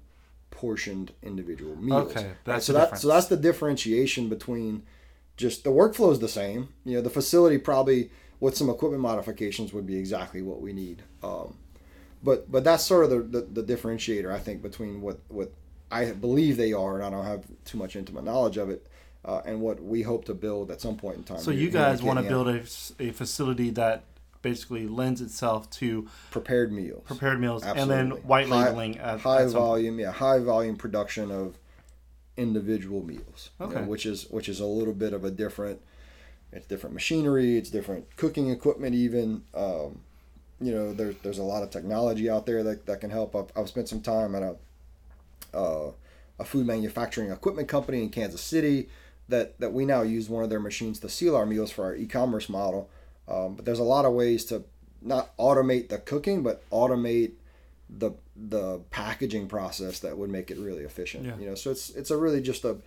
portioned 0.51 1.11
individual 1.21 1.75
meals. 1.75 2.11
Okay, 2.11 2.25
Right, 2.27 2.35
that's 2.45 2.65
so 2.65 2.73
the 2.73 2.79
that 2.79 2.85
difference. 2.85 3.01
so 3.01 3.07
that's 3.09 3.27
the 3.27 3.37
differentiation 3.37 4.29
between 4.29 4.83
just 5.37 5.63
the 5.63 5.69
workflow 5.69 6.11
is 6.11 6.19
the 6.19 6.29
same. 6.29 6.69
You 6.85 6.95
know, 6.95 7.01
the 7.01 7.09
facility 7.09 7.57
probably 7.57 8.09
with 8.39 8.55
some 8.55 8.69
equipment 8.69 9.01
modifications 9.01 9.73
would 9.73 9.85
be 9.85 9.97
exactly 9.97 10.41
what 10.41 10.61
we 10.61 10.71
need. 10.73 11.03
Um, 11.23 11.57
but 12.23 12.51
but 12.51 12.63
that's 12.63 12.83
sort 12.83 13.05
of 13.05 13.09
the, 13.31 13.41
the, 13.41 13.61
the 13.61 13.75
differentiator 13.75 14.31
I 14.31 14.39
think 14.39 14.61
between 14.61 15.01
what 15.01 15.19
what 15.27 15.51
I 15.91 16.11
believe 16.11 16.57
they 16.57 16.73
are, 16.73 16.95
and 16.95 17.03
I 17.05 17.09
don't 17.09 17.25
have 17.25 17.43
too 17.65 17.77
much 17.77 17.95
intimate 17.95 18.23
knowledge 18.23 18.57
of 18.57 18.69
it, 18.69 18.87
uh, 19.23 19.41
and 19.45 19.61
what 19.61 19.81
we 19.83 20.01
hope 20.01 20.25
to 20.25 20.33
build 20.33 20.71
at 20.71 20.81
some 20.81 20.95
point 20.97 21.17
in 21.17 21.23
time. 21.23 21.39
So 21.39 21.51
you 21.51 21.69
guys 21.69 22.01
want 22.01 22.19
to 22.19 22.25
build 22.25 22.47
a 22.47 23.11
facility 23.11 23.69
that 23.71 24.03
basically 24.49 24.87
lends 24.87 25.21
itself 25.21 25.67
to 25.71 26.07
prepared 26.29 26.71
meals, 26.71 27.03
prepared 27.05 27.39
meals 27.41 27.63
and 27.63 27.89
then 27.89 28.11
white 28.27 28.47
High- 28.47 28.65
labeling 28.67 28.97
at, 28.99 29.19
high 29.21 29.41
at 29.41 29.49
some 29.49 29.53
point. 29.53 29.53
volume, 29.53 29.99
yeah, 29.99 30.11
high 30.11 30.37
volume 30.39 30.75
production 30.77 31.31
of 31.31 31.57
individual 32.37 33.03
meals. 33.03 33.49
you 33.59 33.65
know, 33.65 33.71
Okay. 33.71 33.83
which 33.85 34.05
is 34.05 34.29
which 34.29 34.47
is 34.47 34.59
a 34.59 34.65
little 34.65 34.93
bit 34.93 35.13
of 35.13 35.23
a 35.25 35.31
different. 35.31 35.81
It's 36.51 36.67
different 36.67 36.93
machinery. 36.93 37.57
It's 37.57 37.69
different 37.71 38.15
cooking 38.17 38.49
equipment. 38.49 38.93
Even 38.95 39.41
um, 39.55 39.99
you 40.61 40.71
know, 40.71 40.93
there's 40.93 41.15
there's 41.23 41.39
a 41.39 41.43
lot 41.43 41.63
of 41.63 41.69
technology 41.71 42.29
out 42.29 42.45
there 42.45 42.63
that, 42.63 42.85
that 42.85 43.01
can 43.01 43.09
help. 43.09 43.35
I've, 43.35 43.51
I've 43.57 43.67
spent 43.67 43.89
some 43.89 44.01
time 44.01 44.35
at 44.35 44.43
a 44.43 44.55
uh, 45.57 45.91
a 46.39 46.45
food 46.45 46.65
manufacturing 46.67 47.31
equipment 47.31 47.67
company 47.67 48.03
in 48.03 48.09
Kansas 48.09 48.41
City 48.41 48.89
that 49.27 49.59
that 49.59 49.73
we 49.73 49.85
now 49.85 50.01
use 50.03 50.29
one 50.29 50.43
of 50.43 50.49
their 50.51 50.59
machines 50.59 50.99
to 50.99 51.09
seal 51.09 51.35
our 51.35 51.45
meals 51.47 51.71
for 51.71 51.83
our 51.85 51.95
e-commerce 51.95 52.47
model. 52.47 52.89
Um, 53.27 53.55
but 53.55 53.65
there's 53.65 53.79
a 53.79 53.83
lot 53.83 54.05
of 54.05 54.13
ways 54.13 54.45
to 54.45 54.63
not 55.01 55.35
automate 55.37 55.89
the 55.89 55.97
cooking, 55.97 56.43
but 56.43 56.67
automate 56.69 57.33
the 57.89 58.11
the 58.35 58.79
packaging 58.89 59.47
process 59.47 59.99
that 59.99 60.17
would 60.17 60.29
make 60.29 60.51
it 60.51 60.57
really 60.57 60.83
efficient. 60.83 61.25
Yeah. 61.25 61.37
You 61.37 61.47
know, 61.47 61.55
so 61.55 61.71
it's 61.71 61.89
it's 61.91 62.11
a 62.11 62.17
really 62.17 62.41
just 62.41 62.65
a 62.65 62.77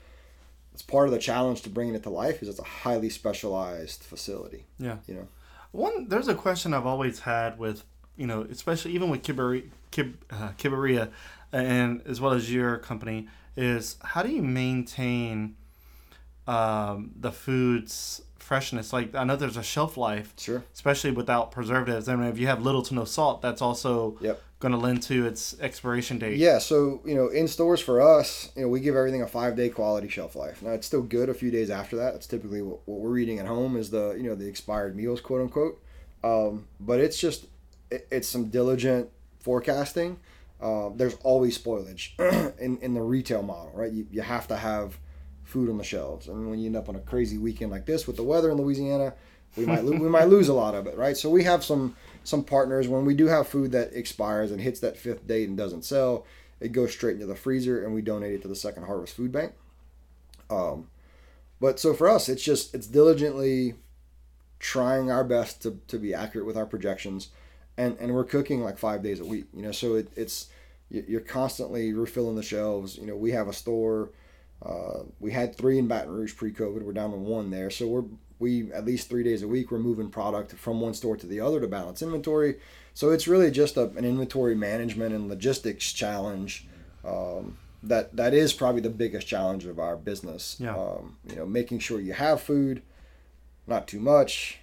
it's 0.74 0.82
part 0.82 1.08
of 1.08 1.12
the 1.12 1.18
challenge 1.18 1.62
to 1.62 1.70
bringing 1.70 1.94
it 1.94 2.02
to 2.04 2.10
life 2.10 2.42
is 2.42 2.48
it's 2.48 2.58
a 2.58 2.64
highly 2.64 3.08
specialized 3.08 4.02
facility. 4.02 4.66
Yeah. 4.78 4.98
You 5.06 5.14
know. 5.14 5.28
One, 5.72 6.08
there's 6.08 6.28
a 6.28 6.34
question 6.34 6.72
I've 6.72 6.86
always 6.86 7.20
had 7.20 7.58
with, 7.58 7.84
you 8.16 8.26
know, 8.26 8.42
especially 8.42 8.92
even 8.92 9.10
with 9.10 9.22
Kiberi, 9.22 9.68
Kib, 9.92 10.14
uh, 10.30 10.50
Kiberia, 10.56 11.10
and 11.52 12.00
as 12.06 12.20
well 12.20 12.32
as 12.32 12.52
your 12.52 12.78
company, 12.78 13.28
is 13.56 13.96
how 14.02 14.22
do 14.22 14.30
you 14.30 14.42
maintain 14.42 15.56
um, 16.46 17.10
the 17.18 17.32
food's 17.32 18.22
freshness? 18.48 18.92
Like 18.92 19.14
I 19.14 19.24
know 19.24 19.36
there's 19.36 19.56
a 19.58 19.62
shelf 19.62 19.96
life, 19.96 20.32
Sure. 20.38 20.64
especially 20.74 21.12
without 21.12 21.52
preservatives. 21.52 22.08
I 22.08 22.16
mean, 22.16 22.28
if 22.28 22.38
you 22.38 22.46
have 22.48 22.62
little 22.62 22.82
to 22.82 22.94
no 22.94 23.04
salt, 23.04 23.42
that's 23.42 23.62
also 23.62 24.16
Yep. 24.20 24.40
going 24.60 24.72
to 24.72 24.78
lend 24.78 25.02
to 25.04 25.26
its 25.26 25.56
expiration 25.60 26.18
date. 26.18 26.38
Yeah, 26.38 26.58
so 26.58 27.00
you 27.04 27.14
know, 27.14 27.28
in 27.28 27.46
stores 27.46 27.80
for 27.80 28.00
us, 28.00 28.50
you 28.56 28.62
know, 28.62 28.68
we 28.68 28.80
give 28.80 28.96
everything 28.96 29.22
a 29.22 29.26
five 29.28 29.54
day 29.54 29.68
quality 29.68 30.08
shelf 30.08 30.34
life. 30.34 30.62
Now 30.62 30.70
it's 30.72 30.86
still 30.86 31.02
good 31.02 31.28
a 31.28 31.34
few 31.34 31.50
days 31.50 31.70
after 31.70 31.96
that. 31.96 32.14
It's 32.16 32.26
typically 32.26 32.62
what, 32.62 32.80
what 32.86 33.00
we're 33.00 33.18
eating 33.18 33.38
at 33.38 33.46
home 33.46 33.76
is 33.76 33.90
the 33.90 34.14
you 34.16 34.24
know 34.24 34.34
the 34.34 34.48
expired 34.48 34.96
meals, 34.96 35.20
quote 35.20 35.42
unquote. 35.42 35.80
Um, 36.24 36.66
but 36.80 36.98
it's 37.00 37.18
just 37.18 37.46
it, 37.90 38.08
it's 38.10 38.26
some 38.28 38.48
diligent 38.48 39.10
forecasting. 39.40 40.18
Uh, 40.60 40.88
there's 40.96 41.14
always 41.22 41.56
spoilage 41.56 42.18
in 42.58 42.78
in 42.78 42.94
the 42.94 43.02
retail 43.02 43.42
model, 43.42 43.70
right? 43.74 43.92
You, 43.92 44.06
you 44.10 44.22
have 44.22 44.48
to 44.48 44.56
have 44.56 44.98
food 45.48 45.68
on 45.70 45.78
the 45.78 45.84
shelves, 45.84 46.28
and 46.28 46.48
when 46.50 46.58
you 46.58 46.66
end 46.66 46.76
up 46.76 46.88
on 46.88 46.96
a 46.96 47.00
crazy 47.00 47.38
weekend 47.38 47.70
like 47.70 47.86
this 47.86 48.06
with 48.06 48.16
the 48.16 48.22
weather 48.22 48.50
in 48.50 48.56
Louisiana, 48.58 49.14
we 49.56 49.64
might 49.66 49.84
lo- 49.84 49.98
we 50.04 50.08
might 50.08 50.28
lose 50.28 50.48
a 50.48 50.54
lot 50.54 50.74
of 50.74 50.86
it, 50.86 50.96
right? 50.96 51.16
So 51.16 51.30
we 51.30 51.44
have 51.44 51.64
some 51.64 51.96
some 52.24 52.44
partners 52.44 52.86
when 52.88 53.04
we 53.06 53.14
do 53.14 53.26
have 53.26 53.48
food 53.48 53.72
that 53.72 53.92
expires 53.94 54.50
and 54.52 54.60
hits 54.60 54.80
that 54.80 54.96
fifth 54.96 55.26
date 55.26 55.48
and 55.48 55.56
doesn't 55.56 55.84
sell, 55.84 56.26
it 56.60 56.72
goes 56.72 56.92
straight 56.92 57.14
into 57.14 57.26
the 57.26 57.34
freezer 57.34 57.82
and 57.84 57.94
we 57.94 58.02
donate 58.02 58.34
it 58.34 58.42
to 58.42 58.48
the 58.48 58.56
Second 58.56 58.84
Harvest 58.84 59.14
Food 59.16 59.32
Bank. 59.32 59.52
Um, 60.50 60.88
but 61.60 61.80
so 61.80 61.94
for 61.94 62.08
us, 62.08 62.28
it's 62.28 62.42
just 62.42 62.74
it's 62.74 62.86
diligently 62.86 63.74
trying 64.58 65.10
our 65.10 65.24
best 65.24 65.62
to, 65.62 65.78
to 65.88 65.98
be 65.98 66.12
accurate 66.14 66.46
with 66.46 66.56
our 66.56 66.66
projections, 66.66 67.28
and 67.76 67.96
and 68.00 68.14
we're 68.14 68.24
cooking 68.24 68.62
like 68.62 68.78
five 68.78 69.02
days 69.02 69.20
a 69.20 69.24
week, 69.24 69.46
you 69.54 69.62
know. 69.62 69.72
So 69.72 69.96
it, 69.96 70.08
it's 70.16 70.48
you- 70.90 71.04
you're 71.08 71.20
constantly 71.20 71.92
refilling 71.92 72.36
the 72.36 72.42
shelves. 72.42 72.96
You 72.96 73.06
know, 73.06 73.16
we 73.16 73.32
have 73.32 73.48
a 73.48 73.52
store. 73.52 74.10
Uh, 74.64 75.04
we 75.20 75.30
had 75.32 75.54
three 75.54 75.78
in 75.78 75.86
Baton 75.86 76.10
Rouge 76.12 76.34
pre-COVID. 76.36 76.82
We're 76.82 76.92
down 76.92 77.10
to 77.12 77.16
one 77.16 77.50
there. 77.50 77.70
So 77.70 77.86
we're 77.86 78.04
we 78.40 78.72
at 78.72 78.84
least 78.84 79.08
three 79.08 79.24
days 79.24 79.42
a 79.42 79.48
week 79.48 79.70
we're 79.72 79.78
moving 79.80 80.10
product 80.10 80.52
from 80.52 80.80
one 80.80 80.94
store 80.94 81.16
to 81.16 81.26
the 81.26 81.40
other 81.40 81.60
to 81.60 81.66
balance 81.66 82.02
inventory. 82.02 82.56
So 82.94 83.10
it's 83.10 83.26
really 83.26 83.50
just 83.50 83.76
a, 83.76 83.84
an 83.90 84.04
inventory 84.04 84.54
management 84.54 85.12
and 85.14 85.28
logistics 85.28 85.92
challenge. 85.92 86.66
Um, 87.04 87.58
that 87.82 88.14
that 88.16 88.34
is 88.34 88.52
probably 88.52 88.80
the 88.80 88.90
biggest 88.90 89.26
challenge 89.28 89.64
of 89.64 89.78
our 89.78 89.96
business. 89.96 90.56
Yeah. 90.58 90.76
Um, 90.76 91.16
you 91.28 91.36
know, 91.36 91.46
making 91.46 91.78
sure 91.80 92.00
you 92.00 92.12
have 92.12 92.40
food, 92.40 92.82
not 93.68 93.86
too 93.86 94.00
much, 94.00 94.58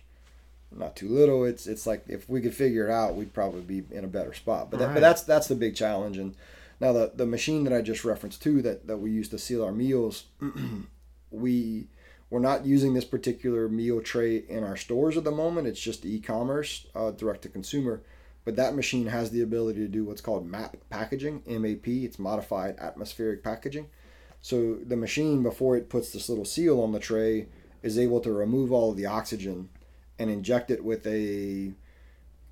not 0.71 0.95
too 0.97 1.07
little. 1.09 1.45
It's 1.45 1.65
it's 1.67 1.87
like 1.87 2.03
if 2.07 2.27
we 2.29 2.41
could 2.41 2.53
figure 2.53 2.87
it 2.87 2.91
out, 2.91 3.15
we'd 3.15 3.33
probably 3.33 3.61
be 3.61 3.83
in 3.95 4.03
a 4.03 4.07
better 4.07 4.33
spot. 4.33 4.69
But 4.69 4.79
that, 4.79 4.87
Right. 4.87 4.93
but 4.95 4.99
that's 4.99 5.23
that's 5.23 5.47
the 5.47 5.55
big 5.55 5.75
challenge. 5.75 6.17
And 6.17 6.35
now 6.79 6.93
the 6.93 7.11
the 7.15 7.25
machine 7.25 7.63
that 7.63 7.73
I 7.73 7.81
just 7.81 8.05
referenced 8.05 8.41
too 8.41 8.61
that 8.61 8.87
that 8.87 8.97
we 8.97 9.11
use 9.11 9.29
to 9.29 9.39
seal 9.39 9.63
our 9.63 9.71
meals, 9.71 10.25
we 11.31 11.87
we're 12.29 12.39
not 12.39 12.65
using 12.65 12.93
this 12.93 13.05
particular 13.05 13.69
meal 13.69 14.01
tray 14.01 14.37
in 14.37 14.63
our 14.63 14.75
stores 14.75 15.15
at 15.15 15.23
the 15.23 15.31
moment. 15.31 15.67
It's 15.67 15.79
just 15.79 16.05
e-commerce, 16.05 16.87
uh, 16.95 17.11
direct 17.11 17.43
to 17.43 17.49
consumer. 17.49 18.01
But 18.43 18.55
that 18.57 18.75
machine 18.75 19.07
has 19.07 19.31
the 19.31 19.41
ability 19.41 19.79
to 19.79 19.87
do 19.87 20.05
what's 20.05 20.21
called 20.21 20.45
MAP 20.45 20.77
packaging, 20.89 21.43
MAP. 21.47 21.87
It's 21.87 22.19
modified 22.19 22.77
atmospheric 22.77 23.43
packaging. 23.43 23.87
So 24.41 24.75
the 24.75 24.95
machine, 24.95 25.41
before 25.41 25.75
it 25.75 25.89
puts 25.89 26.11
this 26.11 26.29
little 26.29 26.45
seal 26.45 26.79
on 26.81 26.91
the 26.91 26.99
tray, 26.99 27.47
is 27.81 27.97
able 27.97 28.19
to 28.21 28.31
remove 28.31 28.71
all 28.71 28.91
of 28.91 28.97
the 28.97 29.05
oxygen 29.07 29.69
and 30.19 30.29
inject 30.29 30.69
it 30.69 30.83
with 30.83 31.05
a 31.07 31.73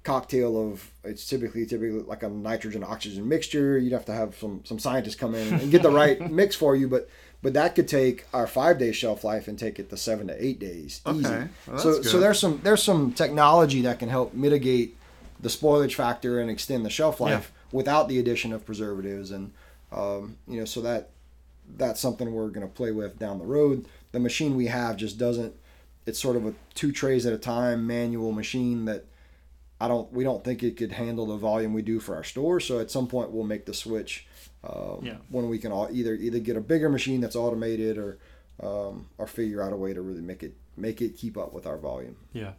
cocktail 0.03 0.57
of 0.57 0.91
it's 1.03 1.25
typically 1.25 1.65
typically 1.65 2.01
like 2.01 2.23
a 2.23 2.29
nitrogen 2.29 2.83
oxygen 2.83 3.27
mixture. 3.27 3.77
You'd 3.77 3.93
have 3.93 4.05
to 4.05 4.13
have 4.13 4.35
some 4.35 4.61
some 4.65 4.79
scientists 4.79 5.15
come 5.15 5.35
in 5.35 5.53
and 5.53 5.71
get 5.71 5.81
the 5.81 5.91
right 5.91 6.31
mix 6.31 6.55
for 6.55 6.75
you, 6.75 6.87
but 6.87 7.09
but 7.41 7.53
that 7.53 7.75
could 7.75 7.87
take 7.87 8.25
our 8.33 8.47
five 8.47 8.77
day 8.77 8.91
shelf 8.91 9.23
life 9.23 9.47
and 9.47 9.57
take 9.57 9.79
it 9.79 9.89
to 9.89 9.97
seven 9.97 10.27
to 10.27 10.45
eight 10.45 10.59
days 10.59 11.01
easy. 11.09 11.25
Okay. 11.25 11.47
Well, 11.67 11.79
so 11.79 11.93
that's 11.95 12.11
so 12.11 12.19
there's 12.19 12.39
some 12.39 12.59
there's 12.63 12.83
some 12.83 13.13
technology 13.13 13.81
that 13.81 13.99
can 13.99 14.09
help 14.09 14.33
mitigate 14.33 14.97
the 15.39 15.49
spoilage 15.49 15.95
factor 15.95 16.39
and 16.39 16.49
extend 16.49 16.85
the 16.85 16.89
shelf 16.89 17.19
life 17.19 17.51
without 17.71 18.07
the 18.07 18.19
addition 18.19 18.53
of 18.53 18.65
preservatives 18.65 19.31
and 19.31 19.51
um, 19.91 20.37
you 20.47 20.59
know 20.59 20.65
so 20.65 20.81
that 20.81 21.09
that's 21.77 21.99
something 21.99 22.33
we're 22.33 22.49
going 22.49 22.67
to 22.67 22.73
play 22.73 22.91
with 22.91 23.17
down 23.19 23.39
the 23.39 23.45
road. 23.45 23.85
The 24.11 24.19
machine 24.19 24.55
we 24.55 24.67
have 24.67 24.97
just 24.97 25.17
doesn't 25.17 25.53
it's 26.05 26.19
sort 26.19 26.35
of 26.35 26.45
a 26.45 26.53
two 26.73 26.91
trays 26.91 27.25
at 27.25 27.31
a 27.33 27.37
time 27.37 27.87
manual 27.87 28.31
machine 28.31 28.85
that 28.85 29.05
I 29.83 29.87
don't 29.87 30.07
we 30.17 30.23
don't 30.23 30.43
think 30.43 30.63
it 30.63 30.77
could 30.77 30.91
handle 30.93 31.25
the 31.25 31.37
volume 31.37 31.73
we 31.73 31.81
do 31.81 31.99
for 31.99 32.15
our 32.15 32.23
store. 32.33 32.59
So 32.59 32.79
at 32.79 32.89
some 32.89 33.07
point 33.07 33.31
we'll 33.31 33.43
make 33.55 33.65
the 33.65 33.73
switch 33.73 34.25
um, 34.63 34.99
Yeah. 35.03 35.17
when 35.29 35.49
we 35.49 35.57
can 35.63 35.71
all 35.71 35.89
either 35.91 36.13
either 36.25 36.39
get 36.39 36.55
a 36.57 36.61
bigger 36.61 36.89
machine 36.89 37.19
that's 37.21 37.35
automated 37.35 37.97
or 37.97 38.11
um, 38.61 39.07
or 39.17 39.27
figure 39.27 39.61
out 39.63 39.73
a 39.73 39.75
way 39.75 39.93
to 39.93 40.01
really 40.01 40.21
make 40.21 40.41
it 40.47 40.53
make 40.77 41.01
it 41.01 41.17
keep 41.17 41.37
up 41.37 41.53
with 41.53 41.65
our 41.67 41.77
volume. 41.77 42.15
Yeah, 42.33 42.53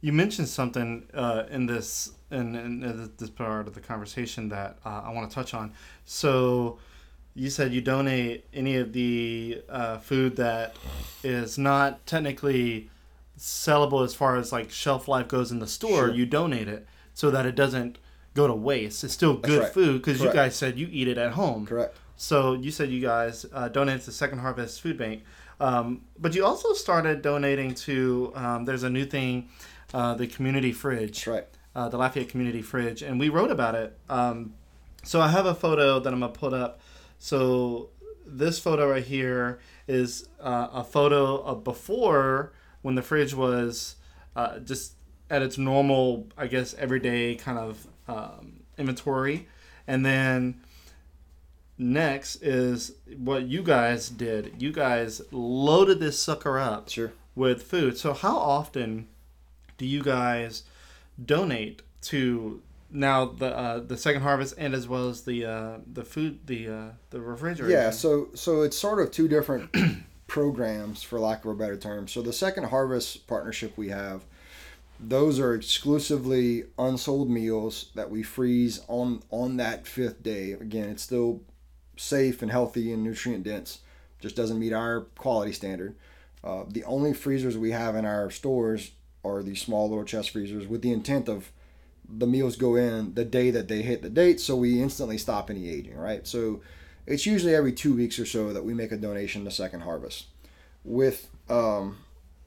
you 0.00 0.12
mentioned 0.12 0.48
something 0.48 1.06
uh, 1.14 1.44
in 1.50 1.66
this 1.66 2.12
in, 2.30 2.54
in 2.56 3.10
this 3.16 3.30
part 3.30 3.66
of 3.68 3.74
the 3.74 3.80
conversation 3.80 4.48
that 4.50 4.78
uh, 4.84 5.02
I 5.06 5.12
want 5.12 5.30
to 5.30 5.34
touch 5.34 5.54
on. 5.54 5.72
So, 6.04 6.78
you 7.34 7.48
said 7.50 7.72
you 7.72 7.80
donate 7.80 8.44
any 8.52 8.76
of 8.76 8.92
the 8.92 9.62
uh, 9.68 9.98
food 9.98 10.36
that 10.36 10.76
is 11.22 11.56
not 11.58 12.04
technically 12.06 12.90
sellable 13.38 14.04
as 14.04 14.14
far 14.14 14.36
as 14.36 14.52
like 14.52 14.70
shelf 14.70 15.08
life 15.08 15.28
goes 15.28 15.52
in 15.52 15.58
the 15.58 15.66
store. 15.66 16.06
Sure. 16.06 16.14
You 16.14 16.26
donate 16.26 16.68
it 16.68 16.86
so 17.14 17.30
that 17.30 17.46
it 17.46 17.54
doesn't 17.54 17.98
go 18.34 18.46
to 18.46 18.54
waste. 18.54 19.02
It's 19.02 19.14
still 19.14 19.36
good 19.36 19.62
right. 19.62 19.72
food 19.72 20.02
because 20.02 20.20
you 20.20 20.32
guys 20.32 20.54
said 20.54 20.78
you 20.78 20.88
eat 20.90 21.08
it 21.08 21.18
at 21.18 21.32
home. 21.32 21.66
Correct. 21.66 21.96
So 22.16 22.54
you 22.54 22.70
said 22.70 22.90
you 22.90 23.00
guys 23.00 23.44
uh, 23.52 23.68
donated 23.68 24.02
to 24.02 24.12
Second 24.12 24.38
Harvest 24.38 24.80
Food 24.80 24.96
Bank, 24.96 25.22
um, 25.60 26.02
but 26.18 26.34
you 26.34 26.44
also 26.44 26.72
started 26.72 27.22
donating 27.22 27.74
to. 27.74 28.32
Um, 28.34 28.64
there's 28.64 28.84
a 28.84 28.90
new 28.90 29.04
thing, 29.04 29.48
uh, 29.92 30.14
the 30.14 30.26
community 30.26 30.72
fridge, 30.72 31.24
That's 31.24 31.26
right. 31.26 31.46
uh, 31.74 31.88
the 31.88 31.98
Lafayette 31.98 32.30
Community 32.30 32.62
Fridge, 32.62 33.02
and 33.02 33.20
we 33.20 33.28
wrote 33.28 33.50
about 33.50 33.74
it. 33.74 33.98
Um, 34.08 34.54
so 35.02 35.20
I 35.20 35.28
have 35.28 35.46
a 35.46 35.54
photo 35.54 36.00
that 36.00 36.12
I'm 36.12 36.20
gonna 36.20 36.32
put 36.32 36.54
up. 36.54 36.80
So 37.18 37.90
this 38.26 38.58
photo 38.58 38.90
right 38.90 39.04
here 39.04 39.60
is 39.86 40.28
uh, 40.40 40.68
a 40.72 40.84
photo 40.84 41.36
of 41.42 41.64
before 41.64 42.52
when 42.86 42.94
the 42.94 43.02
fridge 43.02 43.34
was 43.34 43.96
uh, 44.36 44.58
just 44.60 44.92
at 45.28 45.42
its 45.42 45.58
normal, 45.58 46.28
I 46.38 46.46
guess, 46.46 46.72
everyday 46.74 47.34
kind 47.34 47.58
of 47.58 47.86
um, 48.06 48.60
inventory, 48.78 49.48
and 49.88 50.06
then 50.06 50.60
next 51.78 52.36
is 52.42 52.92
what 53.16 53.42
you 53.48 53.62
guys 53.62 54.08
did. 54.08 54.54
You 54.62 54.72
guys 54.72 55.20
loaded 55.32 56.00
this 56.00 56.18
sucker 56.20 56.58
up 56.58 56.88
Sure. 56.88 57.12
with 57.34 57.62
food. 57.62 57.98
So 57.98 58.12
how 58.14 58.36
often 58.36 59.08
do 59.78 59.84
you 59.86 60.02
guys 60.02 60.62
donate 61.22 61.82
to 62.02 62.62
now 62.90 63.24
the 63.26 63.46
uh, 63.56 63.80
the 63.80 63.96
second 63.96 64.22
harvest 64.22 64.54
and 64.58 64.74
as 64.74 64.86
well 64.86 65.08
as 65.08 65.22
the 65.22 65.44
uh, 65.44 65.78
the 65.92 66.04
food 66.04 66.46
the 66.46 66.68
uh, 66.68 66.88
the 67.10 67.20
refrigerator? 67.20 67.72
Yeah, 67.72 67.90
so 67.90 68.28
so 68.34 68.62
it's 68.62 68.78
sort 68.78 69.00
of 69.00 69.10
two 69.10 69.28
different 69.28 69.70
programs 70.26 71.02
for 71.02 71.20
lack 71.20 71.44
of 71.44 71.50
a 71.50 71.54
better 71.54 71.76
term. 71.76 72.08
So 72.08 72.22
the 72.22 72.32
second 72.32 72.64
harvest 72.64 73.26
partnership 73.26 73.76
we 73.76 73.88
have, 73.88 74.24
those 74.98 75.38
are 75.38 75.54
exclusively 75.54 76.64
unsold 76.78 77.30
meals 77.30 77.90
that 77.94 78.10
we 78.10 78.22
freeze 78.22 78.80
on 78.88 79.22
on 79.30 79.56
that 79.58 79.86
fifth 79.86 80.22
day. 80.22 80.52
Again, 80.52 80.88
it's 80.88 81.02
still 81.02 81.42
safe 81.96 82.42
and 82.42 82.50
healthy 82.50 82.92
and 82.92 83.04
nutrient 83.04 83.44
dense. 83.44 83.80
Just 84.20 84.36
doesn't 84.36 84.58
meet 84.58 84.72
our 84.72 85.02
quality 85.16 85.52
standard. 85.52 85.94
Uh, 86.42 86.64
the 86.68 86.84
only 86.84 87.12
freezers 87.12 87.58
we 87.58 87.72
have 87.72 87.94
in 87.96 88.04
our 88.04 88.30
stores 88.30 88.92
are 89.24 89.42
these 89.42 89.60
small 89.60 89.88
little 89.88 90.04
chest 90.04 90.30
freezers 90.30 90.66
with 90.66 90.82
the 90.82 90.92
intent 90.92 91.28
of 91.28 91.50
the 92.08 92.26
meals 92.26 92.56
go 92.56 92.76
in 92.76 93.14
the 93.14 93.24
day 93.24 93.50
that 93.50 93.68
they 93.68 93.82
hit 93.82 94.00
the 94.02 94.08
date, 94.08 94.40
so 94.40 94.54
we 94.54 94.80
instantly 94.80 95.18
stop 95.18 95.50
any 95.50 95.68
aging, 95.68 95.96
right? 95.96 96.26
So 96.26 96.60
it's 97.06 97.26
usually 97.26 97.54
every 97.54 97.72
two 97.72 97.94
weeks 97.94 98.18
or 98.18 98.26
so 98.26 98.52
that 98.52 98.64
we 98.64 98.74
make 98.74 98.92
a 98.92 98.96
donation 98.96 99.44
to 99.44 99.50
Second 99.50 99.80
Harvest. 99.80 100.26
With 100.84 101.28
um, 101.48 101.98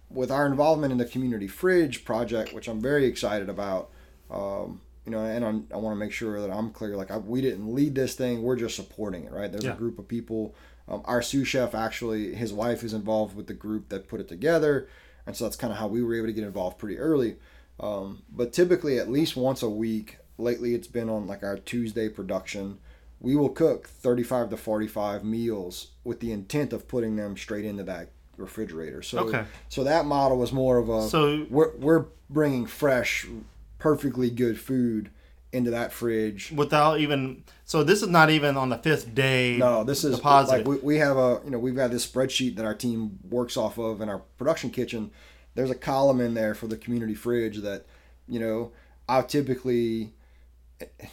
with 0.10 0.32
our 0.32 0.45
involvement 0.45 0.91
in 0.91 0.97
the 0.97 1.05
community 1.05 1.47
fridge 1.47 2.03
project, 2.05 2.53
which 2.53 2.68
I'm 2.68 2.82
very 2.82 3.05
excited 3.05 3.49
about, 3.49 3.89
um, 4.32 4.82
you 5.05 5.12
know, 5.12 5.20
and 5.20 5.45
I'm, 5.45 5.68
I 5.74 5.78
want 5.78 5.95
to 5.95 5.99
make 5.99 6.12
sure 6.12 6.41
that 6.41 6.49
I'm 6.51 6.72
clear. 6.72 6.95
Like 6.95 7.12
I, 7.12 7.18
we 7.18 7.41
didn't 7.41 7.74
lead 7.74 7.95
this 7.95 8.16
thing; 8.16 8.41
we're 8.41 8.55
just 8.55 8.76
supporting 8.76 9.26
it, 9.26 9.32
right? 9.32 9.51
There's 9.51 9.66
Yeah. 9.66 9.74
a 9.74 9.78
group 9.78 9.99
of 9.99 10.07
people. 10.07 10.55
Um, 10.88 11.01
our 11.05 11.22
sous 11.22 11.47
chef 11.47 11.76
actually, 11.76 12.34
his 12.34 12.51
wife 12.51 12.84
is 12.84 12.93
involved 12.93 13.36
with 13.36 13.45
the 13.47 13.53
group 13.53 13.89
that 13.89 14.07
put 14.07 14.20
it 14.20 14.28
together, 14.28 14.88
and 15.28 15.36
so 15.36 15.43
that's 15.43 15.55
kind 15.55 15.72
of 15.72 15.78
how 15.80 15.88
we 15.88 16.01
were 16.01 16.16
able 16.16 16.28
to 16.28 16.34
get 16.34 16.43
involved 16.43 16.78
pretty 16.80 16.97
early. 16.97 17.36
Um, 17.80 18.24
but 18.32 18.51
typically, 18.53 18.97
at 18.99 19.10
least 19.10 19.36
once 19.38 19.62
a 19.62 19.70
week. 19.70 20.18
Lately, 20.38 20.74
it's 20.74 20.88
been 20.88 21.10
on 21.10 21.28
like 21.28 21.43
our 21.43 21.57
Tuesday 21.57 22.07
production. 22.07 22.78
We 23.22 23.36
will 23.36 23.49
cook 23.49 23.88
35 23.88 24.49
to 24.51 24.57
45 24.57 25.24
meals 25.26 25.88
with 26.03 26.20
the 26.22 26.32
intent 26.32 26.72
of 26.74 26.88
putting 26.88 27.15
them 27.17 27.36
straight 27.36 27.65
into 27.65 27.84
that 27.84 28.09
refrigerator. 28.38 29.01
So, 29.01 29.20
Okay. 29.28 29.43
so 29.67 29.84
that 29.84 30.05
model 30.05 30.38
was 30.38 30.53
more 30.53 30.78
of 30.78 30.88
a 30.89 31.07
So 31.09 31.45
we're, 31.49 31.76
we're 31.78 32.05
bringing 32.30 32.65
fresh, 32.65 33.26
perfectly 33.78 34.30
good 34.30 34.59
food 34.59 35.09
into 35.51 35.72
that 35.72 35.91
fridge. 35.91 36.51
without 36.55 36.99
even 36.99 37.43
so 37.65 37.84
this 37.84 38.03
is 38.03 38.07
not 38.07 38.30
even 38.30 38.55
on 38.55 38.70
the 38.70 38.78
fifth 38.78 39.15
day. 39.15 39.57
No, 39.57 39.84
this 39.84 40.03
is 40.03 40.17
deposited. 40.17 40.59
like 40.59 40.67
we, 40.67 40.78
we 40.78 40.97
have 40.99 41.17
a 41.17 41.41
you 41.43 41.49
know 41.49 41.57
we've 41.57 41.76
got 41.76 41.89
this 41.89 42.05
spreadsheet 42.05 42.55
that 42.55 42.65
our 42.65 42.76
team 42.76 43.17
works 43.28 43.57
off 43.57 43.80
of 43.80 43.99
in 43.99 44.09
our 44.09 44.20
production 44.38 44.70
kitchen. 44.70 45.09
There's 45.55 45.72
a 45.72 45.76
column 45.76 46.22
in 46.22 46.36
there 46.36 46.53
for 46.53 46.67
the 46.67 46.78
community 46.78 47.15
fridge 47.15 47.57
that 47.63 47.86
you 48.28 48.39
know 48.39 48.72
I 49.09 49.24
typically 49.24 50.13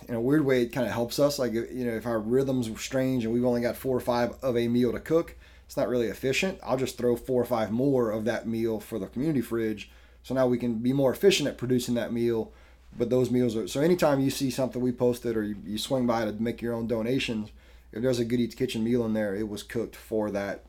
in 0.08 0.14
a 0.14 0.20
weird 0.20 0.44
way 0.44 0.62
it 0.62 0.72
kind 0.72 0.86
of 0.86 0.92
helps 0.92 1.18
us 1.18 1.38
like 1.38 1.52
you 1.52 1.84
know 1.84 1.92
if 1.92 2.06
our 2.06 2.20
rhythms 2.20 2.70
were 2.70 2.78
strange 2.78 3.24
and 3.24 3.32
we've 3.34 3.44
only 3.44 3.60
got 3.60 3.76
four 3.76 3.96
or 3.96 4.00
five 4.00 4.34
of 4.42 4.56
a 4.56 4.68
meal 4.68 4.92
to 4.92 5.00
cook 5.00 5.34
it's 5.66 5.76
not 5.76 5.88
really 5.88 6.06
efficient. 6.06 6.58
I'll 6.62 6.76
just 6.76 6.96
throw 6.96 7.16
four 7.16 7.42
or 7.42 7.44
five 7.44 7.72
more 7.72 8.10
of 8.10 8.24
that 8.24 8.46
meal 8.46 8.78
for 8.78 8.98
the 8.98 9.08
community 9.08 9.40
fridge. 9.40 9.90
So 10.22 10.34
now 10.34 10.46
we 10.46 10.58
can 10.58 10.74
be 10.74 10.92
more 10.92 11.12
efficient 11.12 11.48
at 11.48 11.58
producing 11.58 11.94
that 11.94 12.12
meal 12.12 12.52
but 12.98 13.10
those 13.10 13.30
meals 13.30 13.54
are 13.56 13.68
so 13.68 13.80
anytime 13.80 14.20
you 14.20 14.30
see 14.30 14.50
something 14.50 14.80
we 14.80 14.90
posted 14.90 15.36
or 15.36 15.42
you, 15.42 15.56
you 15.64 15.76
swing 15.76 16.06
by 16.06 16.24
to 16.24 16.32
make 16.32 16.62
your 16.62 16.72
own 16.72 16.86
donations 16.86 17.50
if 17.92 18.02
there's 18.02 18.18
a 18.18 18.24
good 18.24 18.40
eats 18.40 18.54
kitchen 18.54 18.82
meal 18.82 19.04
in 19.04 19.12
there 19.12 19.34
it 19.34 19.48
was 19.48 19.62
cooked 19.62 19.94
for 19.94 20.30
that 20.30 20.64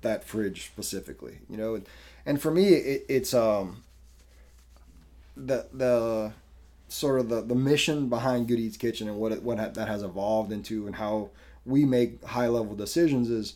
that 0.00 0.24
fridge 0.24 0.66
specifically 0.66 1.40
you 1.50 1.56
know? 1.56 1.80
And 2.24 2.40
for 2.40 2.50
me 2.50 2.68
it, 2.68 3.04
it's 3.08 3.34
um 3.34 3.84
the 5.36 5.66
the 5.72 6.32
sort 6.92 7.20
of 7.20 7.28
the, 7.28 7.40
the 7.40 7.54
mission 7.54 8.08
behind 8.08 8.48
Good 8.48 8.60
Eats 8.60 8.76
Kitchen 8.76 9.08
and 9.08 9.16
what 9.16 9.32
it, 9.32 9.42
what 9.42 9.58
ha- 9.58 9.68
that 9.68 9.88
has 9.88 10.02
evolved 10.02 10.52
into 10.52 10.86
and 10.86 10.96
how 10.96 11.30
we 11.64 11.84
make 11.84 12.22
high 12.24 12.48
level 12.48 12.74
decisions 12.74 13.30
is 13.30 13.54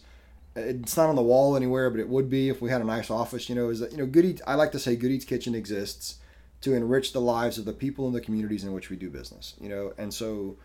it's 0.54 0.96
not 0.96 1.10
on 1.10 1.16
the 1.16 1.22
wall 1.22 1.54
anywhere, 1.54 1.90
but 1.90 2.00
it 2.00 2.08
would 2.08 2.30
be 2.30 2.48
if 2.48 2.62
we 2.62 2.70
had 2.70 2.80
a 2.80 2.84
nice 2.84 3.10
office. 3.10 3.48
You 3.48 3.54
know, 3.54 3.68
is 3.68 3.80
that 3.80 3.92
you 3.92 3.98
know 3.98 4.06
Good 4.06 4.24
Eats? 4.24 4.42
I 4.46 4.54
like 4.54 4.72
to 4.72 4.78
say 4.78 4.96
Good 4.96 5.10
Eats 5.10 5.24
Kitchen 5.24 5.54
exists 5.54 6.16
to 6.62 6.74
enrich 6.74 7.12
the 7.12 7.20
lives 7.20 7.58
of 7.58 7.66
the 7.66 7.74
people 7.74 8.06
in 8.06 8.14
the 8.14 8.20
communities 8.20 8.64
in 8.64 8.72
which 8.72 8.88
we 8.88 8.96
do 8.96 9.10
business. 9.10 9.54
You 9.60 9.68
know, 9.68 9.92
and 9.98 10.12
so 10.14 10.56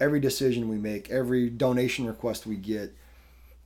every 0.00 0.18
decision 0.18 0.68
we 0.68 0.76
make, 0.76 1.10
every 1.10 1.48
donation 1.48 2.06
request 2.06 2.46
we 2.46 2.56
get, 2.56 2.94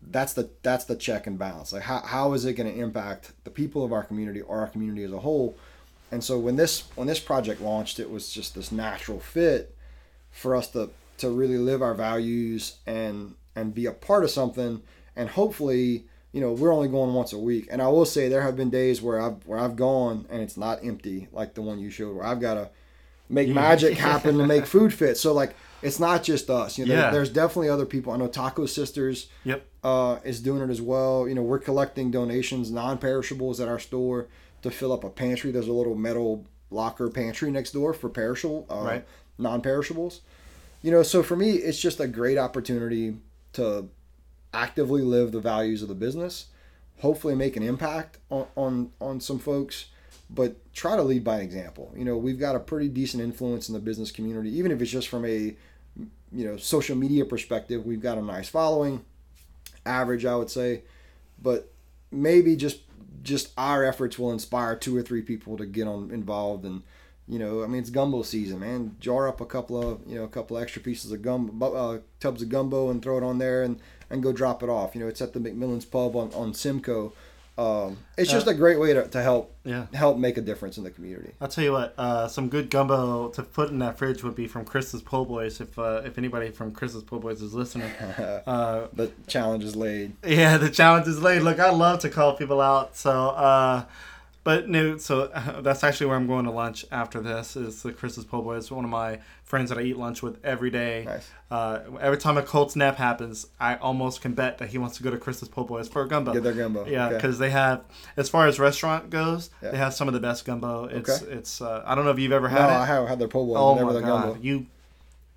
that's 0.03 0.35
the 0.35 0.51
that's 0.63 0.85
the 0.85 0.97
check 0.97 1.27
and 1.27 1.39
balance. 1.39 1.73
Like 1.73 1.83
how, 1.85 2.01
how 2.01 2.33
is 2.35 2.45
it 2.45 2.55
going 2.55 2.73
to 2.73 2.79
impact 2.79 3.33
the 3.45 3.51
people 3.51 3.83
of 3.85 3.93
our 3.93 4.05
community 4.05 4.43
or 4.43 4.59
our 4.59 4.69
community 4.69 5.05
as 5.05 5.13
a 5.13 5.21
whole? 5.21 5.57
And 6.13 6.23
so 6.23 6.39
when 6.39 6.55
this 6.57 6.85
when 6.95 7.09
this 7.09 7.19
project 7.19 7.61
launched, 7.61 7.99
it 7.99 8.11
was 8.11 8.31
just 8.31 8.55
this 8.55 8.71
natural 8.71 9.19
fit 9.19 9.75
for 10.31 10.55
us 10.55 10.69
to 10.69 10.91
to 11.19 11.31
really 11.31 11.59
live 11.59 11.83
our 11.83 11.95
values 11.95 12.77
and 12.87 13.35
and 13.57 13.75
be 13.75 13.87
a 13.87 13.93
part 13.93 14.23
of 14.23 14.31
something. 14.31 14.83
And 15.17 15.29
hopefully, 15.31 16.05
you 16.33 16.41
know, 16.41 16.53
we're 16.53 16.73
only 16.73 16.89
going 16.89 17.15
once 17.15 17.33
a 17.33 17.39
week. 17.39 17.67
And 17.71 17.83
I 17.83 17.89
will 17.89 18.05
say 18.05 18.29
there 18.29 18.43
have 18.43 18.57
been 18.57 18.71
days 18.71 19.01
where 19.03 19.21
I've 19.21 19.45
where 19.47 19.59
I've 19.59 19.75
gone 19.77 20.27
and 20.31 20.41
it's 20.43 20.57
not 20.57 20.85
empty 20.85 21.29
like 21.33 21.55
the 21.55 21.63
one 21.63 21.79
you 21.79 21.91
showed, 21.91 22.15
where 22.15 22.27
I've 22.27 22.41
got 22.41 22.55
to 22.55 22.69
make 23.29 23.49
magic 23.49 23.97
happen 23.97 24.37
to 24.39 24.47
make 24.47 24.67
food 24.77 24.93
fit. 24.93 25.17
So 25.17 25.33
like 25.33 25.55
it's 25.81 25.99
not 25.99 26.23
just 26.23 26.49
us. 26.51 26.77
You 26.79 26.85
know, 26.87 26.95
there- 26.95 27.05
Yeah. 27.07 27.11
there's 27.11 27.31
definitely 27.31 27.69
other 27.71 27.87
people. 27.87 28.13
I 28.13 28.17
know 28.17 28.29
Taco 28.29 28.67
Sisters 28.67 29.29
Yep. 29.45 29.67
uh, 29.83 30.19
is 30.25 30.41
doing 30.41 30.63
it 30.63 30.71
as 30.71 30.81
well. 30.81 31.27
You 31.27 31.35
know, 31.35 31.43
we're 31.43 31.59
collecting 31.59 32.11
donations, 32.11 32.71
non-perishables 32.71 33.59
at 33.61 33.69
our 33.69 33.79
store 33.81 34.29
to 34.63 34.71
fill 34.71 34.93
up 34.93 35.05
a 35.05 35.11
pantry. 35.11 35.51
There's 35.51 35.69
a 35.69 35.73
little 35.73 35.95
metal 35.95 36.45
locker 36.71 37.09
pantry 37.11 37.51
next 37.51 37.73
door 37.73 37.93
for 37.93 38.09
perishable, 38.09 38.67
uh, 38.71 38.83
Right. 38.83 39.05
non-perishables. 39.39 40.21
You 40.83 40.91
know, 40.91 41.03
so 41.03 41.23
for 41.23 41.37
me, 41.37 41.53
it's 41.53 41.79
just 41.79 42.01
a 42.01 42.07
great 42.09 42.39
opportunity 42.39 43.17
to 43.55 43.89
actively 44.55 45.03
live 45.03 45.33
the 45.33 45.41
values 45.41 45.83
of 45.83 45.89
the 45.89 45.95
business. 45.95 46.47
Hopefully, 47.01 47.35
make 47.35 47.57
an 47.57 47.63
impact 47.63 48.19
on 48.31 48.47
on, 48.57 48.91
on 49.01 49.21
some 49.21 49.39
folks, 49.39 49.87
but 50.31 50.57
try 50.73 50.97
to 50.97 51.03
lead 51.03 51.25
by 51.25 51.41
example. 51.41 51.93
You 51.97 52.05
know, 52.05 52.17
we've 52.17 52.39
got 52.39 52.55
a 52.57 52.61
pretty 52.61 52.89
decent 52.89 53.23
influence 53.23 53.69
in 53.69 53.75
the 53.75 53.81
business 53.81 54.11
community, 54.11 54.57
even 54.57 54.71
if 54.73 54.81
it's 54.81 54.91
just 54.91 55.09
from 55.09 55.25
a 55.25 55.57
you 56.35 56.45
know 56.45 56.57
social 56.57 56.97
media 56.97 57.25
perspective. 57.25 57.85
We've 57.85 58.01
got 58.01 58.19
a 58.19 58.23
nice 58.23 58.49
following 58.49 59.05
average, 59.85 60.25
I 60.25 60.37
would 60.37 60.51
say, 60.51 60.83
but 61.41 61.71
maybe 62.11 62.55
just 62.57 62.81
just 63.23 63.53
our 63.57 63.85
efforts 63.85 64.19
will 64.19 64.33
inspire 64.33 64.77
two 64.77 64.97
or 64.97 65.03
three 65.03 65.23
people 65.23 65.57
to 65.57 65.67
get 65.67 65.87
on 65.87 66.11
involved 66.11 66.65
and 66.65 66.83
you 67.29 67.39
know 67.39 67.63
I 67.63 67.67
mean 67.67 67.81
it's 67.81 67.91
gumbo 67.91 68.23
season 68.23 68.61
man. 68.61 68.97
Jar 69.01 69.29
up 69.29 69.41
a 69.41 69.47
couple 69.47 69.81
of 69.81 70.01
you 70.07 70.17
know 70.17 70.25
a 70.25 70.29
couple 70.29 70.59
extra 70.59 70.83
pieces 70.83 71.13
of 71.13 71.23
gumbo 71.23 71.75
uh, 71.75 71.99
tubs 72.21 72.43
of 72.43 72.49
gumbo 72.49 72.91
and 72.91 73.03
throw 73.03 73.19
it 73.19 73.23
on 73.23 73.39
there 73.39 73.63
and 73.63 73.81
and 74.11 74.23
go 74.23 74.33
drop 74.33 74.63
it 74.63 74.69
off. 74.69 74.95
You 74.95 75.03
know 75.03 75.09
it's 75.09 75.23
at 75.23 75.33
the 75.33 75.41
McMillan's 75.41 75.85
pub 75.85 76.17
on, 76.17 76.33
on 76.35 76.55
Simcoe 76.55 77.13
Um, 77.59 77.99
it's 78.17 78.31
just 78.31 78.47
a 78.47 78.55
great 78.55 78.81
way 78.81 78.95
to, 78.95 79.07
to 79.09 79.23
help 79.23 79.55
Yeah. 79.65 79.87
help 79.93 80.17
make 80.17 80.39
a 80.39 80.41
difference 80.41 80.79
in 80.79 80.85
the 80.85 80.91
community. 80.91 81.33
I'll 81.41 81.49
tell 81.49 81.63
you 81.63 81.73
what, 81.73 81.95
uh, 81.99 82.27
some 82.29 82.49
good 82.49 82.71
gumbo 82.71 83.29
to 83.29 83.43
put 83.43 83.69
in 83.69 83.79
that 83.81 83.99
fridge 83.99 84.25
would 84.25 84.35
be 84.35 84.49
from 84.49 84.65
Chris's 84.65 85.03
Po' 85.03 85.25
Boys. 85.27 85.61
If 85.61 85.79
uh, 85.79 86.01
if 86.05 86.17
anybody 86.17 86.51
from 86.51 86.73
Chris's 86.73 87.03
Po' 87.03 87.19
Boys 87.19 87.43
is 87.43 87.53
listening, 87.53 87.91
uh, 88.47 88.89
the 88.95 89.13
challenge 89.27 89.65
is 89.65 89.77
laid. 89.77 90.15
yeah, 90.25 90.57
the 90.57 90.71
challenge 90.71 91.07
is 91.07 91.21
laid. 91.21 91.43
Look, 91.43 91.61
I 91.61 91.71
love 91.71 91.99
to 92.01 92.09
call 92.09 92.35
people 92.37 92.61
out. 92.61 92.97
So, 92.97 93.11
uh, 93.29 93.85
but 94.45 94.69
no, 94.69 94.97
so 94.97 95.23
uh, 95.35 95.61
that's 95.63 95.85
actually 95.85 96.07
where 96.07 96.17
I'm 96.17 96.27
going 96.27 96.45
to 96.47 96.51
lunch 96.51 96.85
after 96.91 97.21
this. 97.21 97.57
Is 97.57 97.83
the 97.83 97.93
Chris's 97.93 98.25
Po' 98.25 98.43
Boys? 98.43 98.71
One 98.71 98.85
of 98.85 98.91
my 98.91 99.21
friends 99.45 99.69
that 99.71 99.79
I 99.79 99.83
eat 99.83 99.97
lunch 99.97 100.23
with 100.23 100.43
every 100.45 100.71
day. 100.71 101.05
Nice. 101.07 101.31
Uh, 101.51 101.81
every 102.01 102.17
time 102.19 102.39
a 102.39 102.43
Colts 102.43 102.75
nap 102.75 102.97
happens, 102.97 103.47
I 103.61 103.77
almost 103.77 104.21
can 104.23 104.33
bet 104.33 104.59
that 104.59 104.71
he 104.71 104.79
wants 104.79 104.97
to 104.97 105.03
go 105.03 105.11
to 105.11 105.19
Chris's 105.19 105.49
Po' 105.49 105.65
Boys 105.65 105.89
for 105.89 106.03
a 106.03 106.09
gumbo. 106.09 106.33
Get 106.33 106.43
their 106.43 106.55
gumbo. 106.55 106.87
Yeah, 106.87 107.07
Okay. 107.07 107.17
because 107.17 107.39
they 107.39 107.51
have, 107.51 107.83
as 108.17 108.29
far 108.29 108.47
as 108.47 108.59
restaurant 108.59 109.11
goes, 109.11 109.51
Yeah. 109.63 109.71
they 109.73 109.77
have 109.79 109.95
some 109.95 110.09
of 110.09 110.15
the 110.15 110.21
best 110.21 110.45
gumbo. 110.45 110.85
It's 110.85 111.23
Okay. 111.23 111.33
it's. 111.33 111.61
Uh, 111.61 111.83
I 111.87 111.95
don't 111.95 112.05
know 112.05 112.11
if 112.11 112.19
you've 112.19 112.33
ever 112.33 112.49
had. 112.49 112.63
No, 112.63 112.69
had 112.69 112.81
I 112.81 112.87
have 112.87 113.09
had 113.09 113.19
their 113.19 113.29
po' 113.29 113.45
boys, 113.47 113.57
Oh 113.59 113.75
my 113.85 113.93
their 113.93 114.03
god, 114.03 114.23
gumbo. 114.25 114.39
you 114.41 114.67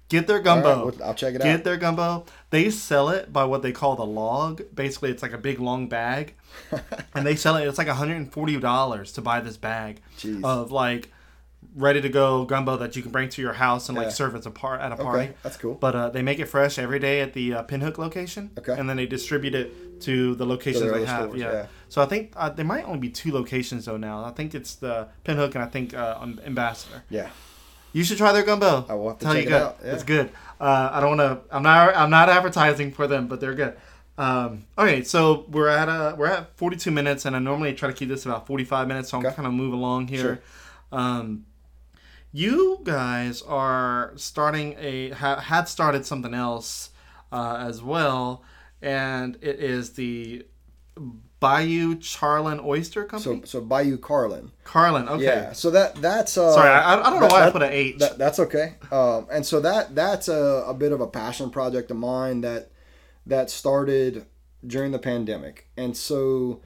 get 0.09 0.27
their 0.27 0.39
gumbo. 0.39 0.85
right, 0.87 0.97
well, 0.99 1.07
I'll 1.09 1.13
check 1.13 1.35
it 1.35 1.39
Get 1.39 1.47
out. 1.47 1.55
Get 1.57 1.63
their 1.63 1.77
gumbo. 1.77 2.25
They 2.49 2.69
sell 2.69 3.09
it 3.09 3.31
by 3.33 3.45
what 3.45 3.61
they 3.61 3.71
call 3.71 3.95
the 3.95 4.05
log. 4.05 4.63
Basically, 4.73 5.11
it's 5.11 5.21
like 5.21 5.33
a 5.33 5.37
big 5.37 5.59
long 5.59 5.87
bag, 5.87 6.35
and 7.13 7.25
they 7.25 7.35
sell 7.35 7.55
it. 7.57 7.67
It's 7.67 7.77
like 7.77 7.87
hundred 7.87 8.17
and 8.17 8.31
forty 8.31 8.59
dollars 8.59 9.11
to 9.13 9.21
buy 9.21 9.39
this 9.41 9.57
bag 9.57 10.01
Jeez. 10.17 10.43
of 10.43 10.71
like 10.71 11.11
ready 11.75 11.99
to 11.99 12.07
go 12.07 12.45
gumbo 12.45 12.77
that 12.77 12.95
you 12.95 13.01
can 13.01 13.11
bring 13.11 13.27
to 13.27 13.41
your 13.41 13.51
house 13.53 13.89
and 13.89 13.97
like 13.97 14.05
Yeah. 14.05 14.11
serve 14.11 14.35
as 14.35 14.45
a 14.45 14.51
part 14.51 14.79
at 14.79 14.91
a 14.93 14.95
party. 14.95 15.25
Okay, 15.25 15.33
that's 15.43 15.57
cool. 15.57 15.73
But 15.73 15.95
uh, 15.95 16.09
they 16.09 16.21
make 16.21 16.39
it 16.39 16.45
fresh 16.45 16.79
every 16.79 16.99
day 16.99 17.19
at 17.21 17.33
the 17.33 17.53
uh, 17.55 17.63
Pinhook 17.63 17.97
location. 17.97 18.51
Okay. 18.57 18.73
And 18.77 18.87
then 18.89 18.95
they 18.95 19.05
distribute 19.05 19.53
it 19.55 19.99
to 20.01 20.35
the 20.35 20.45
locations 20.45 20.89
they 20.91 21.05
have. 21.05 21.23
stores, 21.25 21.39
yeah. 21.41 21.51
yeah. 21.51 21.65
So 21.89 22.01
I 22.01 22.05
think 22.05 22.31
uh, 22.35 22.49
there 22.49 22.63
might 22.65 22.85
only 22.85 22.99
be 22.99 23.09
two 23.09 23.31
locations 23.33 23.85
though 23.85 23.97
now. 23.97 24.23
I 24.23 24.31
think 24.31 24.55
it's 24.55 24.75
the 24.75 25.09
Pinhook 25.25 25.55
and 25.55 25.63
I 25.63 25.67
think 25.67 25.93
uh, 25.93 26.17
um, 26.19 26.39
Ambassador. 26.45 27.03
Yeah. 27.09 27.29
You 27.95 28.03
should 28.03 28.17
try 28.17 28.33
their 28.33 28.43
gumbo. 28.43 28.85
I 28.89 28.93
will 28.95 29.07
have 29.09 29.19
to 29.19 29.25
Tell 29.25 29.33
check 29.33 29.43
you 29.43 29.49
it 29.49 29.51
good. 29.53 29.61
out, 29.61 29.77
yeah. 29.83 29.93
It's 29.93 30.03
good. 30.03 30.29
Uh, 30.59 30.89
I 30.91 30.99
don't 30.99 31.17
want 31.17 31.21
to. 31.49 31.55
I'm 31.55 31.63
not. 31.63 31.95
I'm 31.95 32.09
not 32.09 32.27
advertising 32.27 32.91
for 32.91 33.07
them, 33.07 33.27
but 33.27 33.39
they're 33.39 33.53
good. 33.53 33.77
Um, 34.17 34.65
okay, 34.77 35.01
so 35.03 35.45
we're 35.49 35.69
at 35.69 35.87
uh 35.87 36.13
we're 36.17 36.27
at 36.27 36.57
42 36.57 36.91
minutes, 36.91 37.23
and 37.25 37.35
I 37.37 37.39
normally 37.39 37.73
try 37.73 37.87
to 37.87 37.95
keep 37.95 38.09
this 38.09 38.25
about 38.25 38.47
45 38.47 38.87
minutes, 38.89 39.09
so 39.09 39.17
I'm 39.19 39.25
Okay. 39.25 39.33
kind 39.35 39.47
of 39.47 39.53
move 39.53 39.71
along 39.73 40.07
here. 40.09 40.19
Sure. 40.21 40.39
Um, 40.99 41.45
you 42.33 42.81
guys 42.83 43.41
are 43.43 44.11
starting 44.17 44.75
a 44.77 45.11
ha, 45.11 45.39
had 45.39 45.69
started 45.69 46.05
something 46.05 46.33
else 46.33 46.89
uh, 47.31 47.57
as 47.65 47.81
well, 47.81 48.43
and 48.81 49.37
it 49.41 49.59
is 49.61 49.91
the 49.93 50.45
Bayou 51.45 51.95
Charlin 51.95 52.59
Oyster 52.65 53.03
Company. 53.05 53.41
So 53.41 53.45
so 53.45 53.61
Bayou 53.61 53.97
Carlin. 53.97 54.51
Carlin. 54.63 55.07
Okay. 55.07 55.23
Yeah. 55.23 55.53
So 55.53 55.69
that 55.71 55.95
that's 55.95 56.37
uh, 56.37 56.51
Sorry, 56.53 56.69
I, 56.69 56.93
I 56.93 56.95
don't 57.09 57.13
know 57.15 57.19
that- 57.21 57.31
why 57.31 57.41
I 57.41 57.45
that- 57.45 57.53
put 57.53 57.61
an 57.63 57.71
H. 57.71 57.97
That, 57.99 58.17
that's 58.17 58.39
okay. 58.39 58.75
Um, 58.91 59.27
and 59.31 59.45
so 59.45 59.59
that 59.61 59.93
that's 59.95 60.27
a, 60.27 60.63
a 60.67 60.73
bit 60.73 60.91
of 60.91 61.01
a 61.01 61.07
passion 61.07 61.49
project 61.49 61.91
of 61.91 61.97
mine 61.97 62.41
that 62.41 62.71
that 63.25 63.49
started 63.49 64.25
during 64.65 64.91
the 64.91 64.99
pandemic. 64.99 65.67
And 65.77 65.95
so, 65.95 66.61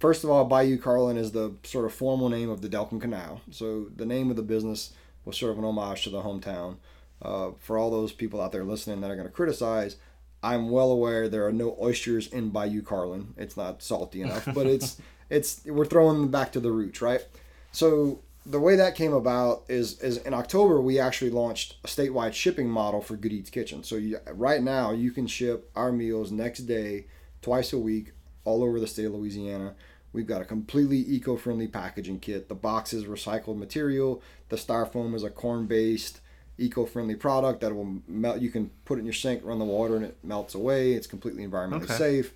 first 0.00 0.24
of 0.24 0.30
all, 0.30 0.44
Bayou 0.44 0.78
Carlin 0.78 1.16
is 1.16 1.32
the 1.32 1.54
sort 1.62 1.84
of 1.84 1.92
formal 1.94 2.28
name 2.28 2.50
of 2.50 2.60
the 2.62 2.68
Delcambre 2.68 3.00
Canal. 3.00 3.40
So 3.50 3.86
the 3.94 4.06
name 4.06 4.30
of 4.30 4.36
the 4.36 4.42
business 4.42 4.92
was 5.24 5.36
sort 5.36 5.52
of 5.52 5.58
an 5.58 5.64
homage 5.64 6.02
to 6.04 6.10
the 6.10 6.22
hometown. 6.22 6.76
Uh, 7.22 7.52
for 7.60 7.78
all 7.78 7.90
those 7.90 8.12
people 8.12 8.40
out 8.40 8.52
there 8.52 8.64
listening 8.64 9.00
that 9.00 9.10
are 9.10 9.14
going 9.16 9.26
to 9.26 9.32
criticize, 9.32 9.96
I'm 10.44 10.68
well 10.68 10.92
aware 10.92 11.26
there 11.26 11.46
are 11.46 11.52
no 11.52 11.74
oysters 11.80 12.26
in 12.26 12.50
Bayou 12.50 12.82
Carlin. 12.82 13.32
It's 13.38 13.56
not 13.56 13.82
salty 13.82 14.20
enough, 14.20 14.46
but 14.54 14.66
it's 14.66 15.00
it's 15.30 15.64
we're 15.64 15.86
throwing 15.86 16.20
them 16.20 16.30
back 16.30 16.52
to 16.52 16.60
the 16.60 16.70
roots, 16.70 17.00
right? 17.00 17.26
So 17.72 18.20
the 18.44 18.60
way 18.60 18.76
that 18.76 18.94
came 18.94 19.14
about 19.14 19.64
is 19.68 19.98
is 20.02 20.18
in 20.18 20.34
October 20.34 20.82
we 20.82 20.98
actually 21.00 21.30
launched 21.30 21.76
a 21.82 21.86
statewide 21.86 22.34
shipping 22.34 22.68
model 22.68 23.00
for 23.00 23.16
Good 23.16 23.32
Eats 23.32 23.48
Kitchen. 23.48 23.82
So 23.82 23.96
you, 23.96 24.18
right 24.34 24.62
now 24.62 24.92
you 24.92 25.12
can 25.12 25.26
ship 25.26 25.70
our 25.74 25.90
meals 25.90 26.30
next 26.30 26.60
day, 26.60 27.06
twice 27.40 27.72
a 27.72 27.78
week, 27.78 28.12
all 28.44 28.62
over 28.62 28.78
the 28.78 28.86
state 28.86 29.06
of 29.06 29.14
Louisiana. 29.14 29.74
We've 30.12 30.26
got 30.26 30.42
a 30.42 30.44
completely 30.44 30.98
eco-friendly 30.98 31.68
packaging 31.68 32.20
kit. 32.20 32.48
The 32.48 32.54
box 32.54 32.92
is 32.92 33.06
recycled 33.06 33.56
material. 33.56 34.22
The 34.48 34.56
styrofoam 34.56 35.12
is 35.14 35.24
a 35.24 35.30
corn-based, 35.30 36.20
eco-friendly 36.58 37.16
product 37.16 37.60
that 37.60 37.74
will 37.74 38.00
melt. 38.06 38.40
You 38.40 38.50
can 38.50 38.70
put 38.84 38.98
it 38.98 39.00
in 39.00 39.06
your 39.06 39.12
sink, 39.14 39.42
run 39.44 39.58
the 39.58 39.64
water, 39.64 39.96
and 39.96 40.04
it 40.04 40.16
melts 40.22 40.54
away. 40.54 40.92
It's 40.92 41.06
completely 41.06 41.46
environmentally 41.46 41.84
Okay. 41.84 41.94
safe. 41.94 42.32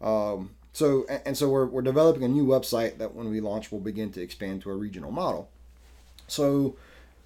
Um, 0.00 0.50
so 0.72 1.06
and, 1.26 1.36
so 1.36 1.48
we're, 1.48 1.66
we're 1.66 1.82
developing 1.82 2.22
a 2.22 2.28
new 2.28 2.46
website 2.46 2.98
that 2.98 3.14
when 3.14 3.30
we 3.30 3.40
launch 3.40 3.72
will 3.72 3.80
begin 3.80 4.12
to 4.12 4.22
expand 4.22 4.62
to 4.62 4.70
a 4.70 4.74
regional 4.74 5.10
model. 5.10 5.50
So 6.28 6.76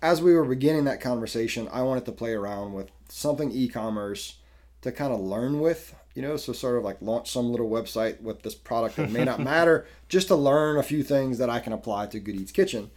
as 0.01 0.22
we 0.22 0.35
were 0.35 0.45
beginning 0.45 0.85
that 0.85 1.01
conversation, 1.01 1.68
I 1.72 1.83
wanted 1.83 2.07
to 2.07 2.12
play 2.12 2.33
around 2.33 2.72
with 2.72 2.91
something 3.09 3.51
e-commerce 3.53 4.37
to 4.80 4.91
kind 4.91 5.12
of 5.12 5.20
learn 5.20 5.61
with, 5.61 5.95
you 6.14 6.22
know, 6.22 6.37
so 6.37 6.53
sort 6.53 6.76
of 6.78 6.85
like 6.85 7.01
launch 7.03 7.30
some 7.30 7.51
little 7.51 7.68
website 7.68 8.20
with 8.20 8.43
this 8.43 8.55
product 8.55 8.97
that 8.97 9.11
may 9.11 9.24
not 9.24 9.39
matter, 9.53 9.87
just 10.09 10.28
to 10.28 10.35
learn 10.35 10.76
a 10.78 10.83
few 10.83 11.03
things 11.03 11.39
that 11.39 11.51
I 11.51 11.61
can 11.61 11.72
apply 11.72 12.07
to 12.07 12.20
Good 12.20 12.37
Eats 12.37 12.53
Kitchen. 12.53 12.91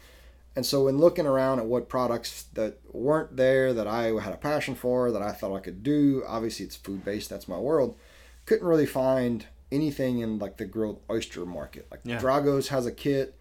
And 0.55 0.65
so 0.65 0.85
when 0.85 0.97
looking 0.97 1.25
around 1.25 1.59
at 1.59 1.65
what 1.65 1.89
products 1.89 2.43
that 2.53 2.79
weren't 2.91 3.35
there 3.35 3.73
that 3.73 3.87
I 3.87 4.05
had 4.21 4.33
a 4.33 4.37
passion 4.37 4.73
for, 4.73 5.11
that 5.11 5.21
I 5.21 5.31
thought 5.31 5.55
I 5.55 5.59
could 5.59 5.83
do, 5.83 6.23
obviously 6.25 6.65
it's 6.65 6.77
food 6.77 7.03
based, 7.03 7.29
that's 7.29 7.47
my 7.47 7.57
world, 7.57 7.97
couldn't 8.45 8.65
really 8.65 8.85
find 8.85 9.45
anything 9.71 10.19
in 10.19 10.39
like 10.39 10.57
the 10.57 10.65
grilled 10.65 11.01
oyster 11.09 11.45
market. 11.45 11.87
Like 11.91 12.01
Yeah. 12.03 12.19
Drago's 12.19 12.69
has 12.69 12.85
a 12.85 12.91
kit 12.91 13.37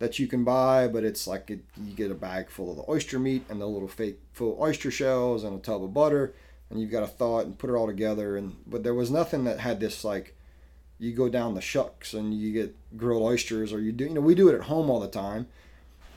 that 0.00 0.18
you 0.18 0.26
can 0.26 0.44
buy, 0.44 0.88
but 0.88 1.04
it's 1.04 1.26
like 1.26 1.50
it, 1.50 1.64
you 1.82 1.94
get 1.94 2.10
a 2.10 2.14
bag 2.14 2.50
full 2.50 2.70
of 2.70 2.76
the 2.76 2.90
oyster 2.90 3.18
meat 3.18 3.44
and 3.48 3.60
the 3.60 3.66
little 3.66 3.88
fake 3.88 4.18
full 4.32 4.56
oyster 4.60 4.90
shells 4.90 5.44
and 5.44 5.56
a 5.58 5.62
tub 5.62 5.82
of 5.82 5.94
butter, 5.94 6.34
and 6.68 6.80
you've 6.80 6.90
got 6.90 7.00
to 7.00 7.06
thaw 7.06 7.40
it 7.40 7.46
and 7.46 7.58
put 7.58 7.70
it 7.70 7.74
all 7.74 7.86
together. 7.86 8.36
And 8.36 8.56
but 8.66 8.82
there 8.82 8.94
was 8.94 9.10
nothing 9.10 9.44
that 9.44 9.60
had 9.60 9.80
this 9.80 10.04
like 10.04 10.36
you 10.98 11.14
go 11.14 11.28
down 11.28 11.54
the 11.54 11.60
shucks 11.60 12.12
and 12.12 12.34
you 12.34 12.52
get 12.52 12.74
grilled 12.96 13.22
oysters, 13.22 13.72
or 13.72 13.80
you 13.80 13.92
do 13.92 14.04
you 14.04 14.10
know 14.10 14.20
we 14.20 14.34
do 14.34 14.48
it 14.48 14.54
at 14.54 14.62
home 14.62 14.90
all 14.90 15.00
the 15.00 15.08
time. 15.08 15.46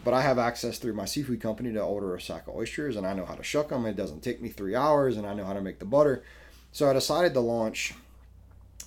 But 0.04 0.14
I 0.14 0.22
have 0.22 0.38
access 0.38 0.78
through 0.78 0.93
my 0.93 1.06
seafood 1.06 1.39
company 1.39 1.72
to 1.74 1.82
order 1.82 2.16
a 2.16 2.22
sack 2.22 2.47
of 2.47 2.56
oysters, 2.56 2.97
and 2.97 3.08
I 3.08 3.14
know 3.14 3.26
how 3.26 3.36
to 3.36 3.43
shuck 3.43 3.70
them. 3.70 3.86
It 3.86 3.95
doesn't 3.95 4.22
take 4.22 4.41
me 4.41 4.49
three 4.49 4.76
hours, 4.76 5.16
and 5.16 5.26
I 5.26 5.34
know 5.34 5.45
how 5.45 5.54
to 5.54 5.62
make 5.62 5.80
the 5.80 5.86
butter. 5.86 6.24
So 6.72 6.89
I 6.89 6.93
decided 6.93 7.34
to 7.34 7.39
launch 7.39 7.93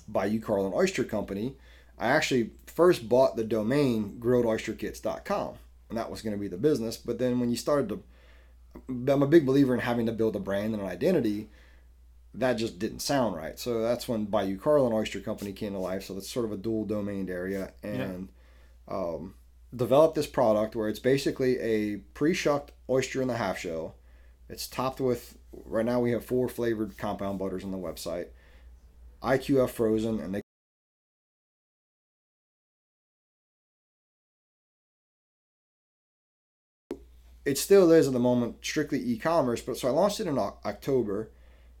by 0.07 0.27
Bayou 0.27 0.39
Carlin 0.39 0.73
Oyster 0.75 1.03
Company. 1.03 1.55
I 1.97 2.09
actually 2.09 2.51
first 2.67 3.09
bought 3.09 3.35
the 3.35 3.43
domain 3.43 4.17
grilledoysterkits.com, 4.19 5.53
and 5.89 5.97
that 5.97 6.11
was 6.11 6.21
going 6.21 6.35
to 6.35 6.39
be 6.39 6.47
the 6.47 6.57
business. 6.57 6.97
But 6.97 7.17
then 7.17 7.39
when 7.39 7.49
you 7.49 7.57
started 7.57 7.89
to, 7.89 8.03
I'm 9.11 9.23
a 9.23 9.27
big 9.27 9.45
believer 9.45 9.73
in 9.73 9.79
having 9.79 10.05
to 10.05 10.11
build 10.11 10.35
a 10.35 10.39
brand 10.39 10.73
and 10.73 10.83
an 10.83 10.89
identity. 10.89 11.49
That 12.35 12.53
just 12.53 12.77
didn't 12.77 12.99
sound 12.99 13.35
right. 13.35 13.57
So 13.57 13.81
that's 13.81 14.07
when 14.07 14.25
Bayou 14.25 14.57
Carlin 14.57 14.93
Oyster 14.93 15.19
Company 15.19 15.53
came 15.53 15.73
to 15.73 15.79
life. 15.79 16.03
So 16.03 16.13
that's 16.13 16.29
sort 16.29 16.45
of 16.45 16.51
a 16.51 16.57
dual 16.57 16.85
domained 16.85 17.31
area, 17.31 17.71
and 17.81 18.27
um, 18.87 19.33
developed 19.77 20.15
this 20.15 20.27
product 20.27 20.75
where 20.75 20.89
it's 20.89 20.99
basically 20.99 21.59
a 21.59 21.97
pre-shucked 22.13 22.71
oyster 22.89 23.21
in 23.21 23.27
the 23.27 23.37
half 23.37 23.59
shell. 23.59 23.95
It's 24.49 24.67
topped 24.67 24.99
with 24.99 25.37
right 25.51 25.85
now 25.85 25.99
we 25.99 26.11
have 26.11 26.25
four 26.25 26.49
flavored 26.49 26.97
compound 26.97 27.39
butters 27.39 27.63
on 27.63 27.71
the 27.71 27.77
website. 27.77 28.27
IQF 29.23 29.69
frozen, 29.69 30.19
and 30.19 30.35
they 30.35 30.41
it 37.45 37.57
still 37.57 37.91
is 37.91 38.07
at 38.07 38.13
the 38.13 38.19
moment 38.19 38.57
strictly 38.61 38.99
e-commerce. 38.99 39.61
But 39.61 39.77
so 39.77 39.87
I 39.87 39.91
launched 39.91 40.19
it 40.19 40.27
in 40.27 40.37
October, 40.37 41.31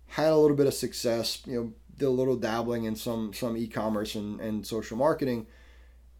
had 0.07 0.31
a 0.31 0.37
little 0.37 0.57
bit 0.57 0.67
of 0.67 0.73
success. 0.73 1.41
You 1.45 1.55
know, 1.55 1.73
did 1.97 2.05
a 2.05 2.09
little 2.09 2.37
dabbling 2.37 2.85
in 2.85 2.95
some 2.95 3.33
some 3.33 3.57
e-commerce 3.57 4.15
and, 4.15 4.39
and 4.39 4.65
social 4.65 4.97
marketing. 4.97 5.47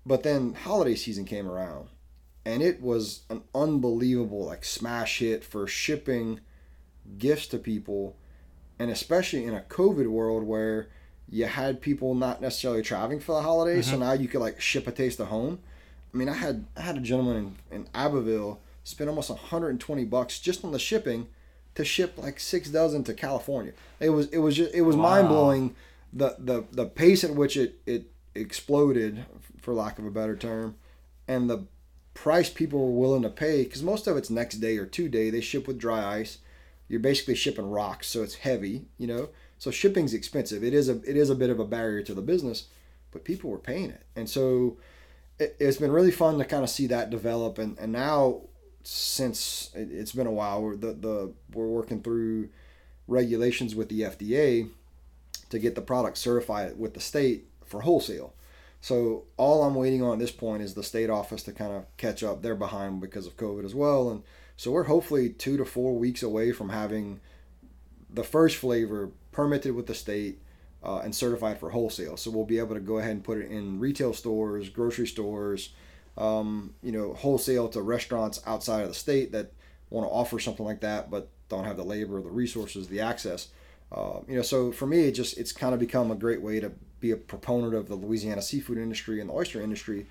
But 0.08 0.24
then 0.24 0.54
holiday 0.54 0.96
season 0.96 1.26
came 1.26 1.50
around, 1.50 1.90
and 2.46 2.64
it 2.64 2.82
was 2.82 3.24
an 3.30 3.42
unbelievable 3.54 4.46
like 4.46 4.64
smash 4.64 5.20
hit 5.20 5.44
for 5.44 5.68
shipping 5.68 6.40
gifts 7.18 7.48
to 7.48 7.58
people, 7.58 8.16
and 8.80 8.90
especially 8.90 9.44
in 9.44 9.54
a 9.54 9.60
COVID 9.60 10.08
world 10.08 10.44
where 10.44 10.88
you 11.30 11.46
had 11.46 11.82
people 11.82 12.16
not 12.16 12.42
necessarily 12.42 12.82
traveling 12.82 13.20
for 13.20 13.34
the 13.36 13.42
holidays, 13.42 13.88
so 13.88 13.92
mm-hmm. 13.94 14.04
now 14.04 14.14
you 14.14 14.30
could 14.30 14.40
like 14.40 14.62
ship 14.62 14.88
a 14.88 14.92
taste 14.94 15.20
of 15.20 15.28
home. 15.28 15.60
I 16.14 16.18
mean, 16.18 16.30
I 16.30 16.36
had 16.36 16.66
I 16.78 16.82
had 16.82 16.96
a 16.96 17.02
gentleman 17.02 17.58
in, 17.70 17.76
in 17.76 17.88
Abbeville 17.94 18.62
spend 18.86 19.10
almost 19.10 19.30
120 19.30 20.06
bucks 20.06 20.40
just 20.40 20.64
on 20.64 20.72
the 20.72 20.80
shipping 20.80 21.28
to 21.76 21.84
ship 21.84 22.18
like 22.18 22.40
six 22.40 22.70
dozen 22.70 23.04
to 23.04 23.14
California. 23.14 23.74
It 24.00 24.12
was 24.12 24.28
it 24.28 24.38
was 24.38 24.56
just 24.56 24.74
it 24.74 24.84
was 24.84 24.96
Wow. 24.96 25.02
mind 25.02 25.28
blowing 25.28 25.76
the, 26.14 26.38
the 26.40 26.64
the 26.72 26.86
pace 26.86 27.26
at 27.26 27.32
which 27.36 27.58
it 27.58 27.82
it 27.86 28.06
exploded, 28.36 29.26
for 29.68 29.74
lack 29.74 30.00
of 30.00 30.06
a 30.06 30.10
better 30.10 30.38
term, 30.38 30.76
and 31.28 31.50
the 31.50 31.66
price 32.14 32.50
people 32.50 32.80
were 32.80 33.02
willing 33.02 33.22
to 33.22 33.30
pay 33.30 33.66
because 33.66 33.84
most 33.84 34.08
of 34.08 34.16
it's 34.16 34.30
next 34.30 34.60
day 34.60 34.78
or 34.78 34.86
two 34.86 35.10
day. 35.10 35.30
They 35.30 35.42
ship 35.42 35.68
with 35.68 35.78
dry 35.78 36.20
ice. 36.20 36.38
You're 36.88 37.02
basically 37.02 37.36
shipping 37.36 37.70
rocks, 37.70 38.08
so 38.08 38.24
it's 38.24 38.36
heavy, 38.36 38.86
you 38.98 39.08
know. 39.08 39.28
So 39.58 39.70
shipping's 39.70 40.14
expensive. 40.14 40.64
It 40.64 40.74
is 40.74 40.88
a 40.88 41.02
it 41.04 41.18
is 41.18 41.30
a 41.30 41.36
bit 41.36 41.50
of 41.50 41.60
a 41.60 41.66
barrier 41.66 42.02
to 42.04 42.14
the 42.14 42.22
business. 42.22 42.68
but 43.12 43.26
people 43.26 43.50
were 43.50 43.58
paying 43.58 43.90
it, 43.90 44.06
and 44.16 44.30
so 44.30 44.78
it, 45.38 45.58
has 45.60 45.76
been 45.76 45.92
really 45.92 46.12
fun 46.12 46.38
to 46.38 46.46
kind 46.46 46.64
of 46.64 46.70
see 46.70 46.88
that 46.88 47.10
develop. 47.10 47.58
And, 47.58 47.78
and 47.78 47.92
now, 47.92 48.44
since 48.84 49.70
it, 49.76 49.92
has 49.92 50.14
been 50.14 50.28
a 50.28 50.32
while, 50.32 50.62
we're 50.62 50.78
the, 50.78 50.94
the 50.94 51.34
we're 51.54 51.68
working 51.68 52.02
through 52.02 52.48
regulations 53.06 53.76
with 53.76 53.90
the 53.90 54.04
FDA 54.04 54.70
to 55.50 55.60
get 55.60 55.76
the 55.76 55.82
product 55.82 56.18
certified 56.18 56.80
with 56.80 56.94
the 56.94 57.02
state 57.02 57.48
for 57.66 57.82
wholesale. 57.82 58.34
So 58.88 59.26
all 59.36 59.66
I'm 59.66 59.76
waiting 59.76 60.02
on 60.02 60.14
at 60.14 60.20
this 60.20 60.32
point 60.32 60.64
is 60.64 60.74
the 60.74 60.82
state 60.82 61.10
office 61.10 61.44
to 61.44 61.52
kind 61.52 61.74
of 61.74 61.84
catch 61.98 62.24
up. 62.24 62.42
They're 62.42 62.56
behind 62.56 63.02
because 63.02 63.28
of 63.28 63.36
COVID 63.36 63.66
as 63.66 63.76
well, 63.76 64.10
and 64.10 64.24
so 64.56 64.72
we're 64.72 64.86
hopefully 64.86 65.30
two 65.30 65.58
to 65.58 65.66
four 65.66 65.98
weeks 65.98 66.24
away 66.24 66.54
from 66.54 66.70
having 66.70 67.20
the 68.10 68.24
first 68.24 68.56
flavor 68.56 69.12
permitted 69.34 69.76
with 69.76 69.88
the 69.88 69.94
state 69.94 70.42
uh, 70.82 71.00
and 71.00 71.14
certified 71.14 71.60
for 71.60 71.72
wholesale. 71.72 72.16
So 72.16 72.32
we'll 72.32 72.46
be 72.46 72.60
able 72.60 72.76
to 72.76 72.80
go 72.80 72.98
ahead 72.98 73.12
and 73.12 73.22
put 73.26 73.40
it 73.40 73.52
in 73.52 73.78
retail 73.78 74.14
stores, 74.14 74.70
grocery 74.70 75.08
stores, 75.08 75.74
um, 76.18 76.74
you 76.82 76.94
know, 76.94 77.14
wholesale 77.14 77.68
to 77.68 77.82
restaurants 77.82 78.42
outside 78.46 78.84
of 78.84 78.88
the 78.88 78.94
state 78.94 79.34
that 79.34 79.52
want 79.90 80.08
to 80.08 80.10
offer 80.10 80.40
something 80.40 80.66
like 80.66 80.80
that, 80.80 81.12
but 81.12 81.28
don't 81.50 81.66
have 81.66 81.76
the 81.76 81.84
labor, 81.84 82.22
the 82.22 82.30
resources, 82.30 82.88
the 82.88 83.02
access. 83.02 83.50
Uh, 83.92 84.20
you 84.30 84.38
know, 84.38 84.42
so 84.42 84.72
for 84.72 84.88
me, 84.88 85.10
it 85.10 85.12
just 85.12 85.38
it's 85.38 85.52
kind 85.52 85.74
of 85.74 85.80
become 85.82 86.10
a 86.10 86.16
great 86.16 86.42
way 86.42 86.62
to 86.62 86.72
be 87.00 87.12
a 87.12 87.18
proponent 87.18 87.74
of 87.74 87.88
the 87.88 87.96
Louisiana 87.96 88.42
seafood 88.42 88.78
industry 88.78 89.20
and 89.20 89.30
the 89.30 89.34
oyster 89.34 89.62
industry, 89.62 90.08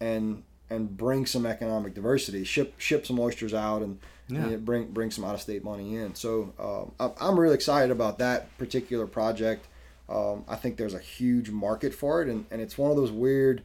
and 0.00 0.42
and 0.70 0.96
bring 0.96 1.26
some 1.26 1.46
economic 1.46 1.94
diversity. 1.94 2.44
Ship 2.44 2.74
ship 2.78 3.06
some 3.06 3.18
oysters 3.18 3.54
out 3.54 3.82
and, 3.82 3.98
yeah. 4.28 4.44
and 4.44 4.64
bring 4.64 4.86
bring 4.92 5.10
some 5.10 5.24
out 5.24 5.34
of 5.34 5.40
state 5.40 5.64
money 5.64 5.96
in. 5.96 6.14
So 6.14 6.52
um, 6.98 7.12
I'm 7.20 7.38
really 7.38 7.54
excited 7.54 7.90
about 7.90 8.18
that 8.18 8.56
particular 8.58 9.06
project. 9.06 9.66
Um, 10.08 10.44
I 10.48 10.56
think 10.56 10.76
there's 10.76 10.94
a 10.94 10.98
huge 10.98 11.50
market 11.50 11.94
for 11.94 12.22
it, 12.22 12.28
and, 12.28 12.44
and 12.50 12.60
it's 12.60 12.76
one 12.76 12.90
of 12.90 12.96
those 12.96 13.10
weird. 13.10 13.62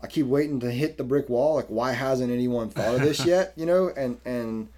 I 0.00 0.06
keep 0.06 0.26
waiting 0.26 0.60
to 0.60 0.70
hit 0.70 0.98
the 0.98 1.04
brick 1.04 1.28
wall. 1.28 1.54
Like, 1.54 1.68
why 1.68 1.92
hasn't 1.92 2.30
anyone 2.30 2.68
thought 2.68 2.94
of 2.94 3.00
this 3.00 3.24
yet? 3.26 3.52
You 3.56 3.66
know, 3.66 3.90
and 3.96 4.20
and 4.24 4.68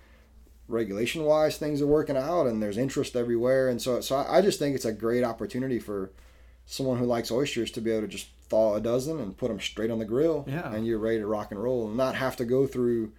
regulation 0.69 1.25
wise, 1.25 1.57
things 1.57 1.81
are 1.81 1.87
working 1.87 2.17
out, 2.17 2.47
and 2.47 2.63
there's 2.63 2.79
interest 2.79 3.17
everywhere, 3.17 3.69
and 3.69 3.81
so 3.81 4.01
so 4.01 4.17
I 4.17 4.41
just 4.41 4.59
think 4.59 4.75
it's 4.75 4.85
a 4.85 4.93
great 4.93 5.25
opportunity 5.25 5.79
for 5.79 6.11
someone 6.67 6.99
who 6.99 7.07
likes 7.07 7.31
oysters 7.31 7.71
to 7.73 7.81
be 7.81 7.91
able 7.91 8.03
to 8.03 8.09
just 8.09 8.29
thaw 8.49 8.75
a 8.75 8.81
dozen 8.81 9.19
and 9.19 9.37
put 9.37 9.49
them 9.49 9.61
straight 9.61 9.91
on 9.91 9.99
the 9.99 10.05
grill, 10.05 10.45
yeah. 10.47 10.73
and 10.73 10.87
you're 10.87 10.99
ready 10.99 11.19
to 11.19 11.27
rock 11.27 11.51
and 11.51 11.63
roll, 11.63 11.87
and 11.87 11.97
not 11.97 12.15
have 12.15 12.37
to 12.37 12.45
go 12.45 12.67
through 12.67 13.13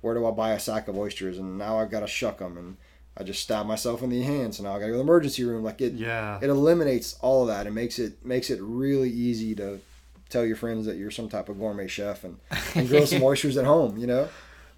where 0.00 0.14
do 0.14 0.26
I 0.26 0.30
buy 0.30 0.52
a 0.52 0.60
sack 0.60 0.88
of 0.88 0.96
oysters, 0.96 1.38
and 1.38 1.58
now 1.58 1.78
I've 1.78 1.90
got 1.90 2.00
to 2.00 2.06
shuck 2.06 2.38
them 2.38 2.56
and 2.56 2.76
I 3.16 3.22
just 3.22 3.42
stab 3.42 3.66
myself 3.66 4.02
in 4.02 4.08
the 4.10 4.22
hand, 4.22 4.54
so 4.54 4.62
now 4.62 4.70
I 4.74 4.78
gotta 4.78 4.86
go 4.86 4.92
to 4.92 4.96
the 4.98 5.02
emergency 5.02 5.44
room. 5.44 5.62
Like 5.62 5.80
it, 5.80 5.92
yeah, 5.94 6.38
it 6.40 6.48
eliminates 6.48 7.16
all 7.20 7.42
of 7.42 7.48
that. 7.48 7.66
It 7.66 7.72
makes 7.72 7.98
it 7.98 8.24
makes 8.24 8.50
it 8.50 8.60
really 8.62 9.10
easy 9.10 9.54
to 9.56 9.80
tell 10.28 10.46
your 10.46 10.56
friends 10.56 10.86
that 10.86 10.96
you're 10.96 11.10
some 11.10 11.28
type 11.28 11.48
of 11.48 11.58
gourmet 11.58 11.88
chef 11.88 12.24
and, 12.24 12.38
and 12.74 12.88
grill 12.88 13.06
some 13.06 13.22
oysters 13.22 13.56
at 13.56 13.64
home. 13.64 13.98
You 13.98 14.06
know. 14.06 14.28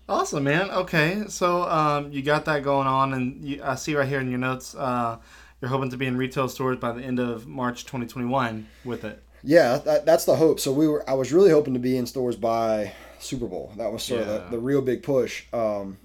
Awesome, 0.09 0.43
man. 0.43 0.71
Okay, 0.71 1.23
so 1.29 1.63
um, 1.63 2.11
you 2.11 2.23
got 2.23 2.45
that 2.47 2.65
going 2.65 2.89
on, 2.89 3.15
and 3.15 3.45
you, 3.45 3.63
I 3.63 3.77
see 3.77 3.95
right 3.95 4.09
here 4.09 4.21
in 4.21 4.29
your 4.29 4.41
notes, 4.41 4.75
uh, 4.75 5.19
you're 5.63 5.71
hoping 5.71 5.91
to 5.91 5.97
be 5.97 6.07
in 6.07 6.17
retail 6.17 6.49
stores 6.49 6.77
by 6.77 6.93
the 6.93 7.03
end 7.03 7.21
of 7.21 7.47
March 7.47 7.85
2021 7.85 8.67
with 8.85 9.05
it. 9.05 9.23
Yeah, 9.45 9.79
that, 9.79 10.05
that's 10.05 10.25
the 10.25 10.37
hope. 10.37 10.61
So 10.61 10.73
we 10.73 10.87
were, 10.89 11.09
I 11.09 11.15
was 11.15 11.33
really 11.33 11.51
hoping 11.51 11.75
to 11.75 11.81
be 11.81 11.97
in 11.97 12.07
stores 12.07 12.37
by 12.37 12.93
Super 13.21 13.47
Bowl. 13.47 13.73
That 13.77 13.91
was 13.93 14.03
sort 14.03 14.27
yeah. 14.27 14.27
of 14.27 14.51
the, 14.51 14.57
the 14.57 14.59
real 14.59 14.83
big 14.83 15.03
push. 15.03 15.45
Um, 15.53 15.99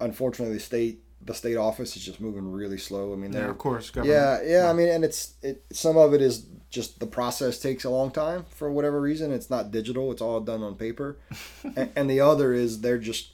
unfortunately, 0.00 0.54
the 0.54 0.60
state 0.60 1.00
the 1.24 1.34
state 1.34 1.56
office 1.56 1.96
is 1.96 2.04
just 2.04 2.20
moving 2.20 2.50
really 2.50 2.78
slow. 2.78 3.12
I 3.12 3.16
mean, 3.16 3.32
yeah, 3.32 3.48
of 3.48 3.58
course, 3.58 3.90
government. 3.90 4.18
yeah, 4.18 4.42
yeah. 4.42 4.70
I 4.70 4.72
mean, 4.72 4.88
and 4.88 5.04
it's 5.04 5.34
it. 5.42 5.64
Some 5.72 5.96
of 5.96 6.14
it 6.14 6.20
is 6.20 6.46
just 6.70 6.98
the 6.98 7.06
process 7.06 7.58
takes 7.58 7.84
a 7.84 7.90
long 7.90 8.10
time 8.10 8.44
for 8.50 8.70
whatever 8.72 9.00
reason. 9.00 9.32
It's 9.32 9.48
not 9.48 9.70
digital; 9.70 10.10
it's 10.10 10.20
all 10.20 10.40
done 10.40 10.62
on 10.62 10.74
paper. 10.74 11.18
and, 11.76 11.92
and, 11.94 12.10
the 12.10 12.20
other 12.20 12.52
is 12.52 12.80
they're 12.80 12.98
just, 12.98 13.32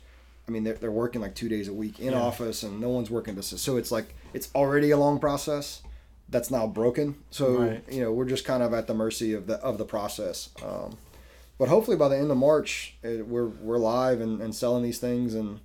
I 0.49 0.51
mean, 0.51 0.65
they're, 0.65 0.75
they're 0.75 0.91
working 0.91 1.21
like 1.21 1.35
two 1.35 1.49
days 1.49 1.69
a 1.69 1.73
week 1.73 2.01
in 2.01 2.13
yeah. 2.13 2.21
office, 2.21 2.63
and 2.63 2.81
no 2.81 2.89
one's 2.89 3.11
working 3.11 3.35
this. 3.35 3.49
So 3.61 3.77
it's 3.77 3.93
like 3.93 4.15
it's 4.33 4.49
already 4.55 4.91
a 4.91 4.97
long 4.97 5.19
process 5.19 5.83
that's 6.29 6.51
now 6.51 6.67
broken. 6.67 7.17
So 7.31 7.59
right. 7.59 7.85
you 7.91 8.01
know, 8.03 8.13
we're 8.13 8.25
just 8.25 8.45
kind 8.45 8.63
of 8.63 8.73
at 8.73 8.87
the 8.87 8.95
mercy 8.95 9.35
of 9.35 9.47
the 9.47 9.55
of 9.57 9.79
the 9.79 9.85
process. 9.85 10.51
Um, 10.65 10.97
but 11.59 11.69
hopefully 11.69 11.97
by 11.97 12.09
the 12.09 12.17
end 12.17 12.31
of 12.31 12.37
March, 12.37 12.97
it, 13.03 13.27
we're 13.27 13.49
we're 13.49 13.79
live 13.79 14.21
and, 14.21 14.41
and 14.41 14.55
selling 14.55 14.83
these 14.83 14.99
things 14.99 15.35
and 15.35 15.61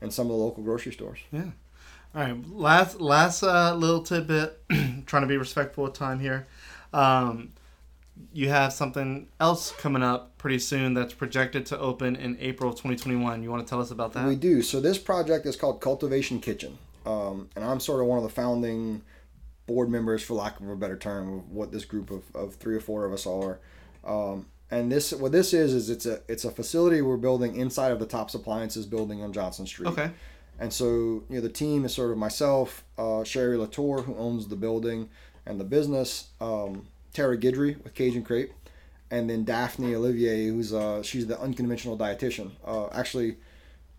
and 0.00 0.12
some 0.12 0.26
of 0.26 0.32
the 0.32 0.38
local 0.38 0.62
grocery 0.62 0.92
stores. 0.92 1.20
Yeah. 1.30 1.50
All 2.14 2.22
right, 2.22 2.50
last 2.50 3.00
last 3.00 3.42
uh, 3.42 3.74
little 3.74 4.02
tidbit. 4.02 4.60
trying 5.06 5.22
to 5.22 5.26
be 5.26 5.36
respectful 5.36 5.86
of 5.86 5.92
time 5.92 6.20
here. 6.20 6.46
Um, 6.92 7.52
you 8.32 8.48
have 8.48 8.72
something 8.72 9.28
else 9.40 9.72
coming 9.72 10.02
up 10.02 10.36
pretty 10.38 10.58
soon 10.58 10.94
that's 10.94 11.14
projected 11.14 11.66
to 11.66 11.78
open 11.78 12.16
in 12.16 12.36
April 12.40 12.70
of 12.70 12.76
2021. 12.76 13.42
You 13.42 13.50
want 13.50 13.66
to 13.66 13.68
tell 13.68 13.80
us 13.80 13.90
about 13.90 14.12
that? 14.12 14.26
We 14.26 14.36
do. 14.36 14.62
So 14.62 14.80
this 14.80 14.98
project 14.98 15.46
is 15.46 15.56
called 15.56 15.80
Cultivation 15.80 16.40
Kitchen, 16.40 16.78
um, 17.06 17.48
and 17.56 17.64
I'm 17.64 17.80
sort 17.80 18.00
of 18.00 18.06
one 18.06 18.18
of 18.18 18.24
the 18.24 18.30
founding 18.30 19.02
board 19.66 19.88
members, 19.88 20.22
for 20.22 20.34
lack 20.34 20.60
of 20.60 20.68
a 20.68 20.76
better 20.76 20.96
term, 20.96 21.38
of 21.38 21.50
what 21.50 21.72
this 21.72 21.84
group 21.84 22.10
of, 22.10 22.22
of 22.34 22.54
three 22.56 22.76
or 22.76 22.80
four 22.80 23.04
of 23.04 23.12
us 23.12 23.26
are. 23.26 23.58
Um, 24.04 24.46
and 24.70 24.90
this, 24.90 25.12
what 25.12 25.32
this 25.32 25.54
is, 25.54 25.72
is 25.72 25.90
it's 25.90 26.06
a 26.06 26.20
it's 26.28 26.44
a 26.44 26.50
facility 26.50 27.00
we're 27.00 27.16
building 27.16 27.56
inside 27.56 27.92
of 27.92 27.98
the 27.98 28.06
Tops 28.06 28.34
Appliances 28.34 28.86
building 28.86 29.22
on 29.22 29.32
Johnson 29.32 29.66
Street. 29.66 29.88
Okay. 29.88 30.10
And 30.58 30.72
so, 30.72 30.86
you 30.86 31.24
know, 31.30 31.40
the 31.40 31.48
team 31.48 31.84
is 31.84 31.94
sort 31.94 32.12
of 32.12 32.18
myself, 32.18 32.84
uh, 32.96 33.24
Sherry 33.24 33.56
Latour, 33.56 34.02
who 34.02 34.14
owns 34.16 34.46
the 34.46 34.56
building 34.56 35.10
and 35.46 35.58
the 35.58 35.64
business, 35.64 36.28
um, 36.40 36.86
Tara 37.14 37.38
Guidry 37.38 37.82
with 37.82 37.94
Cajun 37.94 38.22
Crepe, 38.22 38.52
and 39.10 39.30
then 39.30 39.44
Daphne 39.44 39.94
Olivier, 39.94 40.48
who's 40.48 40.74
uh, 40.74 41.02
she's 41.02 41.26
the 41.26 41.40
unconventional 41.40 41.96
dietitian. 41.96 42.50
Uh, 42.66 42.88
actually, 42.88 43.36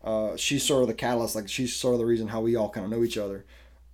uh, 0.04 0.36
she's 0.36 0.64
sort 0.64 0.84
of 0.84 0.88
the 0.88 0.94
catalyst, 0.94 1.36
like 1.36 1.50
she's 1.50 1.76
sort 1.76 1.96
of 1.96 2.00
the 2.00 2.06
reason 2.06 2.28
how 2.28 2.42
we 2.42 2.56
all 2.56 2.70
kind 2.70 2.86
of 2.86 2.92
know 2.92 3.04
each 3.04 3.18
other. 3.18 3.44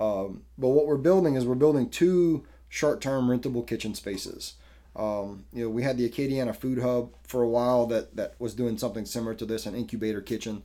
Um, 0.02 0.44
but 0.58 0.70
what 0.70 0.88
we're 0.88 0.98
building 0.98 1.36
is 1.36 1.46
we're 1.46 1.56
building 1.56 1.90
two 1.90 2.44
short-term 2.68 3.30
rentable 3.30 3.66
kitchen 3.66 3.94
spaces. 3.96 4.56
Um, 4.96 5.46
you 5.54 5.64
know, 5.64 5.70
we 5.70 5.84
had 5.84 5.98
the 5.98 6.10
Acadiana 6.10 6.54
Food 6.54 6.80
Hub 6.80 7.12
for 7.24 7.42
a 7.42 7.48
while 7.48 7.86
that 7.88 8.18
that 8.18 8.36
was 8.40 8.54
doing 8.54 8.78
something 8.78 9.06
similar 9.06 9.36
to 9.36 9.46
this, 9.46 9.66
an 9.66 9.76
incubator 9.76 10.20
kitchen 10.20 10.64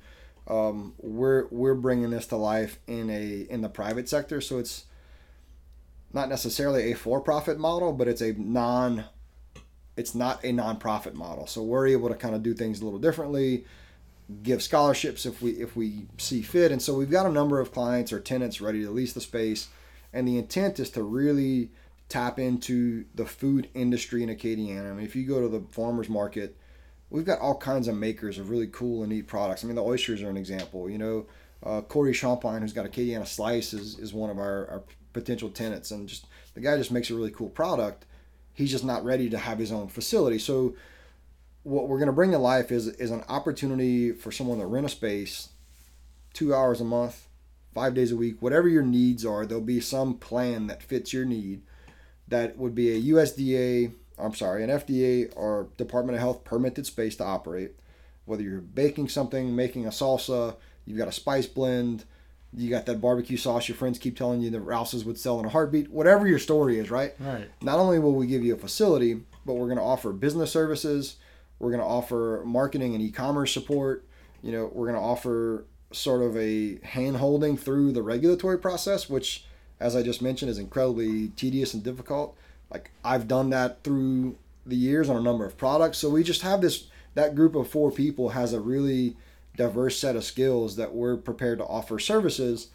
um, 0.48 0.94
we're 0.98 1.46
we're 1.50 1.74
bringing 1.74 2.10
this 2.10 2.26
to 2.28 2.36
life 2.36 2.78
in 2.86 3.10
a 3.10 3.46
in 3.50 3.62
the 3.62 3.68
private 3.68 4.08
sector, 4.08 4.40
so 4.40 4.58
it's 4.58 4.84
not 6.12 6.28
necessarily 6.28 6.92
a 6.92 6.96
for-profit 6.96 7.58
model, 7.58 7.92
but 7.92 8.08
it's 8.08 8.20
a 8.20 8.32
non 8.32 9.04
it's 9.96 10.14
not 10.14 10.44
a 10.44 10.52
non-profit 10.52 11.14
model. 11.14 11.46
So 11.46 11.62
we're 11.62 11.86
able 11.86 12.10
to 12.10 12.14
kind 12.14 12.34
of 12.34 12.42
do 12.42 12.52
things 12.52 12.82
a 12.82 12.84
little 12.84 12.98
differently, 12.98 13.64
give 14.42 14.62
scholarships 14.62 15.24
if 15.24 15.40
we 15.40 15.52
if 15.52 15.76
we 15.76 16.06
see 16.18 16.42
fit, 16.42 16.72
and 16.72 16.80
so 16.80 16.94
we've 16.94 17.10
got 17.10 17.26
a 17.26 17.32
number 17.32 17.60
of 17.60 17.72
clients 17.72 18.12
or 18.12 18.20
tenants 18.20 18.60
ready 18.60 18.82
to 18.82 18.90
lease 18.90 19.12
the 19.12 19.20
space, 19.20 19.68
and 20.12 20.26
the 20.26 20.38
intent 20.38 20.78
is 20.78 20.90
to 20.90 21.02
really 21.02 21.70
tap 22.08 22.38
into 22.38 23.04
the 23.14 23.26
food 23.26 23.68
industry 23.74 24.22
in 24.22 24.28
Acadiana. 24.28 24.90
I 24.90 24.94
mean, 24.94 25.04
if 25.04 25.16
you 25.16 25.26
go 25.26 25.40
to 25.40 25.48
the 25.48 25.64
farmers 25.72 26.08
market 26.08 26.56
we've 27.10 27.24
got 27.24 27.40
all 27.40 27.56
kinds 27.56 27.88
of 27.88 27.96
makers 27.96 28.38
of 28.38 28.50
really 28.50 28.66
cool 28.68 29.02
and 29.02 29.12
neat 29.12 29.26
products. 29.26 29.64
I 29.64 29.66
mean, 29.66 29.76
the 29.76 29.84
oysters 29.84 30.22
are 30.22 30.30
an 30.30 30.36
example. 30.36 30.90
You 30.90 30.98
know, 30.98 31.26
uh, 31.62 31.80
Corey 31.82 32.12
Champagne, 32.12 32.60
who's 32.60 32.72
got 32.72 32.86
Acadiana 32.86 33.26
Slice, 33.26 33.72
is, 33.72 33.98
is 33.98 34.12
one 34.12 34.30
of 34.30 34.38
our, 34.38 34.68
our 34.68 34.82
potential 35.16 35.48
tenants, 35.48 35.90
and 35.90 36.08
just 36.08 36.26
the 36.54 36.60
guy 36.60 36.76
just 36.76 36.92
makes 36.92 37.10
a 37.10 37.14
really 37.14 37.30
cool 37.30 37.48
product. 37.48 38.06
He's 38.52 38.70
just 38.70 38.84
not 38.84 39.04
ready 39.04 39.28
to 39.30 39.38
have 39.38 39.58
his 39.58 39.72
own 39.72 39.88
facility. 39.88 40.38
So, 40.38 40.74
what 41.62 41.88
we're 41.88 41.98
going 41.98 42.06
to 42.06 42.12
bring 42.12 42.30
to 42.30 42.38
life 42.38 42.70
is 42.70 42.86
is 42.86 43.10
an 43.10 43.24
opportunity 43.28 44.12
for 44.12 44.30
someone 44.30 44.58
to 44.58 44.66
rent 44.66 44.86
a 44.86 44.88
space, 44.88 45.50
two 46.32 46.54
hours 46.54 46.80
a 46.80 46.84
month, 46.84 47.28
five 47.74 47.94
days 47.94 48.12
a 48.12 48.16
week, 48.16 48.40
whatever 48.40 48.68
your 48.68 48.82
needs 48.82 49.24
are. 49.24 49.44
There'll 49.44 49.62
be 49.62 49.80
some 49.80 50.14
plan 50.14 50.68
that 50.68 50.82
fits 50.82 51.12
your 51.12 51.24
need. 51.24 51.62
That 52.28 52.56
would 52.56 52.74
be 52.74 52.90
a 52.90 53.14
USDA 53.14 53.92
I'm 54.18 54.34
sorry, 54.34 54.64
an 54.64 54.70
FDA 54.70 55.32
or 55.36 55.68
Department 55.76 56.16
of 56.16 56.20
Health 56.20 56.44
permitted 56.44 56.86
space 56.86 57.16
to 57.16 57.24
operate. 57.24 57.72
Whether 58.24 58.42
you're 58.42 58.60
baking 58.60 59.08
something, 59.08 59.54
making 59.54 59.86
a 59.86 59.90
salsa, 59.90 60.56
you've 60.84 60.98
got 60.98 61.08
a 61.08 61.12
spice 61.12 61.46
blend, 61.46 62.04
you 62.56 62.70
got 62.70 62.86
that 62.86 63.00
barbecue 63.00 63.36
sauce 63.36 63.68
your 63.68 63.76
friends 63.76 63.98
keep 63.98 64.16
telling 64.16 64.40
you 64.40 64.50
that 64.50 64.60
Rouse's 64.60 65.04
would 65.04 65.18
sell 65.18 65.38
in 65.38 65.46
a 65.46 65.48
heartbeat, 65.48 65.90
whatever 65.90 66.26
your 66.26 66.38
story 66.38 66.78
is, 66.78 66.90
right? 66.90 67.14
Right. 67.20 67.50
Not 67.60 67.78
only 67.78 67.98
will 67.98 68.14
we 68.14 68.26
give 68.26 68.44
you 68.44 68.54
a 68.54 68.58
facility, 68.58 69.22
but 69.44 69.54
we're 69.54 69.66
going 69.66 69.78
to 69.78 69.84
offer 69.84 70.12
business 70.12 70.50
services, 70.50 71.16
we're 71.58 71.70
going 71.70 71.82
to 71.82 71.86
offer 71.86 72.42
marketing 72.44 72.94
and 72.94 73.02
e-commerce 73.02 73.52
support, 73.52 74.04
you 74.42 74.52
know, 74.52 74.70
we're 74.72 74.86
going 74.86 74.98
to 74.98 75.06
offer 75.06 75.64
sort 75.92 76.22
of 76.22 76.36
a 76.36 76.78
hand 76.84 77.18
holding 77.18 77.56
through 77.56 77.92
the 77.92 78.02
regulatory 78.02 78.58
process, 78.58 79.08
which 79.08 79.44
as 79.78 79.94
I 79.94 80.02
just 80.02 80.22
mentioned 80.22 80.50
is 80.50 80.58
incredibly 80.58 81.28
tedious 81.28 81.74
and 81.74 81.82
difficult 81.82 82.36
like 82.70 82.90
I've 83.04 83.28
done 83.28 83.50
that 83.50 83.82
through 83.82 84.36
the 84.64 84.76
years 84.76 85.08
on 85.08 85.16
a 85.16 85.20
number 85.20 85.44
of 85.44 85.56
products. 85.56 85.98
So 85.98 86.10
we 86.10 86.22
just 86.22 86.42
have 86.42 86.60
this 86.60 86.86
that 87.14 87.34
group 87.34 87.54
of 87.54 87.68
four 87.68 87.90
people 87.90 88.30
has 88.30 88.52
a 88.52 88.60
really 88.60 89.16
diverse 89.56 89.98
set 89.98 90.16
of 90.16 90.24
skills 90.24 90.76
that 90.76 90.94
we're 90.94 91.16
prepared 91.16 91.58
to 91.58 91.64
offer 91.64 91.98
services 91.98 92.68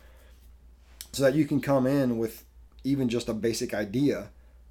so 1.12 1.24
that 1.24 1.36
you 1.36 1.46
can 1.46 1.62
come 1.62 1.86
in 1.86 2.18
with 2.18 2.46
even 2.84 3.10
just 3.10 3.30
a 3.30 3.34
basic 3.34 3.74
idea 3.74 4.30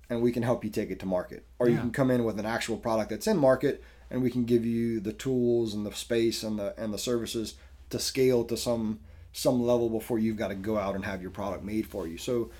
and 0.08 0.20
we 0.20 0.32
can 0.32 0.42
help 0.42 0.64
you 0.64 0.70
take 0.70 0.90
it 0.90 0.98
to 0.98 1.06
market. 1.06 1.46
Or 1.58 1.68
you 1.68 1.78
can 1.78 1.92
come 1.92 2.11
in 2.11 2.24
with 2.24 2.38
an 2.40 2.46
actual 2.46 2.76
product 2.76 3.11
that's 3.11 3.28
in 3.28 3.38
market, 3.38 3.82
and 4.11 4.22
we 4.22 4.30
can 4.30 4.44
give 4.44 4.66
you 4.66 4.98
the 4.98 5.12
tools 5.12 5.72
and 5.72 5.86
the 5.86 5.92
space 5.92 6.42
and 6.42 6.58
the 6.58 6.74
and 6.76 6.92
the 6.92 6.98
services 6.98 7.54
to 7.90 8.00
scale 8.00 8.44
to 8.44 8.56
some 8.56 8.98
some 9.32 9.62
level 9.62 9.88
before 9.88 10.18
you've 10.18 10.36
got 10.36 10.48
to 10.48 10.56
go 10.56 10.76
out 10.76 10.96
and 10.96 11.04
have 11.04 11.22
your 11.22 11.30
product 11.30 11.62
made 11.62 11.86
for 11.86 12.08
you. 12.08 12.18
So 12.18 12.50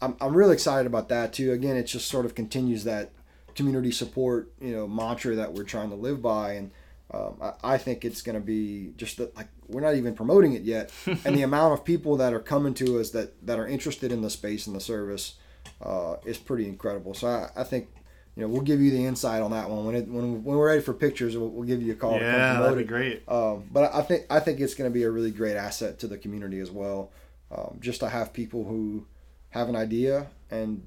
I'm, 0.00 0.16
I'm 0.20 0.36
really 0.36 0.54
excited 0.54 0.86
about 0.86 1.08
that 1.08 1.32
too. 1.32 1.52
Again, 1.52 1.76
it 1.76 1.84
just 1.84 2.06
sort 2.06 2.24
of 2.24 2.36
continues 2.36 2.84
that 2.84 3.10
community 3.56 3.90
support, 3.90 4.52
you 4.60 4.74
know, 4.74 4.86
mantra 4.86 5.34
that 5.34 5.52
we're 5.52 5.64
trying 5.64 5.90
to 5.90 5.96
live 5.96 6.22
by. 6.22 6.52
And 6.52 6.70
um, 7.12 7.36
I, 7.40 7.74
I 7.74 7.78
think 7.78 8.04
it's 8.04 8.22
going 8.22 8.34
to 8.34 8.44
be 8.44 8.92
just 8.96 9.16
that, 9.16 9.36
like, 9.36 9.48
we're 9.68 9.80
not 9.80 9.94
even 9.94 10.14
promoting 10.14 10.52
it 10.52 10.62
yet. 10.62 10.92
and 11.06 11.36
the 11.36 11.42
amount 11.42 11.74
of 11.74 11.84
people 11.84 12.16
that 12.18 12.32
are 12.32 12.40
coming 12.40 12.74
to 12.74 13.00
us 13.00 13.10
that, 13.10 13.46
that 13.46 13.58
are 13.58 13.66
interested 13.66 14.12
in 14.12 14.22
the 14.22 14.30
space 14.30 14.66
and 14.66 14.76
the 14.76 14.80
service 14.80 15.34
uh, 15.82 16.16
is 16.24 16.38
pretty 16.38 16.66
incredible. 16.66 17.14
So 17.14 17.28
I, 17.28 17.50
I 17.56 17.64
think, 17.64 17.88
you 18.36 18.42
know, 18.42 18.48
we'll 18.48 18.62
give 18.62 18.80
you 18.80 18.90
the 18.90 19.04
insight 19.04 19.42
on 19.42 19.50
that 19.50 19.68
one 19.68 19.86
when 19.86 19.94
it, 19.96 20.08
when, 20.08 20.44
when 20.44 20.56
we're 20.56 20.68
ready 20.68 20.80
for 20.80 20.94
pictures. 20.94 21.36
We'll, 21.36 21.48
we'll 21.48 21.66
give 21.66 21.82
you 21.82 21.92
a 21.92 21.96
call 21.96 22.18
to 22.18 22.24
Yeah, 22.24 22.32
come 22.32 22.56
promote 22.56 22.70
that'd 22.70 22.78
be 22.78 22.88
great. 22.88 23.28
Um, 23.28 23.64
but 23.72 23.92
I 23.92 24.02
think 24.02 24.26
I 24.30 24.40
think 24.40 24.60
it's 24.60 24.74
going 24.74 24.88
to 24.88 24.94
be 24.94 25.02
a 25.02 25.10
really 25.10 25.30
great 25.32 25.56
asset 25.56 25.98
to 26.00 26.06
the 26.06 26.16
community 26.16 26.60
as 26.60 26.70
well. 26.70 27.10
Um, 27.50 27.78
just 27.80 28.00
to 28.00 28.08
have 28.08 28.32
people 28.32 28.64
who 28.64 29.06
have 29.50 29.68
an 29.68 29.74
idea 29.74 30.28
and 30.50 30.86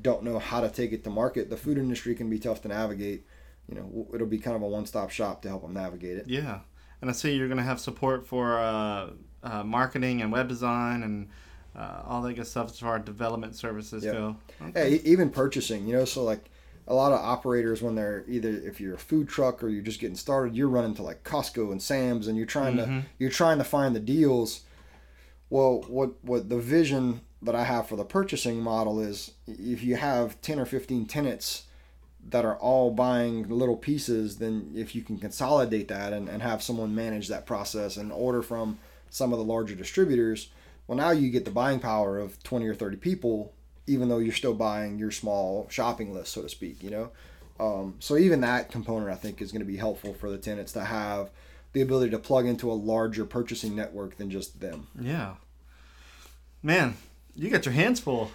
don't 0.00 0.22
know 0.22 0.38
how 0.38 0.60
to 0.62 0.70
take 0.70 0.92
it 0.92 1.04
to 1.04 1.10
market. 1.10 1.50
The 1.50 1.56
food 1.56 1.76
industry 1.76 2.14
can 2.14 2.30
be 2.30 2.38
tough 2.38 2.62
to 2.62 2.68
navigate. 2.68 3.26
You 3.68 3.74
know, 3.76 4.06
it'll 4.14 4.26
be 4.26 4.38
kind 4.38 4.56
of 4.56 4.62
a 4.62 4.66
one-stop 4.66 5.10
shop 5.10 5.42
to 5.42 5.48
help 5.48 5.62
them 5.62 5.74
navigate 5.74 6.16
it. 6.16 6.26
Yeah, 6.28 6.60
and 7.02 7.10
I 7.10 7.12
see 7.12 7.34
you're 7.36 7.48
gonna 7.48 7.62
have 7.62 7.80
support 7.80 8.26
for 8.26 8.58
uh, 8.58 9.10
uh, 9.42 9.62
marketing 9.64 10.22
and 10.22 10.32
web 10.32 10.48
design 10.48 11.02
and 11.02 11.28
uh, 11.76 12.02
all 12.06 12.22
that 12.22 12.32
good 12.34 12.46
stuff 12.46 12.70
as 12.70 12.78
far 12.80 12.96
as 12.96 13.04
development 13.04 13.54
services 13.54 14.04
Yeah. 14.04 14.12
go. 14.12 14.36
Hey, 14.74 14.94
e- 14.94 15.00
even 15.04 15.30
purchasing, 15.30 15.86
you 15.86 15.92
know, 15.94 16.04
so 16.06 16.24
like 16.24 16.50
a 16.86 16.94
lot 16.94 17.12
of 17.12 17.20
operators 17.20 17.82
when 17.82 17.94
they're 17.94 18.24
either 18.26 18.48
if 18.48 18.80
you're 18.80 18.94
a 18.94 18.98
food 18.98 19.28
truck 19.28 19.62
or 19.62 19.68
you're 19.68 19.82
just 19.82 20.00
getting 20.00 20.16
started, 20.16 20.56
you're 20.56 20.68
running 20.70 20.94
to 20.94 21.02
like 21.02 21.22
Costco 21.22 21.70
and 21.70 21.80
Sam's 21.82 22.26
and 22.26 22.36
you're 22.38 22.46
trying 22.46 22.76
Mhm. 22.78 23.02
to 23.02 23.06
you're 23.18 23.30
trying 23.30 23.58
to 23.58 23.64
find 23.64 23.94
the 23.94 24.00
deals. 24.00 24.62
Well, 25.50 25.84
what 25.88 26.24
what 26.24 26.48
the 26.48 26.58
vision 26.58 27.20
that 27.42 27.54
I 27.54 27.64
have 27.64 27.86
for 27.88 27.96
the 27.96 28.04
purchasing 28.04 28.60
model 28.60 28.98
is 29.00 29.32
if 29.46 29.82
you 29.84 29.96
have 29.96 30.40
10 30.40 30.58
or 30.58 30.64
15 30.64 31.06
tenants 31.06 31.64
that 32.30 32.44
are 32.44 32.56
all 32.56 32.90
buying 32.90 33.48
little 33.48 33.76
pieces, 33.76 34.38
then 34.38 34.72
if 34.74 34.94
you 34.94 35.02
can 35.02 35.18
consolidate 35.18 35.88
that 35.88 36.12
and, 36.12 36.28
and 36.28 36.42
have 36.42 36.62
someone 36.62 36.94
manage 36.94 37.28
that 37.28 37.46
process 37.46 37.96
and 37.96 38.12
order 38.12 38.42
from 38.42 38.78
some 39.10 39.32
of 39.32 39.38
the 39.38 39.44
larger 39.44 39.74
distributors, 39.74 40.50
well, 40.86 40.98
now 40.98 41.10
you 41.10 41.30
get 41.30 41.44
the 41.44 41.50
buying 41.50 41.80
power 41.80 42.18
of 42.18 42.42
20 42.42 42.66
or 42.66 42.74
30 42.74 42.96
people, 42.98 43.52
even 43.86 44.08
though 44.08 44.18
you're 44.18 44.34
still 44.34 44.54
buying 44.54 44.98
your 44.98 45.10
small 45.10 45.66
shopping 45.70 46.12
list, 46.12 46.32
so 46.32 46.42
to 46.42 46.48
speak, 46.48 46.82
you 46.82 46.90
know? 46.90 47.10
Um, 47.60 47.94
so 47.98 48.16
even 48.16 48.40
that 48.42 48.70
component, 48.70 49.10
I 49.10 49.14
think, 49.14 49.40
is 49.40 49.50
going 49.50 49.60
to 49.60 49.66
be 49.66 49.76
helpful 49.76 50.14
for 50.14 50.30
the 50.30 50.38
tenants 50.38 50.72
to 50.72 50.84
have 50.84 51.30
the 51.72 51.80
ability 51.80 52.10
to 52.10 52.18
plug 52.18 52.46
into 52.46 52.70
a 52.70 52.74
larger 52.74 53.24
purchasing 53.24 53.74
network 53.74 54.16
than 54.16 54.30
just 54.30 54.60
them. 54.60 54.86
Yeah, 54.98 55.34
man, 56.62 56.96
you 57.34 57.50
got 57.50 57.64
your 57.64 57.74
hands 57.74 58.00
full. 58.00 58.30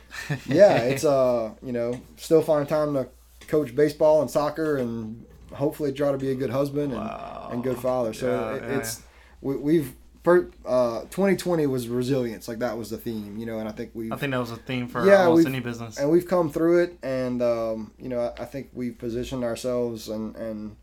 yeah, 0.46 0.78
it's 0.78 1.06
uh, 1.06 1.52
you 1.62 1.72
know, 1.72 2.02
still 2.18 2.42
find 2.42 2.68
time 2.68 2.94
to 2.94 3.08
coach 3.48 3.76
baseball 3.76 4.22
and 4.22 4.30
soccer, 4.30 4.78
and 4.78 5.26
hopefully 5.54 5.92
try 5.94 6.12
to 6.12 6.18
be 6.18 6.32
a 6.32 6.36
good 6.36 6.50
husband 6.50 6.92
and, 6.94 7.02
Wow. 7.02 7.50
and 7.52 7.64
good 7.64 7.78
father. 7.78 8.14
So 8.14 8.28
Yeah, 8.30 8.56
it, 8.56 8.64
yeah. 8.64 8.78
it's 8.80 9.02
we, 9.42 9.56
we've 9.58 9.96
per, 10.24 10.50
uh, 10.66 11.02
2020 11.10 11.68
was 11.68 11.88
resilience, 11.90 12.48
like 12.48 12.60
that 12.60 12.78
was 12.78 12.90
the 12.90 12.98
theme, 12.98 13.38
you 13.38 13.46
know, 13.46 13.60
and 13.60 13.68
I 13.68 13.72
think 13.74 13.92
we 13.94 14.12
I 14.12 14.16
think 14.16 14.32
that 14.32 14.40
was 14.40 14.52
a 14.52 14.56
theme 14.56 14.88
for 14.88 15.06
Yeah, 15.06 15.26
almost 15.26 15.46
any 15.48 15.60
business. 15.60 15.98
and 16.00 16.10
we've 16.10 16.28
come 16.28 16.50
through 16.52 16.84
it, 16.84 16.98
and 17.04 17.42
um, 17.42 17.92
you 18.00 18.10
know, 18.10 18.20
I, 18.38 18.44
I 18.44 18.46
think 18.46 18.70
we've 18.74 18.98
positioned 18.98 19.44
ourselves 19.44 20.08
and 20.10 20.36
and 20.36 20.76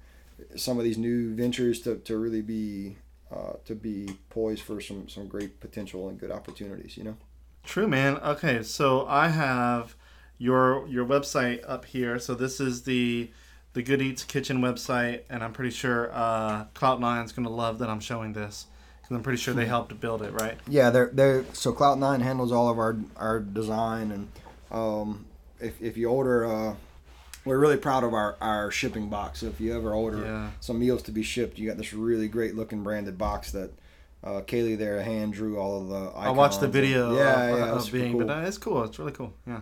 some 0.57 0.79
of 0.79 0.85
these 0.85 0.99
new 0.99 1.35
ventures 1.35 1.81
to, 1.83 1.97
to 1.97 2.17
really 2.19 2.43
be 2.43 2.97
uh, 3.35 3.53
to 3.65 3.75
be 3.75 4.09
poised 4.31 4.63
for 4.63 4.81
some 4.81 5.09
some 5.09 5.27
great 5.29 5.59
potential 5.61 6.09
and 6.09 6.19
good 6.19 6.31
opportunities, 6.31 6.97
you 6.97 7.05
know. 7.05 7.17
True, 7.65 7.87
man. 7.89 8.17
Okay, 8.19 8.63
so 8.63 9.07
I 9.07 9.29
have 9.29 9.95
your 10.41 10.89
your 10.89 11.05
website 11.07 11.63
up 11.69 11.85
here. 11.85 12.19
So 12.19 12.35
this 12.35 12.59
is 12.59 12.83
the 12.83 13.31
the 13.75 13.83
Good 13.83 14.03
Eats 14.03 14.25
Kitchen 14.25 14.61
website, 14.61 15.21
and 15.31 15.45
I'm 15.45 15.53
pretty 15.53 15.71
sure 15.71 16.11
uh, 16.13 16.65
Cloud9's 16.75 17.31
gonna 17.33 17.51
love 17.51 17.79
that 17.79 17.89
I'm 17.89 18.01
showing 18.01 18.33
this 18.33 18.67
because 19.01 19.17
I'm 19.17 19.23
pretty 19.23 19.39
sure 19.39 19.55
they 19.55 19.67
helped 19.67 19.99
build 20.01 20.23
it, 20.23 20.33
right? 20.33 20.57
Yeah, 20.67 20.91
they're 20.91 21.11
they're 21.13 21.45
so 21.53 21.73
Cloud 21.73 21.99
Nine 22.01 22.21
handles 22.21 22.51
all 22.51 22.69
of 22.69 22.79
our 22.79 22.97
our 23.17 23.39
design 23.39 24.11
and 24.11 24.29
um, 24.73 25.27
if 25.61 25.81
if 25.81 25.97
you 25.97 26.09
order 26.09 26.47
uh, 26.47 26.75
we're 27.45 27.59
really 27.59 27.77
proud 27.77 28.03
of 28.05 28.13
our, 28.15 28.37
our 28.41 28.71
shipping 28.71 29.09
box. 29.09 29.41
So 29.41 29.47
if 29.47 29.61
you 29.61 29.75
ever 29.77 29.93
order 29.95 30.23
Yeah. 30.25 30.51
some 30.61 30.79
meals 30.79 31.03
to 31.05 31.13
be 31.13 31.23
shipped, 31.23 31.59
you 31.59 31.69
got 31.69 31.77
this 31.79 31.93
really 31.93 32.29
great 32.29 32.55
looking 32.55 32.83
branded 32.83 33.17
box 33.19 33.51
that 33.53 33.71
uh, 34.23 34.41
Kaylee 34.43 34.77
there 34.77 35.03
hand 35.03 35.33
drew 35.33 35.59
all 35.59 35.81
of 35.81 35.89
the. 35.89 36.11
Icons 36.11 36.27
I 36.27 36.31
watched 36.31 36.59
the 36.61 36.65
and- 36.67 36.73
video 36.73 37.15
Yeah, 37.17 37.43
of, 37.45 37.59
yeah, 37.59 37.65
of 37.73 37.83
super 37.85 37.97
being, 37.99 38.13
cool. 38.19 38.27
but 38.27 38.39
uh, 38.39 38.47
it's 38.47 38.59
cool. 38.59 38.85
It's 38.85 38.99
really 38.99 39.13
cool. 39.13 39.33
Yeah. 39.47 39.61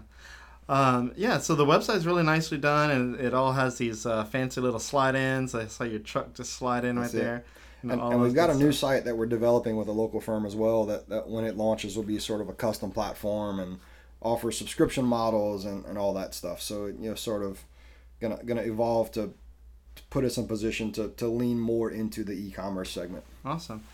Um, 0.69 1.13
yeah, 1.17 1.39
so 1.39 1.55
the 1.55 1.65
website's 1.65 2.05
really 2.05 2.23
nicely 2.23 2.59
done, 2.59 2.91
and 2.91 3.15
it 3.21 3.33
all 3.33 3.53
has 3.53 3.79
these 3.79 4.05
uh, 4.05 4.25
fancy 4.25 4.61
little 4.61 4.81
slide-ins. 4.81 5.55
I 5.55 5.67
saw 5.67 5.85
your 5.85 6.01
truck 6.01 6.35
just 6.35 6.53
slide 6.53 6.85
in 6.85 6.97
That's 6.97 7.15
right 7.15 7.21
it. 7.21 7.25
there. 7.25 7.45
You 7.83 7.89
know, 7.89 7.95
And, 7.95 8.13
and 8.15 8.23
we've 8.23 8.35
got 8.35 8.51
a 8.51 8.53
good 8.53 8.63
new 8.65 8.73
site 8.73 9.05
that 9.05 9.17
we're 9.17 9.27
developing 9.27 9.77
with 9.77 9.89
a 9.89 9.93
local 9.93 10.21
firm 10.21 10.45
as 10.45 10.55
well. 10.55 10.85
That, 10.85 11.09
that 11.09 11.29
when 11.29 11.45
it 11.45 11.57
launches 11.57 11.97
will 11.97 12.03
be 12.03 12.19
sort 12.19 12.41
of 12.41 12.49
a 12.49 12.53
custom 12.53 12.91
platform 12.91 13.61
and 13.61 13.79
offer 14.21 14.51
subscription 14.51 15.05
models 15.05 15.65
and, 15.65 15.85
and 15.87 15.97
all 15.97 16.13
that 16.15 16.35
stuff. 16.35 16.61
So 16.61 16.87
you 16.87 17.09
know, 17.11 17.15
sort 17.15 17.43
of 17.43 17.65
gonna 18.21 18.41
gonna 18.45 18.63
evolve 18.63 19.13
to, 19.13 19.33
to 19.95 20.03
put 20.11 20.25
us 20.25 20.37
in 20.37 20.49
position 20.49 20.91
to, 20.93 21.09
to 21.17 21.29
lean 21.29 21.61
more 21.61 21.91
into 21.91 22.25
the 22.25 22.33
e-commerce 22.33 22.91
segment. 22.91 23.25
Awesome. 23.45 23.85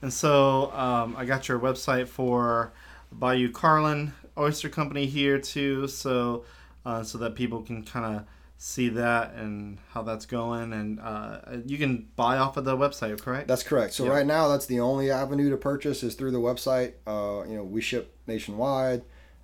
And 0.00 0.12
so 0.12 0.72
um, 0.72 1.14
I 1.16 1.24
got 1.26 1.46
your 1.48 1.58
website 1.58 2.08
for 2.08 2.72
Bayou 3.12 3.50
Carlin 3.52 4.14
Oyster 4.36 4.68
Company 4.68 5.06
here 5.06 5.38
too, 5.38 5.86
so 5.88 6.44
uh, 6.84 7.02
so 7.02 7.18
that 7.18 7.34
people 7.34 7.62
can 7.62 7.82
kind 7.84 8.16
of 8.16 8.24
see 8.56 8.88
that 8.88 9.34
and 9.34 9.78
how 9.90 10.02
that's 10.02 10.26
going, 10.26 10.72
and 10.72 11.00
uh, 11.00 11.38
you 11.66 11.76
can 11.78 12.08
buy 12.16 12.38
off 12.38 12.56
of 12.56 12.64
the 12.64 12.76
website, 12.76 13.20
correct? 13.20 13.48
That's 13.48 13.62
correct. 13.62 13.94
So 13.94 14.04
Yeah. 14.04 14.12
right 14.12 14.26
now, 14.26 14.48
that's 14.48 14.66
the 14.66 14.80
only 14.80 15.10
avenue 15.10 15.50
to 15.50 15.56
purchase 15.56 16.02
is 16.02 16.14
through 16.14 16.30
the 16.30 16.38
website. 16.38 16.92
Uh, 17.06 17.46
you 17.48 17.56
know, 17.56 17.64
we 17.64 17.80
ship 17.80 18.14
nationwide. 18.26 19.02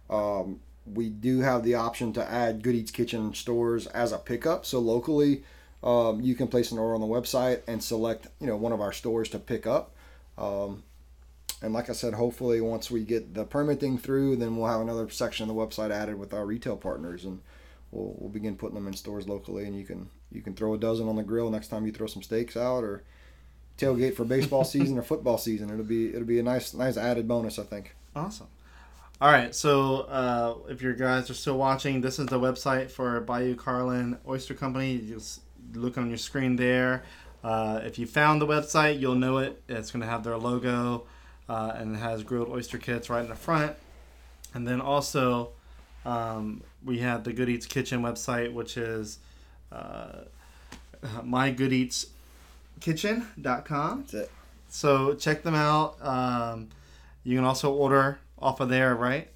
Um, 0.09 0.61
we 0.87 1.09
do 1.09 1.41
have 1.41 1.63
the 1.65 1.75
option 1.75 2.13
to 2.15 2.31
add 2.31 2.63
Good 2.63 2.75
Eats 2.75 2.91
Kitchen 2.91 3.35
stores 3.35 3.87
as 3.89 4.13
a 4.13 4.19
pickup. 4.19 4.65
So 4.65 4.79
locally, 4.79 5.45
um, 5.83 6.21
you 6.21 6.35
can 6.35 6.49
place 6.49 6.73
an 6.73 6.79
order 6.79 6.95
on 6.95 7.01
the 7.01 7.07
website 7.07 7.61
and 7.67 7.83
select 7.83 8.27
you 8.41 8.47
know 8.47 8.57
one 8.57 8.73
of 8.73 8.81
our 8.81 8.93
stores 8.93 9.29
to 9.31 9.39
pick 9.39 9.67
up. 9.67 9.95
Um, 10.39 10.83
and 11.63 11.75
like 11.75 11.91
I 11.91 11.93
said, 11.93 12.15
hopefully 12.15 12.61
once 12.61 12.91
we 12.91 13.05
get 13.05 13.35
the 13.35 13.45
permitting 13.45 13.99
through, 13.99 14.37
then 14.37 14.57
we'll 14.57 14.71
have 14.71 14.81
another 14.81 15.09
section 15.11 15.49
of 15.49 15.55
the 15.55 15.61
website 15.61 15.91
added 15.91 16.19
with 16.19 16.33
our 16.33 16.47
retail 16.47 16.77
partners, 16.77 17.25
and 17.25 17.41
we'll, 17.91 18.15
we'll 18.19 18.31
begin 18.31 18.57
putting 18.57 18.77
them 18.77 18.87
in 18.87 18.95
stores 18.95 19.29
locally. 19.29 19.67
And 19.67 19.77
you 19.77 19.85
can 19.85 20.09
you 20.33 20.41
can 20.41 20.55
throw 20.55 20.75
a 20.75 20.79
dozen 20.79 21.09
on 21.09 21.17
the 21.17 21.23
grill 21.23 21.51
next 21.51 21.69
time 21.69 21.85
you 21.85 21.93
throw 21.93 22.07
some 22.07 22.23
steaks 22.23 22.57
out, 22.57 22.83
or 22.83 23.05
tailgate 23.77 24.15
for 24.15 24.25
baseball 24.25 24.65
season 24.77 24.99
or 24.99 25.03
football 25.03 25.37
season. 25.37 25.71
It'll 25.71 25.85
be 25.85 26.09
it'll 26.09 26.25
be 26.25 26.39
a 26.39 26.43
nice 26.43 26.73
nice 26.73 26.97
added 26.97 27.29
bonus, 27.29 27.59
I 27.59 27.65
think. 27.65 27.95
Awesome. 28.17 28.49
All 29.21 29.31
right, 29.31 29.55
so 29.55 30.01
uh, 30.09 30.55
if 30.71 30.81
you 30.81 30.95
guys 30.95 31.29
are 31.29 31.35
still 31.35 31.59
watching, 31.59 32.01
this 32.01 32.19
is 32.19 32.25
the 32.29 32.41
website 32.41 32.91
for 32.91 33.21
Bayou 33.21 33.55
Carlin 33.55 34.17
Oyster 34.27 34.55
Company. 34.55 34.93
You 34.93 35.17
just 35.17 35.43
look 35.75 35.99
on 35.99 36.09
your 36.09 36.17
screen 36.17 36.57
there. 36.57 37.05
Uh, 37.45 37.81
if 37.85 37.99
you 37.99 38.07
found 38.07 38.41
the 38.41 38.47
website, 38.47 38.99
you'll 38.99 39.17
know 39.17 39.37
it. 39.37 39.63
It's 39.69 39.91
going 39.91 40.01
to 40.01 40.07
have 40.07 40.25
their 40.25 40.39
logo 40.39 41.05
uh, 41.51 41.73
and 41.75 41.97
it 41.97 41.99
has 41.99 42.23
grilled 42.23 42.49
oyster 42.49 42.79
kits 42.79 43.11
right 43.11 43.25
in 43.25 43.29
the 43.29 43.35
front. 43.35 43.75
And 44.55 44.69
then 44.69 44.81
also, 44.81 45.51
um, 46.05 46.63
we 46.85 47.01
have 47.01 47.25
the 47.25 47.33
Good 47.33 47.49
Eats 47.49 47.67
Kitchen 47.67 48.03
website, 48.03 48.53
which 48.53 48.77
is 48.77 49.19
uh, 49.73 50.21
mygoodeatskitchen.com. 51.05 54.01
That's 54.03 54.15
it. 54.15 54.31
So 54.69 55.15
check 55.15 55.43
them 55.43 55.57
out. 55.57 55.97
Um, 56.01 56.69
you 57.25 57.37
can 57.37 57.45
also 57.45 57.73
order 57.73 58.21
off 58.39 58.61
of 58.61 58.69
there, 58.69 58.95
right? 58.95 59.29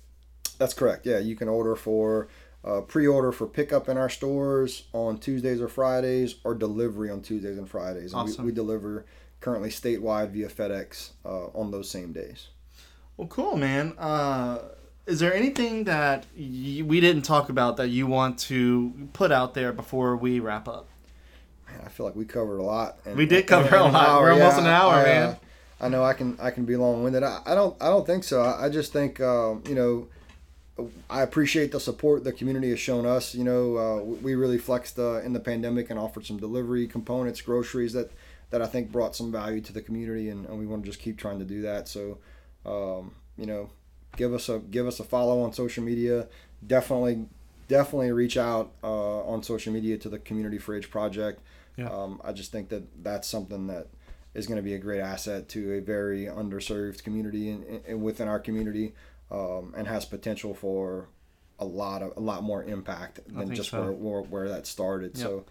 That's 0.56 0.72
correct. 0.72 1.06
Yeah, 1.06 1.18
you 1.18 1.34
can 1.34 1.48
order 1.48 1.74
for 1.74 2.28
uh, 2.64 2.82
pre-order 2.82 3.32
for 3.32 3.48
pickup 3.48 3.88
in 3.88 3.98
our 3.98 4.08
stores 4.08 4.84
on 4.92 5.18
Tuesdays 5.18 5.60
or 5.60 5.66
Fridays, 5.66 6.36
or 6.44 6.54
delivery 6.54 7.10
on 7.10 7.22
Tuesdays 7.22 7.58
and 7.58 7.68
Fridays. 7.68 8.12
And 8.12 8.28
Awesome. 8.28 8.44
we, 8.44 8.52
we 8.52 8.54
deliver 8.54 9.04
currently 9.44 9.68
statewide 9.68 10.30
via 10.30 10.48
FedEx 10.48 11.10
uh, 11.26 11.48
on 11.48 11.70
those 11.70 11.90
same 11.90 12.14
days. 12.14 12.48
Well, 13.18 13.28
cool, 13.28 13.58
man. 13.58 13.92
Uh, 13.98 14.60
is 15.06 15.20
there 15.20 15.34
anything 15.34 15.84
that 15.84 16.24
y- 16.34 16.82
we 16.82 16.98
didn't 16.98 17.22
talk 17.22 17.50
about 17.50 17.76
that 17.76 17.88
you 17.88 18.06
want 18.06 18.38
to 18.38 19.08
put 19.12 19.30
out 19.30 19.52
there 19.52 19.70
before 19.70 20.16
we 20.16 20.40
wrap 20.40 20.66
up? 20.66 20.88
Man, 21.68 21.82
I 21.84 21.90
feel 21.90 22.06
like 22.06 22.16
we 22.16 22.24
covered 22.24 22.56
a 22.56 22.62
lot. 22.62 22.96
And, 23.04 23.16
We 23.16 23.26
did 23.26 23.46
cover 23.46 23.76
a 23.76 23.82
lot. 23.82 24.22
We're 24.22 24.32
almost 24.32 24.58
an 24.58 24.66
hour, 24.66 24.94
I, 24.94 25.00
uh, 25.00 25.04
man. 25.04 25.36
I 25.78 25.88
know 25.88 26.02
I 26.02 26.14
can 26.14 26.38
I 26.40 26.50
can 26.50 26.64
be 26.64 26.76
long 26.76 27.04
winded. 27.04 27.22
I, 27.22 27.42
I 27.44 27.54
don't 27.54 27.76
I 27.82 27.88
don't 27.88 28.06
think 28.06 28.24
so. 28.24 28.40
I, 28.40 28.66
I 28.66 28.68
just 28.70 28.94
think 28.94 29.20
um, 29.20 29.62
you 29.68 29.74
know 29.74 30.08
I 31.10 31.20
appreciate 31.20 31.70
the 31.72 31.80
support 31.80 32.24
the 32.24 32.32
community 32.32 32.70
has 32.70 32.80
shown 32.80 33.04
us. 33.04 33.34
You 33.34 33.44
know, 33.44 33.76
uh, 33.76 34.02
we 34.02 34.34
really 34.36 34.56
flexed 34.56 34.98
uh, 34.98 35.20
in 35.20 35.34
the 35.34 35.40
pandemic 35.40 35.90
and 35.90 35.98
offered 35.98 36.24
some 36.24 36.38
delivery 36.38 36.86
components, 36.86 37.42
groceries 37.42 37.92
that 37.92 38.10
that 38.54 38.62
I 38.62 38.66
think 38.66 38.92
brought 38.92 39.16
some 39.16 39.32
value 39.32 39.60
to 39.62 39.72
the 39.72 39.82
community, 39.82 40.28
and, 40.28 40.46
and 40.46 40.56
we 40.56 40.64
want 40.64 40.84
to 40.84 40.88
just 40.88 41.00
keep 41.00 41.18
trying 41.18 41.40
to 41.40 41.44
do 41.44 41.62
that. 41.62 41.88
So, 41.88 42.18
um, 42.64 43.10
you 43.36 43.46
know, 43.46 43.70
give 44.16 44.32
us 44.32 44.48
a 44.48 44.60
give 44.60 44.86
us 44.86 45.00
a 45.00 45.02
follow 45.02 45.42
on 45.42 45.52
social 45.52 45.82
media. 45.82 46.28
Definitely, 46.64 47.26
definitely 47.66 48.12
reach 48.12 48.36
out 48.36 48.70
uh, 48.84 49.24
on 49.24 49.42
social 49.42 49.72
media 49.72 49.98
to 49.98 50.08
the 50.08 50.20
Community 50.20 50.58
Fridge 50.58 50.88
Project. 50.88 51.40
Yeah. 51.76 51.88
Um, 51.88 52.20
I 52.22 52.30
just 52.30 52.52
think 52.52 52.68
that 52.68 53.02
that's 53.02 53.26
something 53.26 53.66
that 53.66 53.88
is 54.34 54.46
going 54.46 54.58
to 54.58 54.62
be 54.62 54.74
a 54.74 54.78
great 54.78 55.00
asset 55.00 55.48
to 55.48 55.72
a 55.72 55.80
very 55.80 56.26
underserved 56.26 57.02
community 57.02 57.50
and, 57.50 57.80
and 57.88 58.02
within 58.02 58.28
our 58.28 58.38
community, 58.38 58.94
um, 59.32 59.74
and 59.76 59.88
has 59.88 60.04
potential 60.04 60.54
for 60.54 61.08
a 61.58 61.64
lot 61.64 62.02
of 62.02 62.16
a 62.16 62.20
lot 62.20 62.44
more 62.44 62.62
impact 62.62 63.18
than 63.26 63.52
just 63.52 63.70
so. 63.70 63.82
where, 63.82 63.90
where, 63.90 64.22
where 64.22 64.48
that 64.48 64.64
started. 64.64 65.18
Yep. 65.18 65.26
So, 65.26 65.44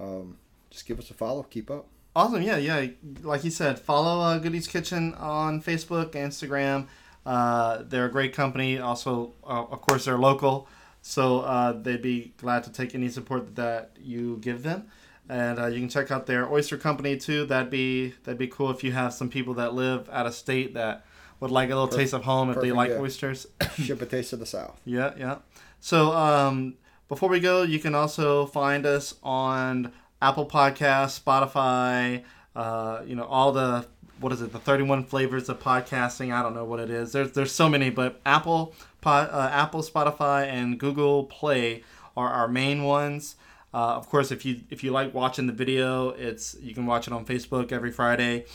um, 0.00 0.38
just 0.70 0.86
give 0.86 0.98
us 0.98 1.10
a 1.10 1.14
follow. 1.14 1.42
Keep 1.42 1.70
up. 1.70 1.88
Awesome. 2.16 2.40
Yeah, 2.40 2.56
yeah. 2.56 2.86
Like 3.22 3.44
you 3.44 3.50
said, 3.50 3.78
follow 3.78 4.22
uh, 4.22 4.38
Good 4.38 4.54
Eats 4.54 4.66
Kitchen 4.66 5.12
on 5.16 5.60
Facebook, 5.60 6.12
Instagram. 6.12 6.86
Uh, 7.26 7.82
they're 7.82 8.06
a 8.06 8.10
great 8.10 8.32
company. 8.32 8.78
Also, 8.78 9.34
uh, 9.44 9.64
of 9.64 9.82
course, 9.82 10.06
they're 10.06 10.16
local, 10.16 10.66
so 11.02 11.40
uh, 11.40 11.72
they'd 11.72 12.00
be 12.00 12.32
glad 12.38 12.64
to 12.64 12.72
take 12.72 12.94
any 12.94 13.10
support 13.10 13.54
that 13.56 13.90
you 14.00 14.38
give 14.40 14.62
them. 14.62 14.86
And 15.28 15.58
uh, 15.58 15.66
you 15.66 15.78
can 15.78 15.90
check 15.90 16.10
out 16.10 16.24
their 16.24 16.50
oyster 16.50 16.78
company 16.78 17.18
too. 17.18 17.44
That'd 17.44 17.68
be 17.68 18.14
that'd 18.24 18.38
be 18.38 18.48
cool 18.48 18.70
if 18.70 18.82
you 18.82 18.92
have 18.92 19.12
some 19.12 19.28
people 19.28 19.52
that 19.54 19.74
live 19.74 20.08
out 20.08 20.24
of 20.24 20.34
state 20.34 20.72
that 20.72 21.04
would 21.40 21.50
like 21.50 21.66
a 21.66 21.74
little 21.74 21.86
Perfect. 21.86 22.00
taste 22.00 22.14
of 22.14 22.24
home 22.24 22.48
if 22.48 22.58
they 22.62 22.72
like 22.72 22.92
yeah. 22.92 22.98
oysters. 22.98 23.46
Ship 23.74 24.00
a 24.00 24.06
taste 24.06 24.32
of 24.32 24.38
the 24.38 24.46
South. 24.46 24.80
Yeah, 24.86 25.12
yeah. 25.18 25.36
So 25.80 26.12
um, 26.12 26.76
before 27.08 27.28
we 27.28 27.40
go, 27.40 27.62
you 27.62 27.78
can 27.78 27.94
also 27.94 28.46
find 28.46 28.86
us 28.86 29.16
on 29.22 29.92
Apple 30.20 30.46
Podcasts, 30.46 31.20
Spotify, 31.20 32.24
uh, 32.54 33.02
you 33.06 33.14
know, 33.14 33.24
all 33.24 33.52
the 33.52 33.86
what 34.18 34.32
is 34.32 34.40
it, 34.40 34.52
the 34.52 34.58
31 34.58 35.04
flavors 35.04 35.48
of 35.48 35.60
podcasting. 35.60 36.32
I 36.32 36.42
don't 36.42 36.54
know 36.54 36.64
what 36.64 36.80
it 36.80 36.90
is. 36.90 37.12
There's 37.12 37.32
there's 37.32 37.52
so 37.52 37.68
many, 37.68 37.90
but 37.90 38.20
Apple, 38.24 38.74
uh, 39.04 39.50
Apple, 39.52 39.82
Spotify, 39.82 40.46
and 40.46 40.78
Google 40.78 41.24
Play 41.24 41.82
are 42.16 42.28
our 42.28 42.48
main 42.48 42.84
ones. 42.84 43.36
Uh, 43.74 43.94
of 43.94 44.08
course, 44.08 44.30
if 44.30 44.44
you 44.44 44.62
if 44.70 44.82
you 44.82 44.90
like 44.90 45.12
watching 45.12 45.46
the 45.46 45.52
video, 45.52 46.10
it's 46.10 46.56
you 46.62 46.74
can 46.74 46.86
watch 46.86 47.06
it 47.06 47.12
on 47.12 47.26
Facebook 47.26 47.72
every 47.72 47.92
Friday. 47.92 48.46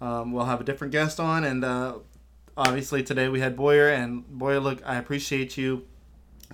Um, 0.00 0.32
we'll 0.32 0.46
have 0.46 0.60
a 0.60 0.64
different 0.64 0.92
guest 0.92 1.18
on, 1.18 1.44
and 1.44 1.64
uh, 1.64 1.98
obviously 2.56 3.02
today 3.02 3.28
we 3.28 3.40
had 3.40 3.56
Boyer. 3.56 3.88
And 3.88 4.26
Boyer, 4.28 4.60
look, 4.60 4.80
I 4.86 4.96
appreciate 4.96 5.56
you 5.56 5.86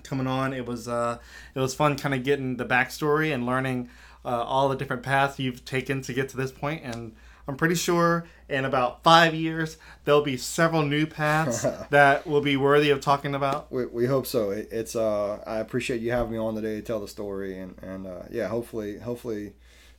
coming 0.02 0.26
on. 0.26 0.54
It 0.54 0.64
was 0.64 0.88
uh, 0.88 1.18
it 1.54 1.61
was 1.61 1.74
fun, 1.74 1.96
kind 1.96 2.14
of 2.14 2.24
getting 2.24 2.57
the 2.57 2.64
backstory 2.64 3.34
and 3.34 3.44
learning 3.44 3.90
uh, 4.26 4.44
all 4.44 4.68
the 4.68 4.76
different 4.76 5.02
paths 5.02 5.38
you've 5.38 5.64
taken 5.64 6.02
to 6.02 6.12
get 6.12 6.28
to 6.30 6.36
this 6.36 6.50
point, 6.50 6.82
and 6.84 7.14
I'm 7.48 7.56
pretty 7.56 7.76
sure 7.76 8.26
in 8.48 8.64
about 8.64 9.02
five 9.02 9.34
years 9.34 9.76
there'll 10.04 10.22
be 10.22 10.36
several 10.36 10.82
new 10.82 11.06
paths 11.06 11.62
that 11.90 12.26
will 12.26 12.40
be 12.40 12.56
worthy 12.56 12.90
of 12.90 13.00
talking 13.00 13.34
about. 13.34 13.70
We, 13.70 13.86
we 13.86 14.06
hope 14.06 14.26
so. 14.26 14.50
It, 14.50 14.68
it's 14.72 14.96
uh, 14.96 15.42
I 15.46 15.58
appreciate 15.58 16.00
you 16.00 16.10
having 16.10 16.32
me 16.32 16.38
on 16.38 16.54
today 16.56 16.76
to 16.76 16.82
tell 16.82 17.00
the 17.00 17.08
story, 17.08 17.58
and 17.58 17.76
and 17.82 18.06
uh, 18.06 18.22
yeah, 18.30 18.48
hopefully 18.48 18.98
hopefully 18.98 19.54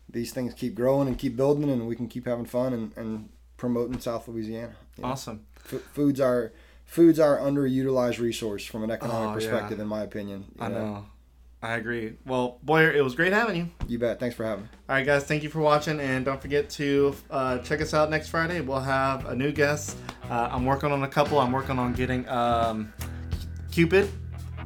these 0.10 0.32
things 0.32 0.54
keep 0.54 0.76
growing 0.76 1.08
and 1.08 1.18
keep 1.18 1.36
building, 1.36 1.70
and 1.70 1.88
we 1.88 1.96
can 1.96 2.08
keep 2.08 2.26
having 2.26 2.46
fun 2.46 2.74
and, 2.74 2.92
and 2.98 3.30
promoting 3.56 4.00
South 4.00 4.28
Louisiana. 4.28 4.76
You 4.98 5.04
know? 5.04 5.10
Awesome. 5.10 5.46
F- 5.72 5.82
food's 5.94 6.20
our 6.20 6.52
food's 6.86 7.20
our 7.20 7.38
underutilized 7.38 8.20
resource 8.20 8.66
from 8.66 8.84
an 8.84 8.92
economic 8.92 9.30
oh, 9.30 9.34
perspective, 9.34 9.78
yeah. 9.78 9.84
in 9.84 9.88
my 9.88 10.02
opinion. 10.02 10.46
I 10.60 10.68
know. 10.70 10.86
know. 10.86 11.06
I 11.68 11.76
agree. 11.76 12.14
Well, 12.26 12.60
Boyer, 12.64 12.94
it 12.94 13.04
was 13.04 13.14
great 13.14 13.34
having 13.34 13.58
you. 13.58 13.70
You 13.90 14.00
bet. 14.00 14.22
Thanks 14.22 14.38
for 14.38 14.46
having 14.46 14.64
me. 14.64 14.70
All 14.88 14.96
right, 14.96 15.06
guys. 15.06 15.26
Thank 15.26 15.44
you 15.44 15.50
for 15.50 15.60
watching, 15.60 16.00
and 16.00 16.24
don't 16.24 16.42
forget 16.42 16.70
to 16.72 17.14
uh, 17.30 17.58
check 17.58 17.82
us 17.82 17.94
out 17.94 18.10
next 18.10 18.30
Friday. 18.30 18.62
We'll 18.62 18.80
have 18.80 19.26
a 19.26 19.36
new 19.36 19.52
guest. 19.52 19.98
Uh, 20.30 20.48
I'm 20.50 20.66
working 20.66 20.94
on 20.94 21.04
a 21.04 21.10
couple. 21.10 21.40
I'm 21.40 21.52
working 21.52 21.78
on 21.78 21.92
getting 21.92 22.26
um, 22.30 22.94
Cupid. 23.70 24.10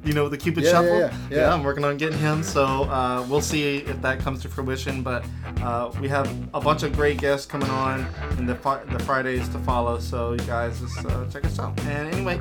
You 0.05 0.13
know 0.13 0.29
the 0.29 0.37
Cupid 0.37 0.63
yeah, 0.63 0.69
Shuffle. 0.69 0.99
Yeah, 0.99 1.17
yeah, 1.31 1.37
yeah. 1.37 1.53
I'm 1.53 1.63
working 1.63 1.83
on 1.83 1.97
getting 1.97 2.19
him. 2.19 2.43
So 2.43 2.65
uh, 2.83 3.25
we'll 3.27 3.41
see 3.41 3.77
if 3.77 3.99
that 4.03 4.19
comes 4.19 4.43
to 4.43 4.49
fruition. 4.49 5.01
But 5.01 5.25
uh, 5.61 5.91
we 5.99 6.07
have 6.07 6.31
a 6.53 6.61
bunch 6.61 6.83
of 6.83 6.93
great 6.93 7.17
guests 7.17 7.47
coming 7.47 7.69
on 7.71 8.05
in 8.37 8.45
the 8.45 8.53
the 8.91 8.99
Fridays 8.99 9.49
to 9.49 9.57
follow. 9.57 9.97
So 9.97 10.33
you 10.33 10.39
guys 10.39 10.79
just 10.79 11.03
uh, 11.03 11.25
check 11.31 11.45
us 11.45 11.57
out. 11.57 11.79
And 11.81 12.13
anyway, 12.13 12.39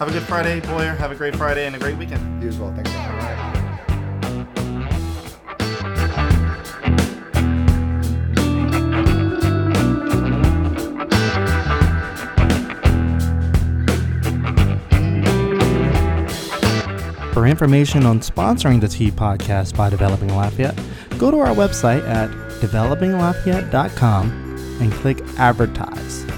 have 0.00 0.08
a 0.08 0.12
good 0.12 0.24
Friday, 0.24 0.58
Boyer. 0.62 0.94
Have 0.94 1.12
a 1.12 1.16
great 1.16 1.36
Friday 1.36 1.64
and 1.64 1.76
a 1.76 1.78
great 1.78 1.96
weekend. 1.96 2.42
You 2.42 2.48
as 2.48 2.58
well. 2.58 2.74
Thanks. 2.74 3.63
For 17.34 17.46
information 17.48 18.06
on 18.06 18.20
sponsoring 18.20 18.80
the 18.80 18.86
Tea 18.86 19.10
Podcast 19.10 19.76
by 19.76 19.90
Developing 19.90 20.28
Lafayette, 20.28 20.78
go 21.18 21.32
to 21.32 21.40
our 21.40 21.52
website 21.52 22.08
at 22.08 22.30
developinglafayette.com 22.60 24.78
and 24.80 24.92
click 24.92 25.18
advertise. 25.36 26.33